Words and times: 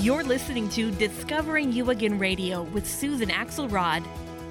You're 0.00 0.22
listening 0.22 0.68
to 0.70 0.92
Discovering 0.92 1.72
You 1.72 1.90
Again 1.90 2.20
Radio 2.20 2.62
with 2.62 2.88
Susan 2.88 3.30
Axelrod. 3.30 4.06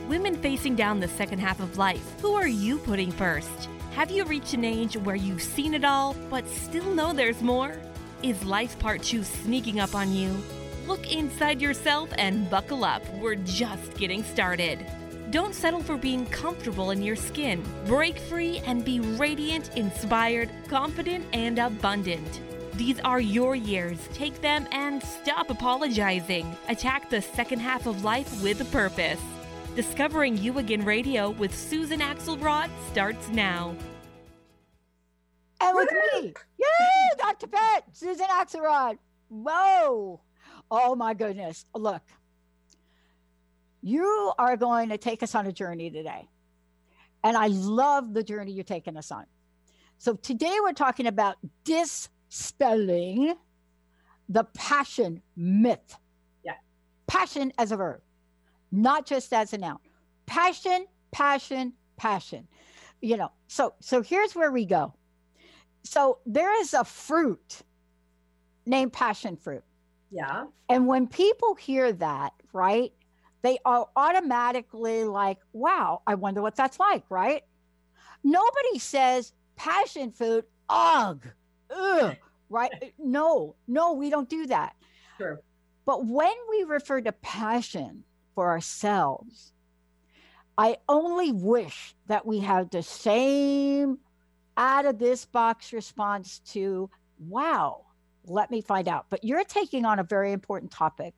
Women 0.10 0.36
facing 0.36 0.76
down 0.76 1.00
the 1.00 1.08
second 1.08 1.40
half 1.40 1.62
of 1.62 1.78
life. 1.78 2.04
Who 2.20 2.34
are 2.34 2.50
you 2.50 2.80
putting 2.80 3.14
first? 3.14 3.70
Have 3.94 4.12
you 4.12 4.26
reached 4.26 4.54
an 4.56 4.66
age 4.66 4.98
where 4.98 5.16
you've 5.16 5.42
seen 5.42 5.74
it 5.74 5.86
all, 5.86 6.18
but 6.30 6.46
still 6.50 6.94
know 6.94 7.14
there's 7.14 7.42
more? 7.42 7.80
Is 8.24 8.44
life 8.44 8.78
part 8.78 9.02
two 9.02 9.24
sneaking 9.24 9.80
up 9.80 9.96
on 9.96 10.12
you? 10.12 10.36
Look 10.86 11.14
inside 11.14 11.62
yourself 11.62 12.10
and 12.18 12.50
buckle 12.50 12.84
up. 12.84 13.02
We're 13.14 13.36
just 13.36 13.94
getting 13.96 14.26
started. 14.26 14.86
Don't 15.32 15.56
settle 15.56 15.82
for 15.82 15.96
being 15.96 16.26
comfortable 16.26 16.92
in 16.92 17.02
your 17.02 17.16
skin. 17.16 17.64
Break 17.86 18.20
free 18.20 18.58
and 18.66 18.84
be 18.84 19.00
radiant, 19.00 19.78
inspired, 19.78 20.50
confident, 20.68 21.26
and 21.32 21.58
abundant. 21.58 22.42
These 22.78 23.00
are 23.00 23.20
your 23.20 23.56
years. 23.56 23.98
Take 24.14 24.40
them 24.42 24.68
and 24.72 25.02
stop 25.02 25.50
apologizing. 25.50 26.56
Attack 26.70 27.10
the 27.10 27.24
second 27.24 27.60
half 27.60 27.88
of 27.88 28.04
life 28.04 28.44
with 28.44 28.62
a 28.62 28.66
purpose. 28.66 29.20
Discovering 29.76 30.38
You 30.38 30.60
Again 30.60 30.86
Radio 30.86 31.32
with 31.32 31.58
Susan 31.58 32.02
Axelrod 32.02 32.70
starts 32.92 33.30
now. 33.30 33.76
And 35.60 35.76
with 35.76 35.90
me, 35.92 36.34
yay, 36.60 37.18
Dr. 37.18 37.48
Pat, 37.48 37.84
Susan 37.94 38.28
Axelrod. 38.28 39.00
Whoa. 39.30 40.22
Oh 40.70 40.96
my 40.96 41.16
goodness. 41.16 41.66
Look, 41.74 42.04
you 43.82 44.34
are 44.38 44.56
going 44.56 44.90
to 44.90 45.00
take 45.00 45.24
us 45.24 45.34
on 45.34 45.48
a 45.48 45.52
journey 45.52 45.90
today. 45.90 46.28
And 47.24 47.36
I 47.36 47.48
love 47.48 48.14
the 48.14 48.22
journey 48.22 48.52
you're 48.52 48.64
taking 48.64 48.98
us 48.98 49.12
on. 49.12 49.26
So 49.98 50.14
today 50.14 50.58
we're 50.62 50.74
talking 50.74 51.08
about 51.08 51.38
dis 51.64 52.08
spelling 52.30 53.36
the 54.30 54.44
passion 54.56 55.22
myth. 55.36 55.98
Yeah. 56.44 56.54
Passion 57.08 57.54
as 57.58 57.72
a 57.72 57.78
verb, 57.78 58.02
not 58.72 59.06
just 59.06 59.34
as 59.34 59.54
a 59.54 59.58
noun. 59.58 59.80
Passion, 60.26 60.86
passion, 61.12 61.74
passion. 61.96 62.48
You 63.02 63.18
know, 63.18 63.32
so 63.48 63.74
so 63.80 64.02
here's 64.02 64.36
where 64.36 64.52
we 64.52 64.66
go. 64.66 64.94
So 65.84 66.20
there 66.26 66.60
is 66.62 66.74
a 66.74 66.84
fruit 66.84 67.62
named 68.66 68.92
passion 68.92 69.38
fruit. 69.38 69.64
Yeah. 70.12 70.46
And 70.70 70.88
when 70.88 71.08
people 71.08 71.56
hear 71.56 71.94
that, 71.94 72.34
right, 72.54 72.92
they 73.42 73.60
are 73.66 73.88
automatically 73.96 75.04
like, 75.04 75.38
wow, 75.54 76.02
I 76.06 76.16
wonder 76.16 76.42
what 76.42 76.56
that's 76.56 76.80
like, 76.80 77.04
right? 77.10 77.44
Nobody 78.24 78.80
says 78.80 79.32
passion 79.56 80.12
fruit, 80.12 80.46
ugh, 80.70 81.26
ugh, 81.70 82.16
right? 82.50 82.72
No, 82.98 83.56
no, 83.68 83.94
we 83.94 84.10
don't 84.10 84.30
do 84.30 84.48
that. 84.48 84.76
Sure. 85.18 85.40
But 85.86 86.06
when 86.06 86.34
we 86.50 86.64
refer 86.64 87.02
to 87.02 87.12
passion 87.12 88.04
for 88.36 88.50
ourselves, 88.50 89.54
I 90.58 90.78
only 90.90 91.32
wish 91.32 91.96
that 92.08 92.26
we 92.26 92.40
had 92.40 92.72
the 92.72 92.84
same 92.84 94.00
out 94.58 94.86
of 94.86 94.98
this 94.98 95.26
box 95.26 95.72
response 95.72 96.40
to, 96.40 96.90
wow, 97.20 97.86
let 98.26 98.50
me 98.52 98.62
find 98.62 98.88
out. 98.88 99.06
But 99.10 99.24
you're 99.24 99.44
taking 99.44 99.86
on 99.86 100.00
a 100.00 100.04
very 100.04 100.32
important 100.32 100.72
topic, 100.72 101.14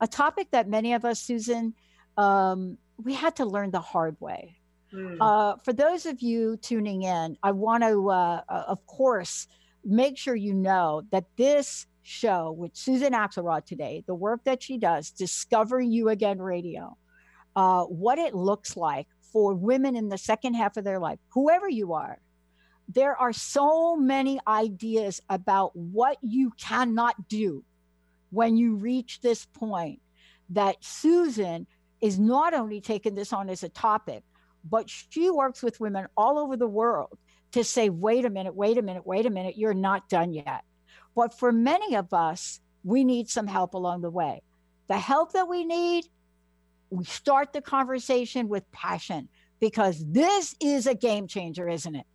a 0.00 0.06
topic 0.06 0.48
that 0.52 0.68
many 0.68 0.94
of 0.94 1.04
us, 1.04 1.20
Susan, 1.20 1.74
um, 2.16 2.78
we 3.02 3.12
had 3.12 3.36
to 3.36 3.44
learn 3.44 3.72
the 3.72 3.80
hard 3.80 4.16
way. 4.20 4.56
Mm. 4.92 5.16
Uh, 5.20 5.56
for 5.64 5.72
those 5.72 6.06
of 6.06 6.22
you 6.22 6.56
tuning 6.58 7.02
in, 7.02 7.36
I 7.42 7.50
want 7.50 7.82
to, 7.82 8.10
uh, 8.10 8.42
uh, 8.48 8.64
of 8.68 8.86
course, 8.86 9.48
make 9.84 10.18
sure 10.18 10.34
you 10.34 10.54
know 10.54 11.02
that 11.10 11.24
this 11.36 11.86
show 12.02 12.52
with 12.52 12.76
Susan 12.76 13.12
Axelrod 13.12 13.64
today, 13.64 14.04
the 14.06 14.14
work 14.14 14.44
that 14.44 14.62
she 14.62 14.78
does, 14.78 15.10
Discovering 15.10 15.90
You 15.90 16.08
Again 16.08 16.40
Radio, 16.40 16.96
uh, 17.56 17.84
what 17.84 18.18
it 18.18 18.34
looks 18.34 18.76
like 18.76 19.06
for 19.32 19.54
women 19.54 19.96
in 19.96 20.08
the 20.08 20.18
second 20.18 20.54
half 20.54 20.76
of 20.76 20.84
their 20.84 20.98
life, 20.98 21.18
whoever 21.30 21.68
you 21.68 21.94
are, 21.94 22.18
there 22.88 23.16
are 23.16 23.32
so 23.32 23.96
many 23.96 24.38
ideas 24.46 25.20
about 25.30 25.74
what 25.74 26.18
you 26.22 26.52
cannot 26.60 27.28
do 27.28 27.64
when 28.30 28.56
you 28.56 28.76
reach 28.76 29.20
this 29.20 29.46
point 29.46 30.00
that 30.50 30.76
Susan 30.80 31.66
is 32.00 32.18
not 32.18 32.52
only 32.52 32.80
taking 32.80 33.14
this 33.14 33.32
on 33.32 33.48
as 33.48 33.62
a 33.62 33.68
topic, 33.70 34.22
but 34.68 34.90
she 34.90 35.30
works 35.30 35.62
with 35.62 35.80
women 35.80 36.06
all 36.16 36.38
over 36.38 36.56
the 36.56 36.68
world 36.68 37.18
to 37.54 37.62
say, 37.62 37.88
wait 37.88 38.24
a 38.24 38.30
minute, 38.30 38.54
wait 38.54 38.78
a 38.78 38.82
minute, 38.82 39.06
wait 39.06 39.26
a 39.26 39.30
minute, 39.30 39.56
you're 39.56 39.74
not 39.74 40.08
done 40.08 40.32
yet. 40.32 40.64
But 41.14 41.38
for 41.38 41.52
many 41.52 41.94
of 41.94 42.12
us, 42.12 42.58
we 42.82 43.04
need 43.04 43.28
some 43.28 43.46
help 43.46 43.74
along 43.74 44.00
the 44.02 44.10
way. 44.10 44.42
The 44.88 44.98
help 44.98 45.32
that 45.34 45.48
we 45.48 45.64
need, 45.64 46.04
we 46.90 47.04
start 47.04 47.52
the 47.52 47.62
conversation 47.62 48.48
with 48.48 48.70
passion 48.72 49.28
because 49.60 50.04
this 50.04 50.56
is 50.60 50.88
a 50.88 50.96
game 50.96 51.28
changer, 51.28 51.68
isn't 51.68 51.94
it? 51.94 52.06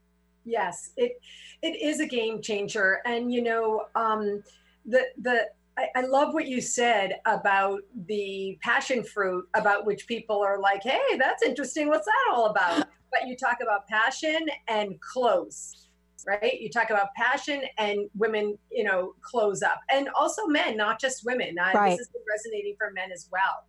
Yes, 0.44 0.92
it 0.98 1.14
it 1.62 1.82
is 1.82 2.02
a 2.02 2.06
game 2.06 2.42
changer, 2.42 3.00
and 3.06 3.32
you 3.32 3.42
know, 3.42 3.86
um, 3.96 4.44
the 4.86 5.06
the 5.22 5.48
I, 5.80 5.88
I 5.96 6.02
love 6.02 6.34
what 6.34 6.48
you 6.48 6.60
said 6.60 7.16
about 7.26 7.80
the 8.08 8.60
passion 8.62 9.04
fruit, 9.04 9.48
about 9.56 9.86
which 9.86 10.08
people 10.08 10.42
are 10.42 10.60
like, 10.60 10.84
"Hey, 10.84 11.18
that's 11.18 11.42
interesting. 11.42 11.88
What's 11.88 12.06
that 12.06 12.34
all 12.34 12.48
about?" 12.48 12.88
but 13.12 13.28
you 13.28 13.36
talk 13.36 13.58
about 13.62 13.88
passion 13.88 14.46
and 14.68 15.00
close 15.02 15.88
right 16.28 16.60
you 16.60 16.70
talk 16.70 16.90
about 16.90 17.08
passion 17.16 17.62
and 17.78 18.10
women 18.18 18.58
you 18.72 18.84
know 18.84 19.14
close 19.22 19.62
up 19.62 19.80
and 19.92 20.10
also 20.16 20.46
men 20.48 20.76
not 20.76 21.00
just 21.00 21.24
women 21.26 21.56
uh, 21.60 21.72
right. 21.74 21.92
this 21.92 22.02
is 22.02 22.10
resonating 22.30 22.76
for 22.78 22.92
men 22.92 23.10
as 23.12 23.30
well 23.32 23.64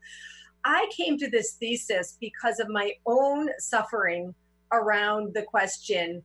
i 0.65 0.89
came 0.97 1.17
to 1.17 1.31
this 1.31 1.53
thesis 1.55 2.17
because 2.21 2.59
of 2.59 2.69
my 2.69 2.93
own 3.07 3.49
suffering 3.59 4.35
around 4.73 5.33
the 5.35 5.43
question 5.43 6.23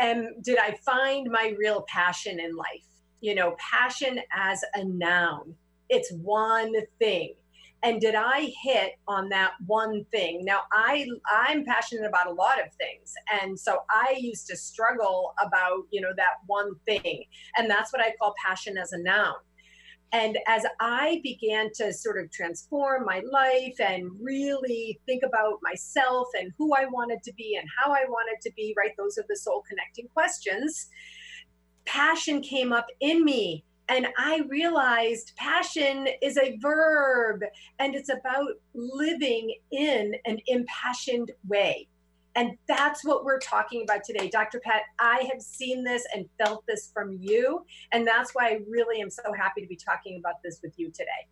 and 0.00 0.28
did 0.42 0.58
i 0.58 0.76
find 0.84 1.30
my 1.30 1.54
real 1.58 1.84
passion 1.88 2.38
in 2.38 2.54
life 2.54 2.95
you 3.20 3.34
know 3.34 3.56
passion 3.58 4.20
as 4.32 4.62
a 4.74 4.84
noun. 4.84 5.54
It's 5.88 6.12
one 6.12 6.74
thing. 6.98 7.34
And 7.82 8.00
did 8.00 8.14
i 8.14 8.52
hit 8.62 8.92
on 9.06 9.28
that 9.28 9.52
one 9.66 10.04
thing? 10.10 10.44
Now 10.44 10.62
i 10.72 11.06
i'm 11.30 11.64
passionate 11.64 12.06
about 12.06 12.26
a 12.26 12.32
lot 12.32 12.58
of 12.60 12.72
things. 12.74 13.14
And 13.40 13.58
so 13.58 13.80
i 13.90 14.16
used 14.18 14.46
to 14.48 14.56
struggle 14.56 15.34
about 15.44 15.84
you 15.90 16.00
know 16.00 16.12
that 16.16 16.36
one 16.46 16.72
thing. 16.86 17.24
And 17.56 17.70
that's 17.70 17.92
what 17.92 18.02
i 18.02 18.12
call 18.20 18.34
passion 18.44 18.78
as 18.78 18.92
a 18.92 18.98
noun. 18.98 19.34
And 20.12 20.38
as 20.46 20.64
I 20.80 21.20
began 21.24 21.70
to 21.74 21.92
sort 21.92 22.22
of 22.22 22.30
transform 22.30 23.04
my 23.04 23.22
life 23.30 23.74
and 23.80 24.10
really 24.20 25.00
think 25.04 25.22
about 25.24 25.58
myself 25.62 26.28
and 26.38 26.52
who 26.56 26.74
I 26.74 26.86
wanted 26.86 27.22
to 27.24 27.32
be 27.34 27.56
and 27.60 27.68
how 27.78 27.92
I 27.92 28.04
wanted 28.08 28.40
to 28.42 28.52
be, 28.56 28.74
right? 28.78 28.92
Those 28.96 29.18
are 29.18 29.24
the 29.28 29.36
soul 29.36 29.62
connecting 29.68 30.08
questions. 30.14 30.88
Passion 31.86 32.40
came 32.40 32.72
up 32.72 32.86
in 33.00 33.24
me 33.24 33.64
and 33.88 34.08
I 34.18 34.42
realized 34.48 35.32
passion 35.36 36.08
is 36.20 36.36
a 36.36 36.56
verb 36.60 37.42
and 37.78 37.94
it's 37.94 38.10
about 38.10 38.48
living 38.74 39.54
in 39.70 40.14
an 40.24 40.38
impassioned 40.46 41.30
way. 41.46 41.88
And 42.34 42.58
that's 42.68 43.04
what 43.04 43.24
we're 43.24 43.38
talking 43.38 43.82
about 43.82 44.04
today. 44.04 44.28
Dr. 44.28 44.60
Pat, 44.60 44.82
I 44.98 45.26
have 45.32 45.40
seen 45.40 45.84
this 45.84 46.04
and 46.14 46.26
felt 46.38 46.64
this 46.68 46.90
from 46.92 47.16
you. 47.18 47.64
And 47.92 48.06
that's 48.06 48.34
why 48.34 48.48
I 48.48 48.60
really 48.68 49.00
am 49.00 49.08
so 49.08 49.32
happy 49.32 49.62
to 49.62 49.66
be 49.66 49.76
talking 49.76 50.18
about 50.18 50.42
this 50.44 50.60
with 50.62 50.74
you 50.76 50.90
today. 50.90 51.26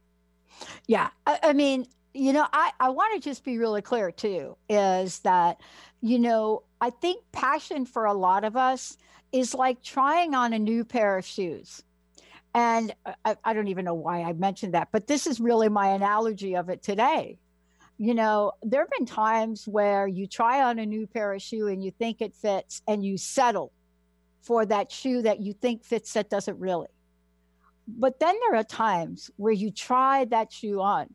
Yeah. 0.86 1.10
I, 1.26 1.41
I 1.42 1.53
mean, 1.53 1.86
you 2.15 2.32
know, 2.32 2.47
I, 2.53 2.72
I 2.81 2.88
want 2.88 3.15
to 3.15 3.28
just 3.28 3.44
be 3.44 3.59
really 3.59 3.82
clear 3.82 4.10
too 4.12 4.56
is 4.69 5.19
that, 5.21 5.60
you 6.00 6.19
know, 6.19 6.62
I 6.84 6.91
think 6.91 7.25
passion 7.33 7.87
for 7.87 8.05
a 8.05 8.12
lot 8.12 8.45
of 8.45 8.59
us 8.59 8.99
is 9.33 9.55
like 9.55 9.83
trying 9.83 10.34
on 10.34 10.53
a 10.53 10.59
new 10.59 10.84
pair 10.84 11.17
of 11.17 11.25
shoes 11.25 11.83
and 12.55 12.95
I, 13.25 13.37
I, 13.43 13.55
don't 13.55 13.69
even 13.69 13.87
know 13.87 13.95
why 13.95 14.21
I 14.21 14.34
mentioned 14.34 14.75
that, 14.75 14.89
but 14.92 15.07
this 15.07 15.27
is 15.27 15.41
really 15.41 15.71
my 15.71 15.89
analogy 15.89 16.57
of 16.57 16.69
it 16.69 16.83
today. 16.83 17.39
You 17.97 18.13
know, 18.13 18.53
there 18.63 18.83
have 18.83 18.91
been 18.91 19.07
times 19.07 19.66
where 19.66 20.07
you 20.07 20.27
try 20.27 20.63
on 20.63 20.78
a 20.78 20.84
new 20.84 21.07
pair 21.07 21.33
of 21.33 21.41
shoe 21.41 21.69
and 21.69 21.83
you 21.83 21.91
think 21.91 22.21
it 22.21 22.34
fits 22.34 22.83
and 22.87 23.03
you 23.03 23.16
settle 23.16 23.72
for 24.42 24.66
that 24.66 24.92
shoe 24.92 25.22
that 25.22 25.41
you 25.41 25.54
think 25.54 25.87
fits 25.87 26.13
that 26.13 26.28
doesn't 26.28 26.59
really. 26.59 26.89
But 27.89 28.21
then 28.21 28.37
there 28.41 28.60
are 28.60 28.65
times 28.65 29.30
where 29.37 29.54
you 29.54 29.71
try 29.71 30.27
that 30.27 30.53
shoe 30.53 30.83
on 30.83 31.15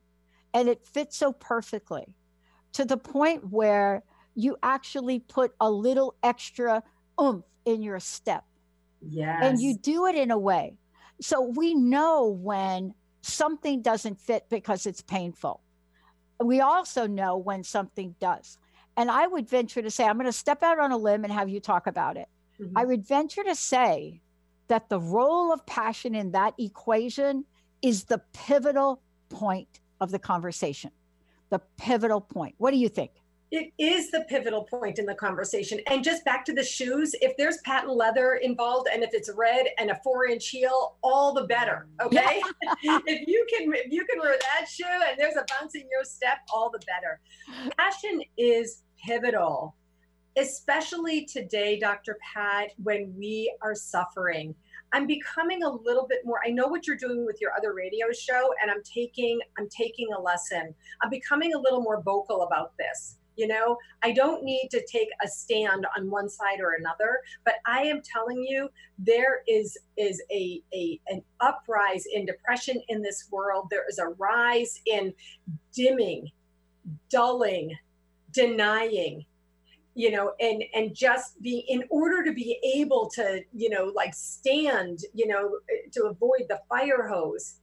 and 0.51 0.67
it 0.67 0.83
fits 0.83 1.15
so 1.15 1.31
perfectly 1.31 2.15
to 2.73 2.85
the 2.85 2.97
point 2.97 3.51
where 3.51 4.01
you 4.39 4.57
actually 4.63 5.19
put 5.19 5.53
a 5.59 5.69
little 5.69 6.15
extra 6.23 6.83
oomph 7.21 7.45
in 7.65 7.81
your 7.81 7.99
step. 7.99 8.45
Yes. 9.01 9.39
And 9.43 9.59
you 9.59 9.77
do 9.77 10.05
it 10.07 10.15
in 10.15 10.31
a 10.31 10.37
way 10.37 10.77
so 11.21 11.41
we 11.41 11.73
know 11.73 12.27
when 12.27 12.93
something 13.21 13.81
doesn't 13.81 14.19
fit 14.19 14.45
because 14.49 14.85
it's 14.85 15.01
painful. 15.01 15.61
We 16.41 16.61
also 16.61 17.07
know 17.07 17.37
when 17.37 17.63
something 17.63 18.15
does. 18.19 18.57
And 18.95 19.11
I 19.11 19.27
would 19.27 19.49
venture 19.49 19.81
to 19.81 19.91
say, 19.91 20.05
I'm 20.05 20.15
going 20.15 20.25
to 20.25 20.31
step 20.31 20.63
out 20.63 20.79
on 20.79 20.91
a 20.91 20.97
limb 20.97 21.23
and 21.23 21.33
have 21.33 21.49
you 21.49 21.59
talk 21.59 21.87
about 21.87 22.17
it. 22.17 22.27
Mm-hmm. 22.59 22.77
I 22.77 22.85
would 22.85 23.05
venture 23.05 23.43
to 23.43 23.55
say 23.55 24.21
that 24.67 24.89
the 24.89 24.99
role 24.99 25.51
of 25.53 25.65
passion 25.65 26.15
in 26.15 26.31
that 26.31 26.53
equation 26.57 27.45
is 27.81 28.05
the 28.05 28.21
pivotal 28.33 29.01
point 29.29 29.79
of 29.99 30.11
the 30.11 30.19
conversation. 30.19 30.91
The 31.49 31.59
pivotal 31.77 32.21
point. 32.21 32.55
What 32.57 32.71
do 32.71 32.77
you 32.77 32.89
think? 32.89 33.11
It 33.51 33.71
is 33.79 34.11
the 34.11 34.25
pivotal 34.29 34.63
point 34.63 34.99
in 34.99 35.05
the 35.05 35.15
conversation. 35.15 35.79
And 35.87 36.03
just 36.03 36.23
back 36.23 36.45
to 36.45 36.53
the 36.53 36.63
shoes, 36.63 37.15
if 37.19 37.35
there's 37.37 37.57
patent 37.65 37.95
leather 37.95 38.35
involved 38.35 38.87
and 38.93 39.03
if 39.03 39.09
it's 39.13 39.29
red 39.35 39.67
and 39.79 39.89
a 39.89 39.99
four 40.03 40.27
inch 40.27 40.49
heel, 40.49 40.97
all 41.01 41.33
the 41.33 41.45
better. 41.45 41.87
Okay. 42.01 42.41
if 42.83 43.27
you 43.27 43.45
can 43.49 43.73
if 43.73 43.91
you 43.91 44.05
can 44.05 44.19
wear 44.19 44.37
that 44.37 44.67
shoe 44.69 44.85
and 44.87 45.17
there's 45.17 45.35
a 45.35 45.45
bounce 45.59 45.73
in 45.73 45.87
your 45.89 46.03
step, 46.03 46.37
all 46.53 46.69
the 46.69 46.79
better. 46.85 47.19
Passion 47.77 48.21
is 48.37 48.83
pivotal, 49.03 49.75
especially 50.37 51.25
today, 51.25 51.79
Dr. 51.79 52.17
Pat, 52.33 52.71
when 52.83 53.13
we 53.17 53.51
are 53.63 53.73
suffering. 53.73 54.53
I'm 54.91 55.05
becoming 55.05 55.63
a 55.63 55.69
little 55.69 56.07
bit 56.07 56.19
more 56.23 56.39
I 56.45 56.49
know 56.49 56.67
what 56.67 56.85
you're 56.85 56.97
doing 56.97 57.25
with 57.25 57.37
your 57.41 57.51
other 57.57 57.73
radio 57.73 58.07
show 58.11 58.53
and 58.61 58.69
I'm 58.69 58.83
taking 58.83 59.39
I'm 59.57 59.67
taking 59.75 60.07
a 60.15 60.21
lesson. 60.21 60.75
I'm 61.01 61.09
becoming 61.09 61.55
a 61.55 61.59
little 61.59 61.81
more 61.81 62.03
vocal 62.03 62.43
about 62.43 62.73
this 62.77 63.18
you 63.39 63.47
know? 63.47 63.77
I 64.03 64.11
don't 64.11 64.43
need 64.43 64.67
to 64.71 64.85
take 64.85 65.09
a 65.23 65.27
stand 65.27 65.85
on 65.97 66.11
one 66.11 66.29
side 66.29 66.59
or 66.59 66.73
another 66.79 67.19
but 67.45 67.55
i 67.65 67.81
am 67.81 68.01
telling 68.01 68.43
you 68.43 68.69
there 68.97 69.41
is 69.47 69.77
is 69.97 70.21
a, 70.31 70.61
a 70.73 70.99
an 71.07 71.21
uprise 71.39 72.05
in 72.13 72.25
depression 72.25 72.81
in 72.89 73.01
this 73.01 73.27
world. 73.31 73.67
There 73.69 73.85
is 73.89 73.99
a 73.99 74.09
rise 74.09 74.79
in 74.85 75.13
dimming 75.73 76.29
dulling 77.09 77.77
denying 78.31 79.25
you 79.95 80.11
know 80.11 80.33
and 80.39 80.63
and 80.73 80.95
just 80.95 81.41
be 81.41 81.65
in 81.67 81.83
order 81.89 82.23
to 82.23 82.33
be 82.33 82.59
able 82.75 83.09
to 83.13 83.41
you 83.53 83.69
know 83.69 83.91
like 83.95 84.13
stand 84.13 84.99
you 85.13 85.27
know 85.27 85.57
to 85.91 86.05
avoid 86.05 86.45
the 86.47 86.59
fire 86.67 87.07
hose 87.07 87.55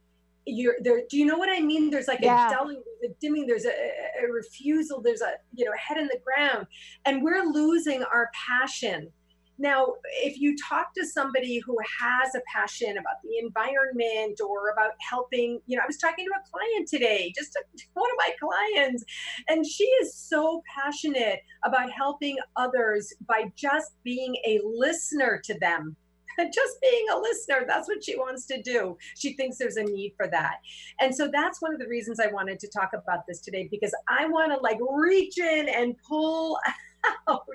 you're 0.47 0.75
there 0.81 1.01
do 1.09 1.17
you 1.17 1.25
know 1.25 1.37
what 1.37 1.49
i 1.49 1.59
mean? 1.59 1.89
There's 1.89 2.07
like 2.07 2.19
yeah. 2.21 2.47
a 2.47 2.51
dulling 2.51 2.81
there's 3.01 3.11
a 3.11 3.15
dimming 3.19 3.45
there's 3.45 3.65
a, 3.65 3.69
a, 3.69 4.31
refusal 4.31 5.01
there's 5.01 5.21
a 5.21 5.33
you 5.53 5.65
know 5.65 5.71
head 5.77 5.97
in 5.97 6.07
the 6.07 6.19
ground. 6.23 6.67
And 7.05 7.21
we're 7.21 7.43
losing 7.43 8.03
our 8.03 8.29
passion. 8.33 9.11
Now 9.59 9.95
if 10.23 10.39
you 10.39 10.55
talk 10.69 10.93
to 10.95 11.05
somebody 11.05 11.59
who 11.59 11.75
has 11.99 12.35
a 12.35 12.41
passion 12.53 12.91
about 12.91 13.15
the 13.23 13.37
environment 13.39 14.39
or 14.39 14.69
about 14.69 14.91
helping 15.09 15.59
you 15.65 15.75
know 15.75 15.83
i 15.83 15.87
was 15.87 15.97
talking 15.97 16.25
to 16.25 16.31
a 16.31 16.49
client 16.51 16.87
today 16.87 17.33
just 17.35 17.55
a, 17.55 17.61
one 17.93 18.09
of 18.11 18.17
my 18.19 18.31
clients 18.39 19.03
and 19.49 19.65
she 19.65 19.85
is 20.01 20.13
so 20.13 20.61
passionate 20.77 21.39
about 21.65 21.91
helping 21.91 22.37
others 22.55 23.11
by 23.27 23.45
just 23.55 23.93
being 24.03 24.35
a 24.45 24.59
listener 24.63 25.41
to 25.43 25.57
them 25.59 25.95
just 26.53 26.81
being 26.81 27.05
a 27.13 27.17
listener. 27.17 27.65
That's 27.67 27.87
what 27.87 28.03
she 28.03 28.17
wants 28.17 28.45
to 28.47 28.61
do. 28.61 28.97
She 29.15 29.33
thinks 29.33 29.57
there's 29.57 29.77
a 29.77 29.83
need 29.83 30.13
for 30.15 30.27
that. 30.27 30.57
And 30.99 31.13
so 31.13 31.29
that's 31.31 31.61
one 31.61 31.73
of 31.73 31.79
the 31.79 31.87
reasons 31.87 32.19
I 32.19 32.27
wanted 32.27 32.59
to 32.59 32.67
talk 32.67 32.91
about 32.93 33.25
this 33.27 33.41
today 33.41 33.67
because 33.69 33.93
I 34.07 34.27
want 34.27 34.51
to 34.53 34.59
like 34.59 34.79
reach 34.89 35.37
in 35.37 35.69
and 35.69 35.95
pull 36.07 36.57
out 37.27 37.45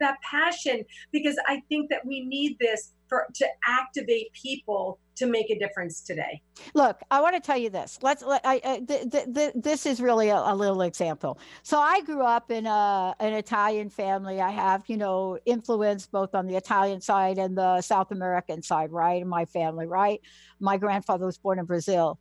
that 0.00 0.16
passion 0.22 0.84
because 1.12 1.36
I 1.46 1.62
think 1.68 1.90
that 1.90 2.04
we 2.04 2.24
need 2.24 2.56
this 2.58 2.92
for 3.08 3.26
to 3.34 3.46
activate 3.66 4.32
people 4.32 4.98
to 5.16 5.26
make 5.26 5.50
a 5.50 5.58
difference 5.58 6.00
today. 6.00 6.40
Look, 6.74 7.00
I 7.10 7.20
want 7.20 7.34
to 7.34 7.40
tell 7.40 7.56
you 7.56 7.70
this. 7.70 7.98
Let's. 8.02 8.22
Let, 8.22 8.40
I, 8.44 8.60
I 8.64 8.80
th- 8.80 9.10
th- 9.10 9.26
th- 9.34 9.52
this 9.56 9.84
is 9.84 10.00
really 10.00 10.28
a, 10.28 10.36
a, 10.36 10.54
little 10.54 10.82
example. 10.82 11.38
So 11.62 11.78
I 11.78 12.02
grew 12.02 12.22
up 12.22 12.50
in 12.50 12.66
a, 12.66 13.14
an 13.18 13.32
Italian 13.32 13.90
family. 13.90 14.40
I 14.40 14.50
have, 14.50 14.84
you 14.86 14.96
know, 14.96 15.38
influence 15.44 16.06
both 16.06 16.34
on 16.34 16.46
the 16.46 16.56
Italian 16.56 17.00
side 17.00 17.38
and 17.38 17.56
the 17.56 17.80
South 17.80 18.12
American 18.12 18.62
side, 18.62 18.92
right? 18.92 19.22
In 19.22 19.28
my 19.28 19.44
family, 19.44 19.86
right? 19.86 20.20
My 20.60 20.76
grandfather 20.76 21.26
was 21.26 21.38
born 21.38 21.58
in 21.58 21.64
Brazil. 21.64 22.18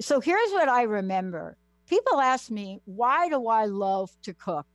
So 0.00 0.20
here's 0.20 0.50
what 0.50 0.68
I 0.68 0.82
remember. 0.82 1.56
People 1.88 2.20
ask 2.20 2.50
me, 2.50 2.80
why 2.86 3.28
do 3.28 3.46
I 3.46 3.66
love 3.66 4.10
to 4.22 4.34
cook? 4.34 4.66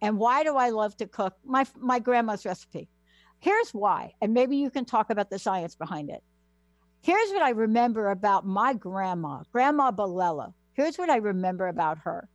And 0.00 0.18
why 0.18 0.44
do 0.44 0.56
I 0.56 0.70
love 0.70 0.96
to 0.98 1.06
cook? 1.06 1.34
My 1.44 1.66
my 1.78 1.98
grandma's 1.98 2.44
recipe. 2.44 2.88
Here's 3.44 3.74
why, 3.74 4.14
and 4.22 4.32
maybe 4.32 4.56
you 4.56 4.70
can 4.70 4.86
talk 4.86 5.10
about 5.10 5.28
the 5.28 5.38
science 5.38 5.74
behind 5.74 6.08
it. 6.08 6.22
Here's 7.02 7.28
what 7.28 7.42
I 7.42 7.50
remember 7.50 8.08
about 8.08 8.46
my 8.46 8.72
grandma, 8.72 9.42
Grandma 9.52 9.90
Balella. 9.90 10.54
Here's 10.72 10.96
what 10.96 11.10
I 11.10 11.16
remember 11.16 11.68
about 11.68 11.98
her. 12.04 12.26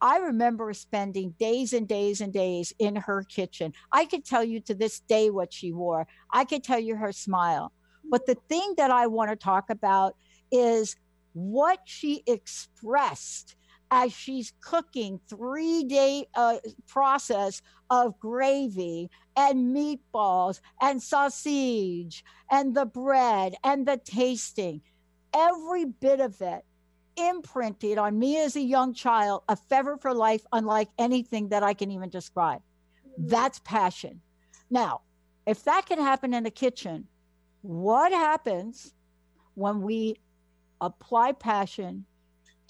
I 0.00 0.18
remember 0.18 0.72
spending 0.72 1.34
days 1.40 1.72
and 1.72 1.88
days 1.88 2.20
and 2.20 2.32
days 2.32 2.72
in 2.78 2.94
her 2.94 3.24
kitchen. 3.24 3.72
I 3.90 4.04
could 4.04 4.24
tell 4.24 4.44
you 4.44 4.60
to 4.60 4.74
this 4.76 5.00
day 5.00 5.30
what 5.30 5.52
she 5.52 5.72
wore. 5.72 6.06
I 6.30 6.44
could 6.44 6.62
tell 6.62 6.78
you 6.78 6.94
her 6.94 7.10
smile. 7.10 7.72
But 8.08 8.26
the 8.26 8.36
thing 8.48 8.74
that 8.76 8.92
I 8.92 9.08
want 9.08 9.30
to 9.30 9.36
talk 9.36 9.68
about 9.68 10.14
is 10.52 10.94
what 11.32 11.80
she 11.86 12.22
expressed 12.28 13.56
as 13.92 14.10
she's 14.10 14.54
cooking 14.62 15.20
three 15.28 15.84
day 15.84 16.24
uh, 16.34 16.56
process 16.88 17.60
of 17.90 18.18
gravy 18.18 19.10
and 19.36 19.76
meatballs 19.76 20.60
and 20.80 21.00
sausage 21.00 22.24
and 22.50 22.74
the 22.74 22.86
bread 22.86 23.54
and 23.62 23.86
the 23.86 24.00
tasting. 24.02 24.80
Every 25.34 25.84
bit 25.84 26.20
of 26.20 26.40
it 26.40 26.64
imprinted 27.18 27.98
on 27.98 28.18
me 28.18 28.38
as 28.42 28.56
a 28.56 28.62
young 28.62 28.94
child 28.94 29.42
a 29.50 29.56
fever 29.56 29.98
for 29.98 30.14
life 30.14 30.46
unlike 30.54 30.88
anything 30.98 31.50
that 31.50 31.62
i 31.62 31.74
can 31.74 31.90
even 31.90 32.08
describe. 32.08 32.62
Mm-hmm. 32.62 33.28
that's 33.28 33.58
passion. 33.58 34.22
Now 34.70 35.02
if 35.46 35.64
that 35.64 35.84
can 35.84 35.98
happen 35.98 36.32
in 36.32 36.44
the 36.44 36.50
kitchen 36.50 37.06
what 37.60 38.10
happens 38.10 38.94
when 39.54 39.82
we 39.82 40.16
apply 40.80 41.32
passion 41.32 42.06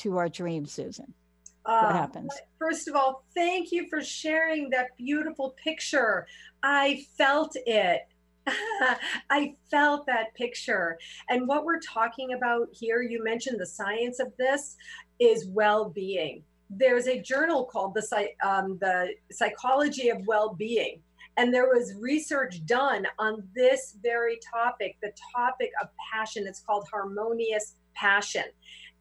to 0.03 0.19
our 0.19 0.29
dreams, 0.29 0.73
Susan? 0.73 1.15
What 1.65 1.85
uh, 1.85 1.93
happens? 1.93 2.33
First 2.59 2.89
of 2.89 2.97
all, 2.97 3.25
thank 3.35 3.71
you 3.71 3.87
for 3.89 4.03
sharing 4.03 4.69
that 4.71 4.97
beautiful 4.97 5.55
picture. 5.63 6.27
I 6.63 7.05
felt 7.17 7.53
it. 7.55 8.01
I 9.31 9.55
felt 9.71 10.07
that 10.07 10.35
picture. 10.35 10.99
And 11.29 11.47
what 11.47 11.65
we're 11.65 11.81
talking 11.81 12.33
about 12.33 12.69
here, 12.73 13.03
you 13.03 13.23
mentioned 13.23 13.61
the 13.61 13.67
science 13.67 14.19
of 14.19 14.33
this, 14.37 14.77
is 15.21 15.47
well 15.47 15.89
being. 15.89 16.43
There's 16.69 17.07
a 17.07 17.21
journal 17.21 17.65
called 17.65 17.95
the, 17.95 18.29
um, 18.45 18.79
the 18.81 19.11
Psychology 19.31 20.09
of 20.09 20.27
Well 20.27 20.55
Being. 20.55 21.01
And 21.37 21.55
there 21.55 21.67
was 21.67 21.95
research 22.01 22.65
done 22.67 23.07
on 23.19 23.43
this 23.55 23.97
very 24.03 24.39
topic, 24.53 24.97
the 25.01 25.13
topic 25.35 25.71
of 25.81 25.89
passion. 26.13 26.47
It's 26.47 26.61
called 26.61 26.89
harmonious 26.91 27.77
passion 27.95 28.45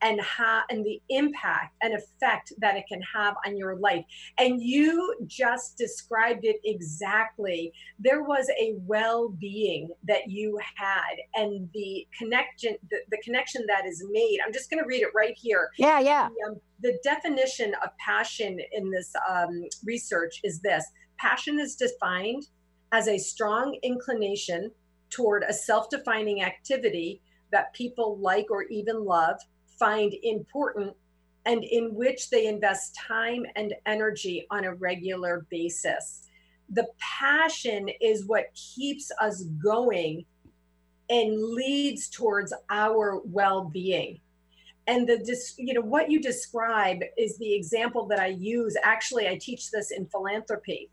and 0.02 0.20
how 0.22 0.62
and 0.70 0.86
the 0.86 1.02
impact 1.10 1.76
and 1.82 1.94
effect 1.94 2.54
that 2.58 2.76
it 2.76 2.86
can 2.88 3.02
have 3.14 3.36
on 3.46 3.58
your 3.58 3.76
life. 3.76 4.04
And 4.38 4.62
you 4.62 5.16
just 5.28 5.78
described 5.78 6.44
it 6.44 6.58
exactly. 6.64 7.72
There 8.00 8.24
was 8.24 8.50
a 8.60 8.76
well-being 8.86 9.90
that 10.08 10.30
you 10.30 10.60
had 10.76 11.16
and 11.36 11.70
the 11.74 12.08
connection 12.18 12.76
the, 12.90 12.98
the 13.12 13.18
connection 13.24 13.66
that 13.68 13.86
is 13.86 14.04
made. 14.12 14.40
I'm 14.46 14.54
just 14.54 14.70
going 14.70 14.82
to 14.82 14.88
read 14.88 15.04
it 15.04 15.10
right 15.16 15.38
here. 15.38 15.70
Yeah 15.78 16.00
yeah. 16.00 16.30
The, 16.30 16.50
um, 16.50 16.62
the 16.82 17.00
definition 17.04 17.74
of 17.84 17.90
passion 18.04 18.60
in 18.72 18.90
this 18.90 19.12
um, 19.30 19.64
research 19.84 20.42
is 20.44 20.62
this. 20.62 20.84
Passion 21.18 21.60
is 21.60 21.76
defined 21.76 22.48
as 22.92 23.08
a 23.08 23.18
strong 23.18 23.78
inclination 23.84 24.72
toward 25.12 25.44
a 25.44 25.54
self-defining 25.54 26.42
activity 26.42 27.22
that 27.52 27.74
people 27.74 28.18
like 28.18 28.50
or 28.50 28.64
even 28.64 29.06
love 29.06 29.38
find 29.82 30.14
important 30.22 30.96
and 31.46 31.64
in 31.64 31.96
which 31.96 32.30
they 32.30 32.46
invest 32.46 32.96
time 32.96 33.44
and 33.56 33.74
energy 33.88 34.46
on 34.52 34.64
a 34.64 34.76
regular 34.76 35.48
basis. 35.50 36.28
The 36.70 36.88
passion 37.00 37.90
is 38.00 38.28
what 38.28 38.54
keeps 38.54 39.12
us 39.20 39.44
going 39.64 40.26
and 41.10 41.36
leads 41.56 42.10
towards 42.10 42.54
our 42.70 43.22
well-being. 43.26 44.22
And 44.88 45.08
the 45.08 45.38
you 45.58 45.74
know 45.74 45.82
what 45.82 46.12
you 46.12 46.22
describe 46.22 47.00
is 47.18 47.38
the 47.38 47.54
example 47.54 48.08
that 48.08 48.20
I 48.20 48.28
use. 48.28 48.76
Actually, 48.84 49.28
I 49.28 49.38
teach 49.38 49.72
this 49.72 49.92
in 49.92 50.06
philanthropy. 50.08 50.90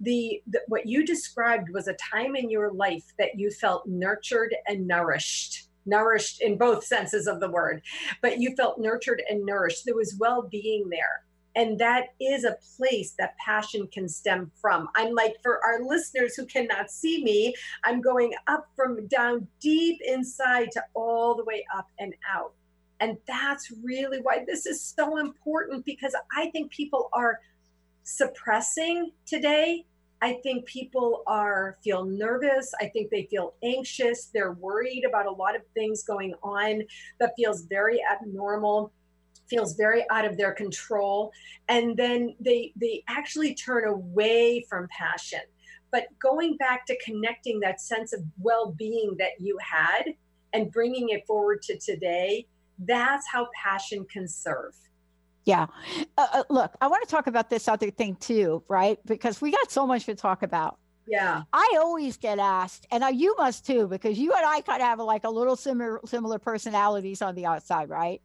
The, 0.00 0.40
the 0.46 0.60
what 0.68 0.86
you 0.86 1.04
described 1.04 1.68
was 1.72 1.88
a 1.88 1.94
time 1.94 2.36
in 2.36 2.50
your 2.50 2.72
life 2.72 3.04
that 3.18 3.38
you 3.38 3.50
felt 3.50 3.86
nurtured 3.86 4.54
and 4.66 4.86
nourished 4.86 5.67
nourished 5.88 6.40
in 6.40 6.58
both 6.58 6.84
senses 6.84 7.26
of 7.26 7.40
the 7.40 7.50
word, 7.50 7.82
but 8.22 8.38
you 8.38 8.54
felt 8.56 8.78
nurtured 8.78 9.22
and 9.28 9.44
nourished. 9.44 9.84
There 9.84 9.94
was 9.94 10.16
well 10.18 10.42
being 10.42 10.88
there. 10.90 11.24
And 11.56 11.76
that 11.80 12.10
is 12.20 12.44
a 12.44 12.56
place 12.76 13.14
that 13.18 13.36
passion 13.44 13.88
can 13.92 14.08
stem 14.08 14.52
from. 14.60 14.88
I'm 14.94 15.14
like, 15.14 15.34
for 15.42 15.58
our 15.64 15.82
listeners 15.82 16.36
who 16.36 16.46
cannot 16.46 16.88
see 16.90 17.24
me, 17.24 17.52
I'm 17.82 18.00
going 18.00 18.32
up 18.46 18.68
from 18.76 19.08
down 19.08 19.48
deep 19.60 19.98
inside 20.06 20.70
to 20.72 20.84
all 20.94 21.34
the 21.34 21.44
way 21.44 21.64
up 21.76 21.86
and 21.98 22.14
out. 22.32 22.52
And 23.00 23.16
that's 23.26 23.72
really 23.82 24.20
why 24.20 24.44
this 24.46 24.66
is 24.66 24.80
so 24.80 25.18
important 25.18 25.84
because 25.84 26.14
I 26.36 26.50
think 26.50 26.70
people 26.70 27.08
are 27.12 27.40
suppressing 28.04 29.10
today 29.26 29.84
I 30.20 30.34
think 30.42 30.66
people 30.66 31.22
are 31.26 31.78
feel 31.82 32.04
nervous. 32.04 32.72
I 32.80 32.88
think 32.88 33.10
they 33.10 33.26
feel 33.30 33.54
anxious. 33.62 34.26
They're 34.26 34.52
worried 34.52 35.04
about 35.08 35.26
a 35.26 35.30
lot 35.30 35.54
of 35.54 35.62
things 35.74 36.02
going 36.02 36.34
on 36.42 36.82
that 37.20 37.32
feels 37.36 37.62
very 37.62 38.00
abnormal 38.10 38.92
feels 39.48 39.74
very 39.76 40.04
out 40.10 40.24
of 40.24 40.36
their 40.36 40.52
control 40.52 41.32
and 41.68 41.96
then 41.96 42.34
they 42.38 42.72
they 42.76 43.02
actually 43.08 43.54
turn 43.54 43.88
away 43.88 44.64
from 44.68 44.86
passion 44.90 45.40
but 45.90 46.06
going 46.18 46.54
back 46.58 46.84
to 46.84 46.96
connecting 47.02 47.58
that 47.60 47.80
sense 47.80 48.12
of 48.12 48.20
well-being 48.38 49.16
that 49.18 49.30
you 49.40 49.56
had 49.58 50.04
and 50.52 50.70
bringing 50.70 51.08
it 51.10 51.26
forward 51.26 51.62
to 51.62 51.78
today 51.78 52.46
that's 52.80 53.26
how 53.26 53.48
passion 53.54 54.06
can 54.12 54.28
serve 54.28 54.74
yeah. 55.48 55.66
Uh, 56.18 56.26
uh, 56.34 56.42
look, 56.50 56.72
I 56.82 56.88
want 56.88 57.02
to 57.08 57.10
talk 57.10 57.26
about 57.26 57.48
this 57.48 57.68
other 57.68 57.90
thing 57.90 58.16
too, 58.16 58.62
right? 58.68 58.98
Because 59.06 59.40
we 59.40 59.50
got 59.50 59.70
so 59.70 59.86
much 59.86 60.04
to 60.04 60.14
talk 60.14 60.42
about. 60.42 60.78
Yeah. 61.06 61.44
I 61.54 61.76
always 61.80 62.18
get 62.18 62.38
asked, 62.38 62.86
and 62.90 63.02
you 63.18 63.34
must 63.38 63.64
too, 63.64 63.88
because 63.88 64.18
you 64.18 64.34
and 64.34 64.44
I 64.44 64.60
kind 64.60 64.82
of 64.82 64.88
have 64.88 64.98
like 64.98 65.24
a 65.24 65.30
little 65.30 65.56
similar 65.56 66.00
similar 66.04 66.38
personalities 66.38 67.22
on 67.22 67.34
the 67.34 67.46
outside, 67.46 67.88
right? 67.88 68.20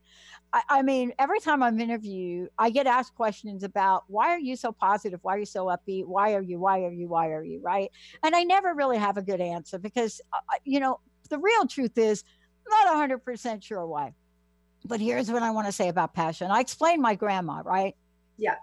I, 0.51 0.63
I 0.67 0.81
mean, 0.81 1.13
every 1.17 1.39
time 1.39 1.63
I'm 1.63 1.79
interviewed, 1.79 2.49
I 2.59 2.71
get 2.71 2.87
asked 2.87 3.15
questions 3.15 3.63
about 3.63 4.03
why 4.07 4.31
are 4.31 4.39
you 4.39 4.57
so 4.57 4.73
positive? 4.73 5.21
Why 5.21 5.35
are 5.35 5.39
you 5.39 5.45
so 5.45 5.67
upbeat? 5.67 6.05
Why 6.05 6.33
are 6.33 6.41
you? 6.41 6.59
Why 6.59 6.81
are 6.81 6.91
you? 6.91 7.07
Why 7.07 7.29
are 7.29 7.43
you? 7.43 7.61
Right? 7.61 7.89
And 8.21 8.35
I 8.35 8.43
never 8.43 8.73
really 8.73 8.97
have 8.97 9.15
a 9.15 9.21
good 9.21 9.39
answer 9.39 9.79
because, 9.79 10.19
uh, 10.33 10.39
uh 10.49 10.57
you 10.65 10.81
know, 10.81 10.99
the 11.29 11.39
real 11.39 11.67
truth 11.67 11.97
is, 11.97 12.25
I'm 12.69 12.85
not 12.85 13.09
100% 13.09 13.63
sure 13.63 13.87
why. 13.87 14.13
But 14.85 14.99
here's 14.99 15.31
what 15.31 15.43
I 15.43 15.51
want 15.51 15.67
to 15.67 15.71
say 15.71 15.87
about 15.87 16.13
passion. 16.13 16.51
I 16.51 16.59
explained 16.59 17.01
my 17.01 17.15
grandma, 17.15 17.61
right? 17.63 17.95
Yeah. 18.37 18.55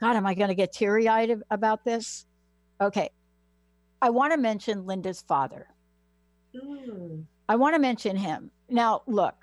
God, 0.00 0.16
am 0.16 0.26
I 0.26 0.34
going 0.34 0.48
to 0.48 0.54
get 0.54 0.72
teary 0.72 1.08
eyed 1.08 1.40
about 1.50 1.84
this? 1.84 2.26
Okay. 2.80 3.10
I 4.02 4.10
want 4.10 4.32
to 4.32 4.38
mention 4.38 4.86
Linda's 4.86 5.22
father. 5.22 5.68
Mm. 6.54 7.24
I 7.48 7.56
want 7.56 7.74
to 7.74 7.80
mention 7.80 8.16
him. 8.16 8.50
Now, 8.68 9.02
look, 9.06 9.34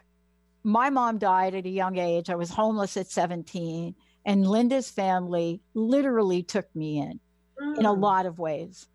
my 0.64 0.90
mom 0.90 1.18
died 1.18 1.56
at 1.56 1.66
a 1.66 1.70
young 1.70 1.98
age. 1.98 2.30
I 2.30 2.36
was 2.36 2.50
homeless 2.50 2.96
at 2.98 3.10
17, 3.10 3.96
and 4.26 4.48
Linda's 4.48 4.90
family 4.90 5.62
literally 5.74 6.44
took 6.44 6.74
me 6.76 7.00
in 7.00 7.20
mm. 7.62 7.80
in 7.80 7.86
a 7.86 7.94
mm. 7.94 8.00
lot 8.00 8.26
of 8.26 8.40
ways. 8.40 8.88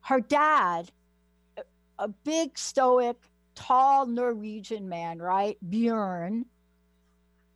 Her 0.00 0.20
dad, 0.20 0.90
a 1.98 2.08
big, 2.08 2.58
stoic, 2.58 3.16
tall 3.54 4.06
Norwegian 4.06 4.88
man, 4.88 5.20
right? 5.20 5.56
Bjorn, 5.68 6.46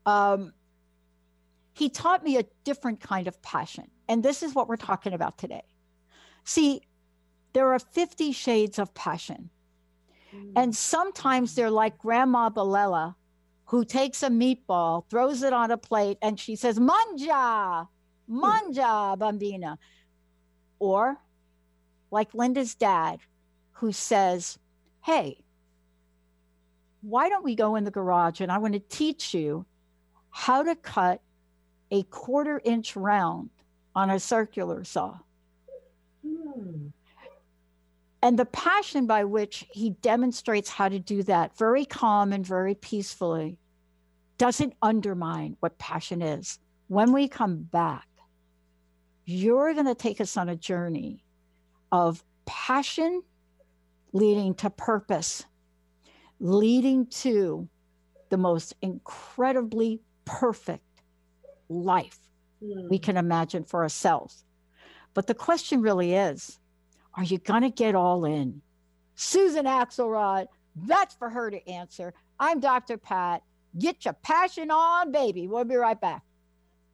um, 0.07 0.53
he 1.75 1.91
taught 1.91 2.25
me 2.25 2.39
a 2.39 2.45
different 2.65 3.01
kind 3.01 3.29
of 3.29 3.41
passion. 3.43 3.91
And 4.09 4.23
this 4.23 4.43
is 4.43 4.55
what 4.55 4.69
we're 4.69 4.77
talking 4.77 5.13
about 5.13 5.37
today. 5.37 5.65
See, 6.45 6.81
there 7.53 7.73
are 7.73 7.79
50 7.79 8.33
shades 8.33 8.79
of 8.79 8.95
passion. 8.95 9.51
Mm. 10.35 10.53
And 10.57 10.77
sometimes 10.77 11.55
they're 11.55 11.71
like 11.71 11.99
Grandma 11.99 12.49
Balela, 12.49 13.15
who 13.67 13.85
takes 13.85 14.23
a 14.23 14.29
meatball, 14.29 15.05
throws 15.11 15.43
it 15.43 15.53
on 15.53 15.71
a 15.71 15.77
plate, 15.77 16.19
and 16.23 16.39
she 16.39 16.55
says, 16.55 16.79
Manja, 16.79 17.89
manja, 18.29 19.17
bambina. 19.19 19.77
Or 20.79 21.17
like 22.11 22.33
Linda's 22.33 22.75
dad, 22.75 23.19
who 23.73 23.93
says, 23.93 24.59
Hey, 25.05 25.45
why 27.03 27.29
don't 27.29 27.45
we 27.45 27.55
go 27.55 27.77
in 27.77 27.85
the 27.85 27.91
garage 27.91 28.41
and 28.41 28.51
I 28.51 28.59
want 28.59 28.75
to 28.75 28.81
teach 28.81 29.35
you 29.35 29.67
how 30.37 30.63
to 30.63 30.77
cut 30.77 31.23
a 31.91 32.03
quarter 32.03 32.61
inch 32.63 32.95
round 32.95 33.49
on 33.95 34.11
a 34.11 34.21
circular 34.21 34.85
saw. 34.85 35.17
And 38.21 38.39
the 38.39 38.45
passion 38.45 39.07
by 39.07 39.25
which 39.25 39.65
he 39.71 39.91
demonstrates 40.03 40.69
how 40.69 40.91
to 40.91 40.99
do 40.99 41.23
that 41.23 41.57
very 41.57 41.87
calm 41.87 42.35
and 42.35 42.45
very 42.47 42.75
peacefully 42.75 43.57
doesn't 44.37 44.75
undermine 44.83 45.57
what 45.61 45.79
passion 45.79 46.21
is. 46.21 46.59
When 46.89 47.15
we 47.15 47.29
come 47.29 47.63
back, 47.63 48.07
you're 49.25 49.73
going 49.73 49.87
to 49.87 49.95
take 49.95 50.21
us 50.21 50.37
on 50.37 50.51
a 50.51 50.57
journey 50.57 51.25
of 51.91 52.23
passion 52.45 53.23
leading 54.13 54.55
to 54.57 54.69
purpose, 54.69 55.47
leading 56.41 57.07
to 57.07 57.67
the 58.29 58.37
most 58.37 58.75
incredibly 58.83 60.03
perfect 60.27 60.83
life 61.71 62.19
mm. 62.63 62.89
we 62.91 62.99
hmm. 62.99 63.03
can 63.03 63.17
imagine 63.17 63.65
for 63.65 63.83
ourselves. 63.83 64.45
But 65.15 65.27
the 65.27 65.35
question 65.35 65.81
really 65.81 66.15
is 66.15 66.59
are 67.15 67.25
you 67.25 67.39
going 67.39 67.63
to 67.63 67.71
get 67.71 67.95
all 67.95 68.27
in? 68.27 68.61
Susan 69.15 69.65
Axelrod, 69.65 70.49
that's 70.75 71.15
for 71.15 71.31
her 71.31 71.51
to 71.51 71.67
answer. 71.67 72.13
I'm 72.39 72.61
Dr. 72.61 72.99
Pat. 72.99 73.43
Get 73.79 74.05
your 74.05 74.15
passion 74.23 74.71
on, 74.71 75.11
baby. 75.11 75.49
We'll 75.49 75.65
be 75.65 75.77
right 75.77 75.99
back. 75.99 76.23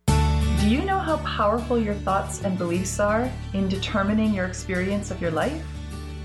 Do 0.06 0.68
you 0.68 0.84
know 0.84 1.00
how 1.00 1.16
powerful 1.18 1.76
your 1.76 1.94
thoughts 1.94 2.44
and 2.44 2.56
beliefs 2.56 3.00
are 3.00 3.28
in 3.52 3.68
determining 3.68 4.32
your 4.32 4.46
experience 4.46 5.10
of 5.10 5.20
your 5.20 5.32
life? 5.32 5.60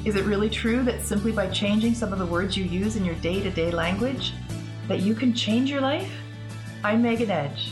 Is 0.06 0.16
it 0.16 0.26
really 0.26 0.50
true 0.50 0.84
that 0.84 1.02
simply 1.02 1.32
by 1.32 1.50
changing 1.50 1.96
some 1.96 2.14
of 2.14 2.20
the 2.20 2.26
words 2.26 2.56
you 2.56 2.64
use 2.64 2.96
in 2.96 3.04
your 3.04 3.16
day-to-day 3.16 3.72
language 3.72 4.34
that 4.88 5.00
you 5.00 5.16
can 5.16 5.34
change 5.34 5.72
your 5.72 5.82
life? 5.82 6.12
I'm 6.84 7.02
Megan 7.02 7.32
Edge. 7.32 7.72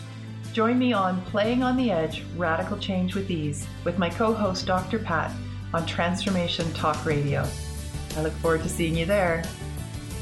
Join 0.51 0.79
me 0.79 0.91
on 0.91 1.21
Playing 1.25 1.61
on 1.61 1.77
the 1.77 1.91
Edge 1.91 2.23
Radical 2.35 2.77
Change 2.77 3.13
with 3.13 3.29
Ease 3.29 3.67
with 3.83 3.99
my 3.99 4.09
co 4.09 4.33
host 4.33 4.65
Dr. 4.65 4.97
Pat 4.97 5.31
on 5.73 5.85
Transformation 5.85 6.71
Talk 6.73 7.05
Radio. 7.05 7.47
I 8.17 8.21
look 8.21 8.33
forward 8.33 8.63
to 8.63 8.69
seeing 8.69 8.95
you 8.95 9.05
there. 9.05 9.43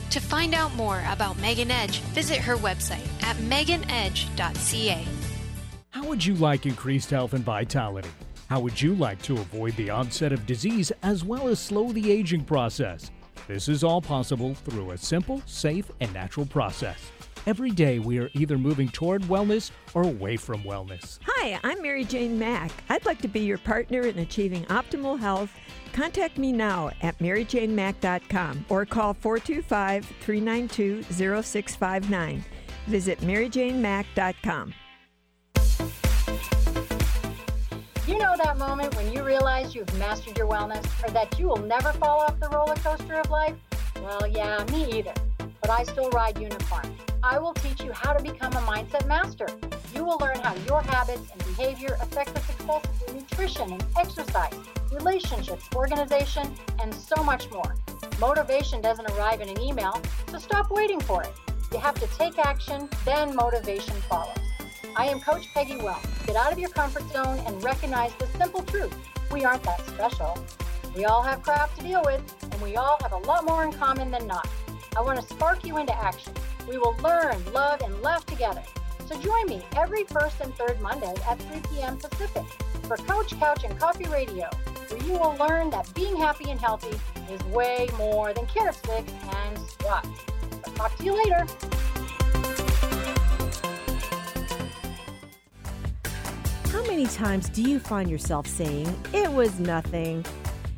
To 0.09 0.19
find 0.19 0.53
out 0.53 0.75
more 0.75 1.01
about 1.07 1.39
Megan 1.39 1.71
Edge, 1.71 1.99
visit 2.11 2.39
her 2.39 2.57
website 2.57 3.07
at 3.23 3.37
meganedge.ca. 3.37 5.05
How 5.91 6.03
would 6.03 6.25
you 6.25 6.33
like 6.35 6.65
increased 6.65 7.09
health 7.09 7.33
and 7.33 7.43
vitality? 7.43 8.09
How 8.49 8.59
would 8.59 8.81
you 8.81 8.95
like 8.95 9.21
to 9.23 9.33
avoid 9.33 9.75
the 9.77 9.89
onset 9.89 10.33
of 10.33 10.45
disease 10.45 10.91
as 11.03 11.23
well 11.23 11.47
as 11.47 11.59
slow 11.59 11.93
the 11.93 12.11
aging 12.11 12.43
process? 12.43 13.11
This 13.47 13.69
is 13.69 13.83
all 13.83 14.01
possible 14.01 14.53
through 14.55 14.91
a 14.91 14.97
simple, 14.97 15.41
safe, 15.45 15.89
and 16.01 16.13
natural 16.13 16.45
process. 16.45 16.99
Every 17.45 17.71
day, 17.71 17.99
we 17.99 18.19
are 18.19 18.29
either 18.33 18.57
moving 18.57 18.87
toward 18.87 19.21
wellness 19.23 19.71
or 19.93 20.03
away 20.03 20.37
from 20.37 20.63
wellness. 20.63 21.19
Hi, 21.25 21.59
I'm 21.61 21.81
Mary 21.81 22.05
Jane 22.05 22.39
Mack. 22.39 22.71
I'd 22.87 23.05
like 23.05 23.19
to 23.21 23.27
be 23.27 23.41
your 23.41 23.57
partner 23.57 24.03
in 24.03 24.19
achieving 24.19 24.63
optimal 24.65 25.19
health. 25.19 25.51
Contact 25.91 26.37
me 26.37 26.53
now 26.53 26.91
at 27.01 27.19
maryjanemack.com 27.19 28.65
or 28.69 28.85
call 28.85 29.13
425 29.13 30.05
392 30.21 31.03
0659. 31.03 32.45
Visit 32.87 33.19
maryjanemack.com. 33.19 34.73
You 38.07 38.17
know 38.19 38.35
that 38.37 38.57
moment 38.57 38.95
when 38.95 39.11
you 39.11 39.23
realize 39.23 39.75
you've 39.75 39.93
mastered 39.97 40.37
your 40.37 40.47
wellness 40.47 40.85
or 41.05 41.11
that 41.11 41.37
you 41.37 41.47
will 41.47 41.57
never 41.57 41.91
fall 41.93 42.21
off 42.21 42.39
the 42.39 42.47
roller 42.49 42.75
coaster 42.75 43.15
of 43.15 43.29
life? 43.29 43.55
Well, 44.03 44.27
yeah, 44.27 44.65
me 44.69 44.99
either. 44.99 45.13
But 45.61 45.69
I 45.69 45.83
still 45.83 46.09
ride 46.09 46.37
unicorns. 46.37 46.99
I 47.23 47.39
will 47.39 47.53
teach 47.53 47.81
you 47.81 47.93
how 47.93 48.11
to 48.11 48.21
become 48.21 48.51
a 48.51 48.59
mindset 48.59 49.07
master. 49.07 49.47
You 49.95 50.03
will 50.03 50.17
learn 50.17 50.39
how 50.39 50.53
your 50.67 50.81
habits 50.81 51.31
and 51.31 51.39
behavior 51.55 51.97
affect 52.01 52.33
the 52.33 52.41
success 52.41 52.83
of 52.83 53.01
your 53.07 53.21
nutrition 53.21 53.71
and 53.71 53.85
exercise, 53.97 54.53
relationships, 54.91 55.69
organization, 55.73 56.53
and 56.81 56.93
so 56.93 57.23
much 57.23 57.49
more. 57.49 57.77
Motivation 58.19 58.81
doesn't 58.81 59.09
arrive 59.11 59.39
in 59.39 59.47
an 59.47 59.61
email, 59.61 60.01
so 60.29 60.37
stop 60.37 60.69
waiting 60.69 60.99
for 60.99 61.23
it. 61.23 61.31
You 61.71 61.79
have 61.79 61.95
to 61.95 62.07
take 62.17 62.37
action, 62.37 62.89
then 63.05 63.33
motivation 63.33 63.95
follows. 64.09 64.35
I 64.97 65.05
am 65.05 65.21
Coach 65.21 65.47
Peggy 65.53 65.77
Well. 65.77 66.01
Get 66.27 66.35
out 66.35 66.51
of 66.51 66.59
your 66.59 66.71
comfort 66.71 67.09
zone 67.13 67.39
and 67.47 67.63
recognize 67.63 68.11
the 68.15 68.27
simple 68.37 68.63
truth. 68.63 68.93
We 69.31 69.45
aren't 69.45 69.63
that 69.63 69.79
special. 69.87 70.37
We 70.95 71.05
all 71.05 71.23
have 71.23 71.41
crap 71.41 71.75
to 71.75 71.81
deal 71.81 72.03
with, 72.05 72.21
and 72.51 72.61
we 72.61 72.75
all 72.75 72.97
have 73.01 73.13
a 73.13 73.17
lot 73.17 73.45
more 73.45 73.63
in 73.63 73.73
common 73.73 74.11
than 74.11 74.27
not. 74.27 74.47
I 74.95 75.01
want 75.01 75.19
to 75.19 75.25
spark 75.27 75.65
you 75.65 75.77
into 75.77 75.95
action. 75.97 76.33
We 76.69 76.77
will 76.77 76.95
learn, 77.01 77.43
love, 77.51 77.81
and 77.81 77.99
laugh 78.03 78.25
together. 78.27 78.61
So 79.07 79.19
join 79.19 79.47
me 79.47 79.63
every 79.75 80.03
first 80.03 80.39
and 80.39 80.53
third 80.55 80.79
Monday 80.81 81.13
at 81.27 81.39
3 81.41 81.61
p.m. 81.71 81.97
Pacific 81.97 82.45
for 82.83 82.97
Coach 82.97 83.37
Couch 83.39 83.63
and 83.63 83.77
Coffee 83.79 84.07
Radio, 84.07 84.49
where 84.89 85.03
you 85.03 85.13
will 85.13 85.35
learn 85.39 85.71
that 85.71 85.91
being 85.95 86.15
happy 86.15 86.51
and 86.51 86.59
healthy 86.59 86.95
is 87.31 87.43
way 87.45 87.89
more 87.97 88.31
than 88.33 88.45
carrot 88.45 88.75
sticks 88.75 89.11
and 89.35 89.57
squats. 89.57 90.09
I'll 90.67 90.73
talk 90.73 90.95
to 90.97 91.03
you 91.03 91.17
later. 91.23 91.47
How 96.71 96.83
many 96.83 97.07
times 97.07 97.49
do 97.49 97.63
you 97.63 97.79
find 97.79 98.11
yourself 98.11 98.45
saying, 98.45 98.95
It 99.11 99.31
was 99.31 99.59
nothing? 99.59 100.23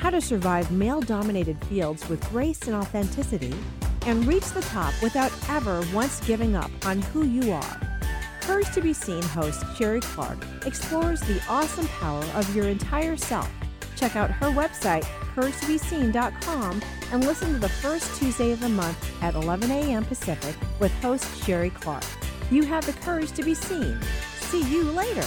how 0.00 0.08
to 0.08 0.20
survive 0.20 0.72
male 0.72 1.00
dominated 1.00 1.62
fields 1.66 2.08
with 2.08 2.26
grace 2.30 2.62
and 2.62 2.74
authenticity, 2.74 3.54
and 4.06 4.26
reach 4.26 4.46
the 4.52 4.62
top 4.62 4.94
without 5.02 5.30
ever 5.50 5.84
once 5.92 6.20
giving 6.26 6.56
up 6.56 6.70
on 6.86 7.02
who 7.02 7.26
you 7.26 7.52
are. 7.52 7.80
Courage 8.40 8.72
to 8.72 8.80
Be 8.80 8.94
Seen 8.94 9.22
host 9.22 9.62
Sherry 9.76 10.00
Clark 10.00 10.38
explores 10.64 11.20
the 11.20 11.40
awesome 11.48 11.86
power 11.88 12.24
of 12.34 12.56
your 12.56 12.66
entire 12.66 13.16
self. 13.16 13.50
Check 13.94 14.16
out 14.16 14.30
her 14.30 14.46
website, 14.46 15.04
couragetobeseen.com, 15.34 16.82
and 17.12 17.26
listen 17.26 17.52
to 17.52 17.58
the 17.58 17.68
first 17.68 18.18
Tuesday 18.18 18.52
of 18.52 18.60
the 18.60 18.70
month 18.70 19.22
at 19.22 19.34
11 19.34 19.70
a.m. 19.70 20.04
Pacific 20.04 20.56
with 20.80 20.92
host 21.02 21.44
Sherry 21.44 21.70
Clark. 21.70 22.04
You 22.50 22.62
have 22.64 22.86
the 22.86 22.94
courage 23.04 23.32
to 23.32 23.42
be 23.42 23.54
seen. 23.54 24.00
See 24.38 24.62
you 24.62 24.84
later. 24.84 25.26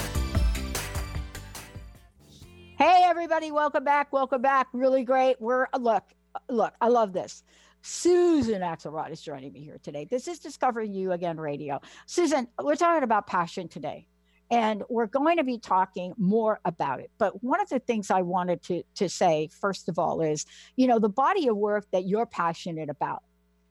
Hey, 2.76 3.04
everybody, 3.06 3.52
welcome 3.52 3.84
back. 3.84 4.12
Welcome 4.12 4.42
back. 4.42 4.68
Really 4.74 5.04
great. 5.04 5.40
We're, 5.40 5.68
uh, 5.72 5.78
look, 5.78 6.04
uh, 6.34 6.40
look, 6.50 6.74
I 6.82 6.88
love 6.88 7.14
this. 7.14 7.44
Susan 7.84 8.62
Axelrod 8.62 9.12
is 9.12 9.22
joining 9.22 9.54
me 9.54 9.60
here 9.62 9.78
today. 9.84 10.08
This 10.10 10.28
is 10.28 10.40
Discovering 10.40 10.92
You 10.92 11.12
Again 11.12 11.38
Radio. 11.38 11.80
Susan, 12.08 12.48
we're 12.60 12.76
talking 12.76 13.04
about 13.04 13.28
passion 13.28 13.68
today, 13.68 14.08
and 14.50 14.82
we're 14.90 15.06
going 15.06 15.38
to 15.38 15.44
be 15.44 15.60
talking 15.60 16.16
more 16.18 16.60
about 16.66 17.00
it. 17.00 17.12
But 17.20 17.44
one 17.44 17.62
of 17.62 17.70
the 17.70 17.78
things 17.78 18.10
I 18.10 18.24
wanted 18.24 18.64
to, 18.64 18.82
to 18.96 19.08
say, 19.08 19.50
first 19.62 19.88
of 19.88 20.00
all, 20.00 20.22
is 20.22 20.48
you 20.76 20.88
know, 20.88 20.98
the 20.98 21.10
body 21.10 21.48
of 21.50 21.56
work 21.56 21.86
that 21.92 22.08
you're 22.08 22.26
passionate 22.26 22.90
about 22.90 23.22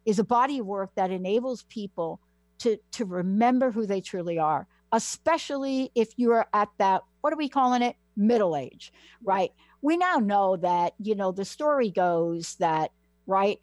is 0.04 0.20
a 0.20 0.24
body 0.24 0.60
of 0.60 0.66
work 0.66 0.90
that 0.94 1.10
enables 1.10 1.64
people 1.64 2.20
to, 2.60 2.78
to 2.92 3.04
remember 3.04 3.72
who 3.72 3.84
they 3.84 4.00
truly 4.00 4.38
are, 4.38 4.68
especially 4.92 5.90
if 5.96 6.10
you're 6.16 6.46
at 6.54 6.68
that, 6.78 7.02
what 7.20 7.32
are 7.32 7.36
we 7.36 7.48
calling 7.48 7.82
it? 7.82 7.96
Middle 8.16 8.56
age, 8.56 8.92
right? 9.22 9.52
We 9.80 9.96
now 9.96 10.16
know 10.16 10.56
that, 10.56 10.94
you 10.98 11.14
know, 11.14 11.32
the 11.32 11.44
story 11.44 11.90
goes 11.90 12.54
that, 12.56 12.92
right? 13.26 13.58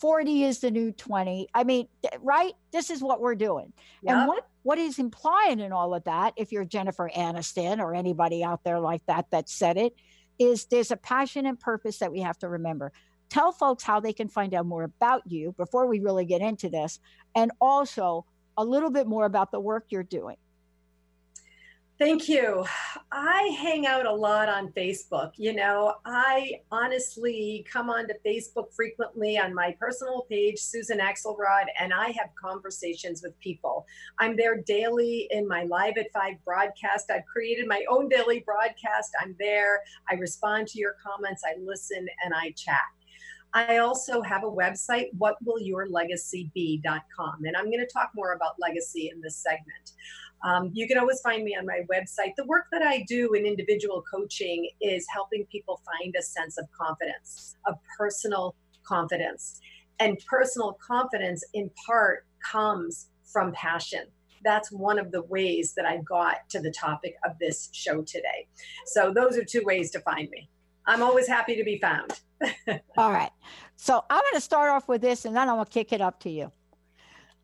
40 0.00 0.44
is 0.44 0.58
the 0.60 0.70
new 0.70 0.92
20. 0.92 1.48
I 1.54 1.64
mean, 1.64 1.88
right? 2.20 2.52
This 2.72 2.90
is 2.90 3.02
what 3.02 3.20
we're 3.20 3.34
doing. 3.34 3.72
Yep. 4.02 4.14
And 4.16 4.28
what 4.28 4.46
what 4.64 4.78
is 4.78 4.98
implying 4.98 5.60
in 5.60 5.72
all 5.72 5.94
of 5.94 6.04
that, 6.04 6.32
if 6.36 6.50
you're 6.50 6.64
Jennifer 6.64 7.10
Aniston 7.14 7.78
or 7.78 7.94
anybody 7.94 8.42
out 8.42 8.64
there 8.64 8.80
like 8.80 9.04
that 9.06 9.30
that 9.30 9.48
said 9.48 9.76
it, 9.76 9.94
is 10.38 10.64
there's 10.64 10.90
a 10.90 10.96
passion 10.96 11.46
and 11.46 11.60
purpose 11.60 11.98
that 11.98 12.10
we 12.10 12.20
have 12.20 12.38
to 12.38 12.48
remember. 12.48 12.90
Tell 13.28 13.52
folks 13.52 13.84
how 13.84 14.00
they 14.00 14.12
can 14.12 14.28
find 14.28 14.54
out 14.54 14.66
more 14.66 14.82
about 14.82 15.22
you 15.26 15.52
before 15.52 15.86
we 15.86 16.00
really 16.00 16.24
get 16.24 16.40
into 16.40 16.68
this, 16.68 16.98
and 17.34 17.52
also 17.60 18.24
a 18.56 18.64
little 18.64 18.90
bit 18.90 19.06
more 19.06 19.26
about 19.26 19.52
the 19.52 19.60
work 19.60 19.86
you're 19.90 20.02
doing. 20.02 20.36
Thank 21.96 22.28
you. 22.28 22.64
I 23.12 23.56
hang 23.60 23.86
out 23.86 24.04
a 24.04 24.12
lot 24.12 24.48
on 24.48 24.72
Facebook. 24.72 25.30
You 25.36 25.54
know, 25.54 25.94
I 26.04 26.54
honestly 26.72 27.64
come 27.72 27.88
onto 27.88 28.14
Facebook 28.26 28.74
frequently 28.74 29.38
on 29.38 29.54
my 29.54 29.76
personal 29.78 30.26
page, 30.28 30.58
Susan 30.58 30.98
Axelrod, 30.98 31.66
and 31.78 31.94
I 31.94 32.06
have 32.06 32.30
conversations 32.34 33.22
with 33.22 33.38
people. 33.38 33.86
I'm 34.18 34.36
there 34.36 34.60
daily 34.62 35.28
in 35.30 35.46
my 35.46 35.62
Live 35.62 35.96
at 35.96 36.12
Five 36.12 36.34
broadcast. 36.44 37.12
I've 37.12 37.26
created 37.26 37.68
my 37.68 37.84
own 37.88 38.08
daily 38.08 38.40
broadcast. 38.40 39.12
I'm 39.22 39.36
there. 39.38 39.80
I 40.10 40.14
respond 40.14 40.66
to 40.68 40.80
your 40.80 40.96
comments, 41.00 41.44
I 41.46 41.54
listen, 41.62 42.08
and 42.24 42.34
I 42.34 42.50
chat. 42.56 42.80
I 43.54 43.78
also 43.78 44.20
have 44.22 44.42
a 44.42 44.50
website, 44.50 45.10
whatwillyourlegacybe.com. 45.16 47.44
And 47.44 47.56
I'm 47.56 47.66
going 47.66 47.78
to 47.78 47.86
talk 47.86 48.10
more 48.16 48.32
about 48.32 48.54
legacy 48.58 49.12
in 49.14 49.20
this 49.20 49.36
segment. 49.36 49.92
Um, 50.44 50.70
you 50.74 50.86
can 50.86 50.98
always 50.98 51.20
find 51.22 51.42
me 51.42 51.56
on 51.58 51.64
my 51.64 51.80
website. 51.90 52.34
The 52.36 52.44
work 52.44 52.66
that 52.70 52.82
I 52.82 53.04
do 53.08 53.32
in 53.32 53.46
individual 53.46 54.04
coaching 54.12 54.68
is 54.80 55.06
helping 55.12 55.46
people 55.50 55.80
find 55.86 56.14
a 56.18 56.22
sense 56.22 56.58
of 56.58 56.66
confidence, 56.70 57.56
of 57.66 57.76
personal 57.98 58.54
confidence. 58.84 59.60
And 60.00 60.18
personal 60.26 60.76
confidence, 60.86 61.44
in 61.54 61.70
part, 61.86 62.26
comes 62.44 63.08
from 63.24 63.52
passion. 63.52 64.06
That's 64.44 64.70
one 64.70 64.98
of 64.98 65.12
the 65.12 65.22
ways 65.22 65.72
that 65.74 65.86
I 65.86 65.98
got 65.98 66.48
to 66.50 66.60
the 66.60 66.70
topic 66.70 67.14
of 67.24 67.38
this 67.38 67.70
show 67.72 68.02
today. 68.02 68.46
So, 68.86 69.12
those 69.14 69.38
are 69.38 69.44
two 69.44 69.62
ways 69.64 69.90
to 69.92 70.00
find 70.00 70.28
me. 70.28 70.50
I'm 70.86 71.02
always 71.02 71.26
happy 71.26 71.56
to 71.56 71.64
be 71.64 71.78
found. 71.78 72.20
All 72.98 73.10
right. 73.10 73.30
So, 73.76 74.04
I'm 74.10 74.20
going 74.20 74.34
to 74.34 74.40
start 74.40 74.68
off 74.68 74.88
with 74.88 75.00
this 75.00 75.24
and 75.24 75.34
then 75.34 75.48
I'm 75.48 75.56
going 75.56 75.64
to 75.64 75.70
kick 75.70 75.92
it 75.92 76.02
up 76.02 76.20
to 76.20 76.30
you. 76.30 76.52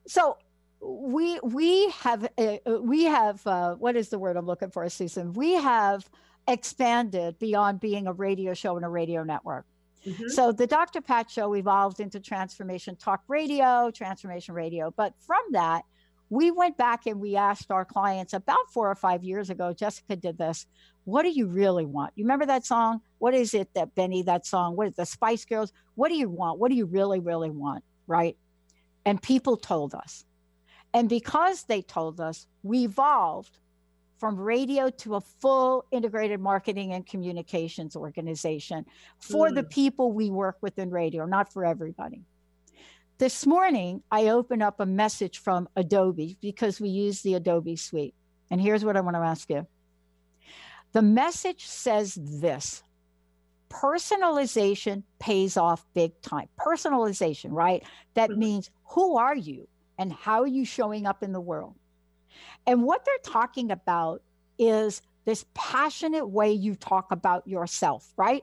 So, 0.07 0.37
we 0.81 1.39
we 1.41 1.91
have 1.91 2.29
uh, 2.39 2.57
uh, 2.67 2.81
we 2.81 3.05
have 3.05 3.47
uh, 3.47 3.75
what 3.75 3.97
is 3.97 4.09
the 4.09 4.19
word 4.19 4.37
I'm 4.37 4.47
looking 4.47 4.71
for, 4.71 4.89
Susan? 4.89 5.33
We 5.33 5.55
have 5.55 6.09
expanded 6.49 7.39
beyond 7.39 7.81
being 7.81 8.07
a 8.07 8.13
radio 8.13 8.55
show 8.55 8.77
and 8.77 8.85
a 8.85 8.89
radio 8.89 9.23
network. 9.23 9.67
Mm-hmm. 10.07 10.29
So 10.29 10.53
the 10.53 10.67
Dr. 10.67 11.03
Pat 11.03 11.31
show 11.31 11.55
evolved 11.55 12.01
into 12.01 12.21
Transformation 12.21 12.97
Talk 12.97 13.23
Radio, 13.29 13.91
Transformation 13.91 14.55
Radio. 14.55 14.93
But 14.97 15.15
from 15.21 15.43
that, 15.51 15.83
we 16.31 16.51
went 16.51 16.79
back 16.79 17.07
and 17.07 17.21
we 17.21 17.37
asked 17.37 17.71
our 17.71 17.85
clients 17.85 18.33
about 18.33 18.71
four 18.73 18.91
or 18.91 18.95
five 18.95 19.23
years 19.23 19.51
ago. 19.51 19.75
Jessica 19.75 20.17
did 20.17 20.39
this. 20.39 20.67
What 21.05 21.23
do 21.23 21.31
you 21.31 21.47
really 21.47 21.85
want? 21.85 22.13
You 22.15 22.25
remember 22.25 22.47
that 22.47 22.65
song? 22.65 23.03
What 23.19 23.35
is 23.35 23.53
it 23.53 23.69
that 23.75 23.95
Benny, 23.95 24.23
that 24.23 24.47
song? 24.47 24.77
What 24.77 24.87
is 24.87 24.95
the 24.95 25.05
Spice 25.05 25.45
Girls? 25.45 25.73
What 25.97 26.09
do 26.09 26.15
you 26.15 26.31
want? 26.31 26.59
What 26.59 26.71
do 26.71 26.77
you 26.77 26.87
really, 26.87 27.21
really 27.21 27.51
want? 27.51 27.85
Right? 28.07 28.39
And 29.05 29.21
people 29.21 29.57
told 29.57 29.95
us. 29.95 30.25
And 30.93 31.09
because 31.09 31.65
they 31.65 31.83
told 31.83 32.21
us, 32.21 32.47
we 32.63 32.85
evolved 32.85 33.59
from 34.19 34.39
radio 34.39 34.91
to 34.91 35.15
a 35.15 35.21
full 35.21 35.87
integrated 35.91 36.41
marketing 36.41 36.93
and 36.93 37.07
communications 37.07 37.97
organization 37.97 38.85
for 39.19 39.49
mm. 39.49 39.55
the 39.55 39.63
people 39.63 40.13
we 40.13 40.31
work 40.31 40.59
with 40.61 40.79
in 40.79 40.91
radio, 40.91 41.25
not 41.25 41.53
for 41.53 41.65
everybody. 41.65 42.23
This 43.17 43.47
morning, 43.47 44.03
I 44.11 44.29
opened 44.29 44.63
up 44.63 44.81
a 44.81 44.87
message 44.87 45.39
from 45.39 45.69
Adobe 45.77 46.37
because 46.41 46.81
we 46.81 46.89
use 46.89 47.23
the 47.23 47.35
Adobe 47.35 47.77
suite. 47.77 48.15
And 48.51 48.61
here's 48.61 48.85
what 48.85 48.97
I 48.97 49.01
want 49.01 49.17
to 49.17 49.21
ask 49.21 49.49
you 49.49 49.67
the 50.93 51.03
message 51.03 51.67
says 51.67 52.19
this 52.21 52.83
personalization 53.71 55.05
pays 55.19 55.57
off 55.57 55.87
big 55.95 56.21
time. 56.21 56.49
Personalization, 56.59 57.51
right? 57.53 57.85
That 58.15 58.31
mm-hmm. 58.31 58.41
means 58.41 58.71
who 58.85 59.17
are 59.17 59.37
you? 59.37 59.69
And 60.01 60.11
how 60.11 60.41
are 60.41 60.47
you 60.47 60.65
showing 60.65 61.07
up 61.07 61.23
in 61.23 61.33
the 61.33 61.41
world? 61.41 61.75
And 62.67 62.83
what 62.83 63.05
they're 63.05 63.33
talking 63.33 63.71
about 63.71 64.23
is 64.59 65.03
this 65.27 65.45
passionate 65.53 66.27
way 66.27 66.53
you 66.53 66.75
talk 66.75 67.13
about 67.13 67.47
yourself, 67.47 68.11
right? 68.17 68.43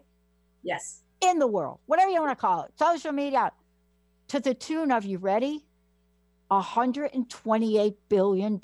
Yes. 0.64 1.02
In 1.22 1.40
the 1.40 1.48
world, 1.48 1.80
whatever 1.88 2.12
you 2.12 2.22
want 2.22 2.38
to 2.38 2.40
call 2.40 2.62
it, 2.62 2.72
social 2.78 3.12
media, 3.12 3.52
to 4.28 4.40
the 4.40 4.54
tune 4.54 4.92
of, 4.92 5.04
you 5.04 5.18
ready? 5.18 5.66
$128 6.52 7.96
billion 8.08 8.62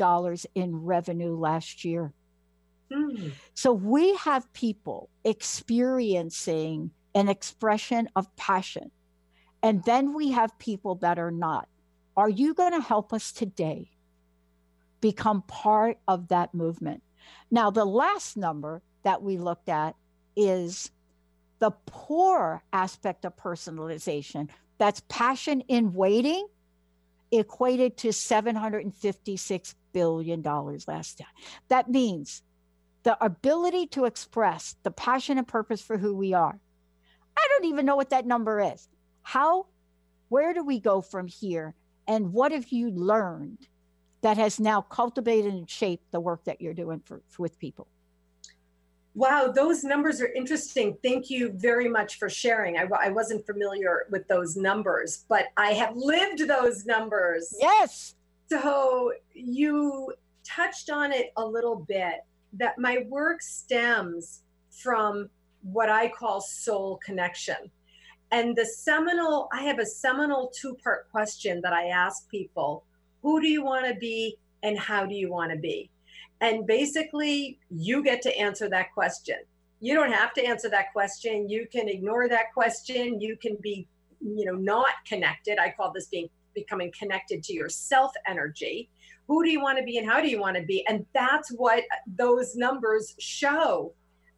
in 0.53 0.75
revenue 0.75 1.35
last 1.35 1.83
year. 1.83 2.13
Mm. 2.91 3.31
So 3.55 3.73
we 3.73 4.15
have 4.17 4.53
people 4.53 5.09
experiencing 5.25 6.91
an 7.15 7.27
expression 7.27 8.07
of 8.15 8.33
passion. 8.35 8.91
And 9.63 9.83
then 9.83 10.13
we 10.13 10.31
have 10.31 10.57
people 10.59 10.95
that 10.95 11.17
are 11.17 11.31
not. 11.31 11.67
Are 12.15 12.29
you 12.29 12.53
going 12.53 12.73
to 12.73 12.81
help 12.81 13.11
us 13.13 13.31
today 13.31 13.89
become 15.01 15.41
part 15.43 15.97
of 16.07 16.27
that 16.29 16.53
movement? 16.53 17.01
Now, 17.49 17.71
the 17.71 17.85
last 17.85 18.37
number 18.37 18.81
that 19.03 19.21
we 19.21 19.37
looked 19.37 19.69
at 19.69 19.95
is 20.35 20.91
the 21.59 21.71
poor 21.85 22.63
aspect 22.71 23.25
of 23.25 23.35
personalization. 23.35 24.49
That's 24.77 25.01
passion 25.07 25.61
in 25.61 25.93
waiting, 25.93 26.47
equated 27.31 27.97
to 27.97 28.09
$756 28.09 29.75
billion 29.91 30.41
last 30.41 31.17
time. 31.17 31.27
That 31.69 31.89
means 31.89 32.43
the 33.03 33.23
ability 33.23 33.87
to 33.87 34.05
express 34.05 34.75
the 34.83 34.91
passion 34.91 35.37
and 35.37 35.47
purpose 35.47 35.81
for 35.81 35.97
who 35.97 36.15
we 36.15 36.33
are. 36.33 36.59
I 37.37 37.47
don't 37.49 37.65
even 37.65 37.85
know 37.85 37.95
what 37.95 38.11
that 38.11 38.25
number 38.25 38.59
is. 38.59 38.87
How, 39.21 39.67
where 40.29 40.53
do 40.53 40.63
we 40.63 40.79
go 40.79 41.01
from 41.01 41.27
here 41.27 41.75
and 42.07 42.33
what 42.33 42.51
have 42.51 42.69
you 42.69 42.89
learned 42.91 43.67
that 44.21 44.37
has 44.37 44.59
now 44.59 44.81
cultivated 44.81 45.53
and 45.53 45.69
shaped 45.69 46.11
the 46.11 46.19
work 46.19 46.43
that 46.45 46.61
you're 46.61 46.73
doing 46.73 47.01
for, 47.05 47.21
for, 47.27 47.41
with 47.41 47.59
people? 47.59 47.87
Wow, 49.15 49.51
those 49.53 49.83
numbers 49.83 50.21
are 50.21 50.31
interesting. 50.33 50.97
Thank 51.03 51.29
you 51.29 51.51
very 51.51 51.87
much 51.87 52.17
for 52.17 52.29
sharing. 52.29 52.77
I, 52.77 52.87
I 52.99 53.09
wasn't 53.09 53.45
familiar 53.45 54.07
with 54.09 54.27
those 54.27 54.57
numbers, 54.57 55.25
but 55.29 55.47
I 55.55 55.73
have 55.73 55.95
lived 55.95 56.47
those 56.47 56.85
numbers. 56.85 57.55
Yes. 57.59 58.15
So 58.49 59.13
you 59.33 60.13
touched 60.43 60.89
on 60.89 61.11
it 61.11 61.31
a 61.37 61.45
little 61.45 61.75
bit 61.75 62.25
that 62.53 62.79
my 62.79 63.05
work 63.07 63.41
stems 63.41 64.41
from 64.71 65.29
what 65.61 65.89
I 65.89 66.09
call 66.09 66.41
soul 66.41 66.99
connection 67.05 67.55
And 68.33 68.55
the 68.55 68.65
seminal, 68.65 69.47
I 69.53 69.61
have 69.61 69.77
a 69.77 69.85
seminal 69.85 70.51
two 70.59 70.75
part 70.83 71.07
question 71.11 71.61
that 71.61 71.71
I 71.71 71.89
ask 71.89 72.27
people 72.29 72.83
Who 73.21 73.39
do 73.39 73.47
you 73.47 73.63
want 73.63 73.85
to 73.85 73.93
be 73.93 74.39
and 74.63 74.77
how 74.77 75.05
do 75.05 75.13
you 75.13 75.29
want 75.31 75.51
to 75.51 75.57
be? 75.57 75.91
And 76.41 76.65
basically, 76.65 77.59
you 77.69 78.03
get 78.03 78.23
to 78.23 78.35
answer 78.35 78.67
that 78.69 78.91
question. 78.91 79.37
You 79.81 79.93
don't 79.93 80.11
have 80.11 80.33
to 80.33 80.43
answer 80.43 80.67
that 80.71 80.91
question. 80.93 81.47
You 81.47 81.67
can 81.71 81.87
ignore 81.87 82.27
that 82.27 82.53
question. 82.55 83.21
You 83.21 83.37
can 83.37 83.55
be, 83.61 83.87
you 84.19 84.45
know, 84.45 84.55
not 84.55 84.95
connected. 85.07 85.59
I 85.59 85.69
call 85.69 85.91
this 85.93 86.07
being 86.07 86.27
becoming 86.55 86.91
connected 86.97 87.43
to 87.43 87.53
your 87.53 87.69
self 87.69 88.13
energy. 88.27 88.89
Who 89.27 89.43
do 89.43 89.51
you 89.51 89.61
want 89.61 89.77
to 89.77 89.83
be 89.83 89.99
and 89.99 90.09
how 90.09 90.21
do 90.21 90.27
you 90.27 90.39
want 90.39 90.57
to 90.57 90.63
be? 90.63 90.83
And 90.87 91.05
that's 91.13 91.49
what 91.51 91.83
those 92.07 92.55
numbers 92.55 93.13
show 93.19 93.93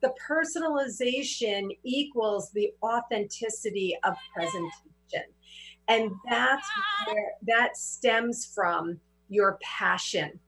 the 0.05 0.13
personalization 0.29 1.75
equals 1.83 2.51
the 2.51 2.71
authenticity 2.83 3.97
of 4.03 4.13
presentation. 4.35 5.31
And 5.87 6.11
that's 6.29 6.67
where 7.07 7.31
that 7.47 7.75
stems 7.75 8.51
from 8.53 8.99
your 9.29 9.57
passion. 9.63 10.39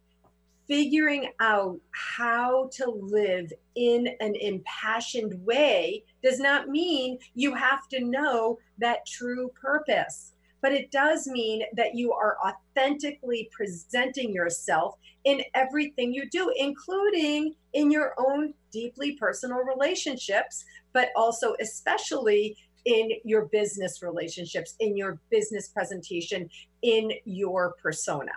Figuring 0.67 1.32
out 1.39 1.80
how 1.91 2.70
to 2.74 2.88
live 2.89 3.52
in 3.76 4.10
an 4.20 4.36
impassioned 4.36 5.34
way 5.43 6.04
does 6.22 6.39
not 6.39 6.67
mean 6.67 7.17
you 7.34 7.56
have 7.56 7.88
to 7.89 8.04
know 8.04 8.60
that 8.78 9.08
true 9.08 9.50
purpose 9.60 10.34
but 10.62 10.72
it 10.74 10.91
does 10.91 11.28
mean 11.28 11.63
that 11.74 11.96
you 11.96 12.12
are 12.13 12.38
authentically 12.46 13.50
presenting 13.52 14.34
yourself 14.34 14.96
in 15.24 15.41
everything 15.54 16.13
you 16.13 16.30
do, 16.30 16.52
including 16.58 17.54
in 17.74 17.91
your 17.91 18.13
own 18.17 18.54
deeply 18.78 19.13
personal 19.13 19.60
relationships, 19.63 20.63
but 20.94 21.10
also, 21.16 21.56
especially 21.60 22.56
in 22.86 23.10
your 23.24 23.46
business 23.46 24.04
relationships, 24.04 24.76
in 24.80 24.96
your 24.96 25.20
business 25.32 25.70
presentation, 25.70 26.48
in 26.84 27.12
your 27.26 27.74
persona. 27.82 28.32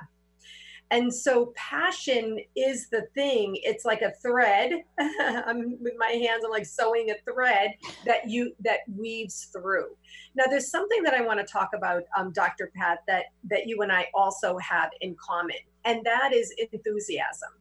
And 0.93 1.15
so 1.15 1.53
passion 1.55 2.41
is 2.57 2.89
the 2.89 3.03
thing. 3.15 3.57
It's 3.63 3.85
like 3.85 4.03
a 4.03 4.13
thread. 4.23 4.73
I'm 4.99 5.77
with 5.81 5.93
my 5.99 6.13
hands, 6.25 6.43
I'm 6.45 6.51
like 6.51 6.67
sewing 6.67 7.11
a 7.11 7.31
thread 7.31 7.75
that 8.07 8.29
you 8.29 8.53
that 8.61 8.81
weaves 8.97 9.51
through. 9.53 9.89
Now 10.35 10.45
there's 10.49 10.71
something 10.71 11.03
that 11.05 11.15
I 11.15 11.21
want 11.21 11.39
to 11.39 11.47
talk 11.47 11.71
about, 11.77 12.03
um, 12.17 12.33
Dr. 12.33 12.73
Pat, 12.75 13.01
that 13.07 13.27
that 13.51 13.69
you 13.69 13.83
and 13.83 13.93
I 13.93 14.07
also 14.15 14.59
have 14.59 14.91
in 15.01 15.15
common, 15.15 15.63
and 15.85 16.03
that 16.05 16.33
is 16.33 16.53
enthusiasm. 16.73 17.60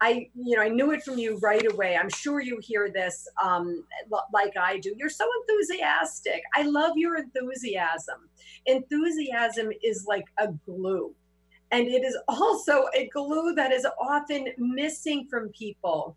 I, 0.00 0.28
you 0.34 0.56
know, 0.56 0.62
I 0.62 0.68
knew 0.68 0.90
it 0.92 1.02
from 1.02 1.18
you 1.18 1.38
right 1.38 1.66
away. 1.72 1.96
I'm 1.96 2.10
sure 2.10 2.40
you 2.40 2.58
hear 2.62 2.90
this 2.92 3.26
um, 3.42 3.84
like 4.32 4.56
I 4.56 4.78
do. 4.78 4.94
You're 4.96 5.08
so 5.08 5.26
enthusiastic. 5.40 6.42
I 6.54 6.62
love 6.62 6.92
your 6.96 7.16
enthusiasm. 7.16 8.28
Enthusiasm 8.66 9.70
is 9.82 10.04
like 10.06 10.26
a 10.38 10.48
glue 10.66 11.14
and 11.72 11.88
it 11.88 12.04
is 12.04 12.16
also 12.28 12.86
a 12.94 13.08
glue 13.08 13.54
that 13.54 13.72
is 13.72 13.86
often 14.00 14.48
missing 14.58 15.26
from 15.28 15.48
people. 15.50 16.16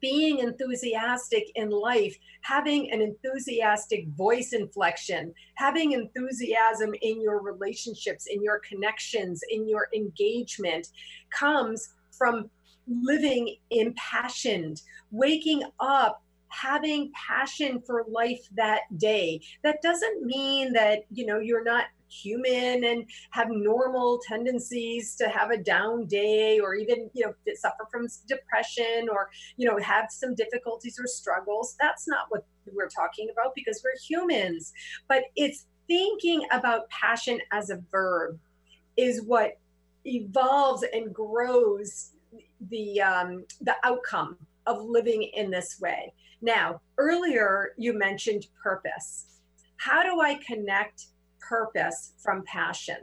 Being 0.00 0.40
enthusiastic 0.40 1.50
in 1.54 1.70
life, 1.70 2.14
having 2.42 2.92
an 2.92 3.00
enthusiastic 3.00 4.06
voice 4.08 4.52
inflection, 4.52 5.32
having 5.54 5.92
enthusiasm 5.92 6.94
in 7.00 7.22
your 7.22 7.40
relationships, 7.40 8.26
in 8.26 8.42
your 8.42 8.60
connections, 8.68 9.40
in 9.50 9.66
your 9.66 9.88
engagement 9.94 10.88
comes 11.30 11.94
from 12.12 12.50
living 12.86 13.56
impassioned, 13.70 14.82
waking 15.10 15.62
up 15.80 16.22
having 16.48 17.10
passion 17.14 17.82
for 17.84 18.04
life 18.08 18.46
that 18.54 18.82
day. 18.96 19.40
That 19.62 19.82
doesn't 19.82 20.22
mean 20.22 20.72
that, 20.74 21.04
you 21.10 21.26
know, 21.26 21.40
you're 21.40 21.64
not 21.64 21.86
human 22.08 22.84
and 22.84 23.04
have 23.30 23.48
normal 23.50 24.20
tendencies 24.26 25.16
to 25.16 25.28
have 25.28 25.50
a 25.50 25.56
down 25.56 26.06
day 26.06 26.60
or 26.60 26.74
even 26.74 27.10
you 27.12 27.26
know 27.26 27.34
suffer 27.54 27.86
from 27.90 28.06
depression 28.28 29.08
or 29.10 29.30
you 29.56 29.66
know 29.66 29.76
have 29.78 30.06
some 30.10 30.34
difficulties 30.34 30.96
or 31.00 31.06
struggles 31.06 31.74
that's 31.80 32.06
not 32.06 32.26
what 32.28 32.46
we're 32.72 32.88
talking 32.88 33.28
about 33.32 33.52
because 33.54 33.82
we're 33.82 33.98
humans 34.06 34.72
but 35.08 35.24
it's 35.34 35.66
thinking 35.88 36.46
about 36.52 36.88
passion 36.88 37.40
as 37.52 37.70
a 37.70 37.82
verb 37.90 38.38
is 38.96 39.22
what 39.22 39.58
evolves 40.04 40.84
and 40.92 41.12
grows 41.12 42.13
the 42.68 43.00
um, 43.00 43.44
the 43.60 43.74
outcome 43.84 44.36
of 44.66 44.82
living 44.82 45.22
in 45.34 45.50
this 45.50 45.78
way 45.80 46.12
now 46.40 46.80
earlier 46.98 47.74
you 47.76 47.92
mentioned 47.92 48.46
purpose 48.62 49.40
how 49.76 50.02
do 50.02 50.20
i 50.20 50.34
connect 50.46 51.06
purpose 51.48 52.12
from 52.18 52.44
passion. 52.46 52.96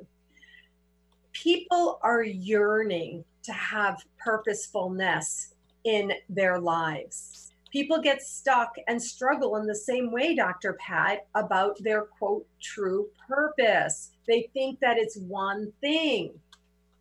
People 1.31 1.99
are 2.03 2.23
yearning 2.23 3.23
to 3.43 3.53
have 3.53 4.03
purposefulness 4.17 5.55
in 5.83 6.11
their 6.29 6.59
lives. 6.59 7.51
People 7.71 8.01
get 8.01 8.21
stuck 8.21 8.75
and 8.87 9.01
struggle 9.01 9.55
in 9.55 9.65
the 9.65 9.75
same 9.75 10.11
way, 10.11 10.35
Dr. 10.35 10.73
Pat, 10.73 11.25
about 11.35 11.77
their 11.81 12.01
quote, 12.01 12.45
true 12.61 13.07
purpose. 13.27 14.11
They 14.27 14.49
think 14.53 14.79
that 14.81 14.97
it's 14.97 15.17
one 15.17 15.71
thing. 15.79 16.33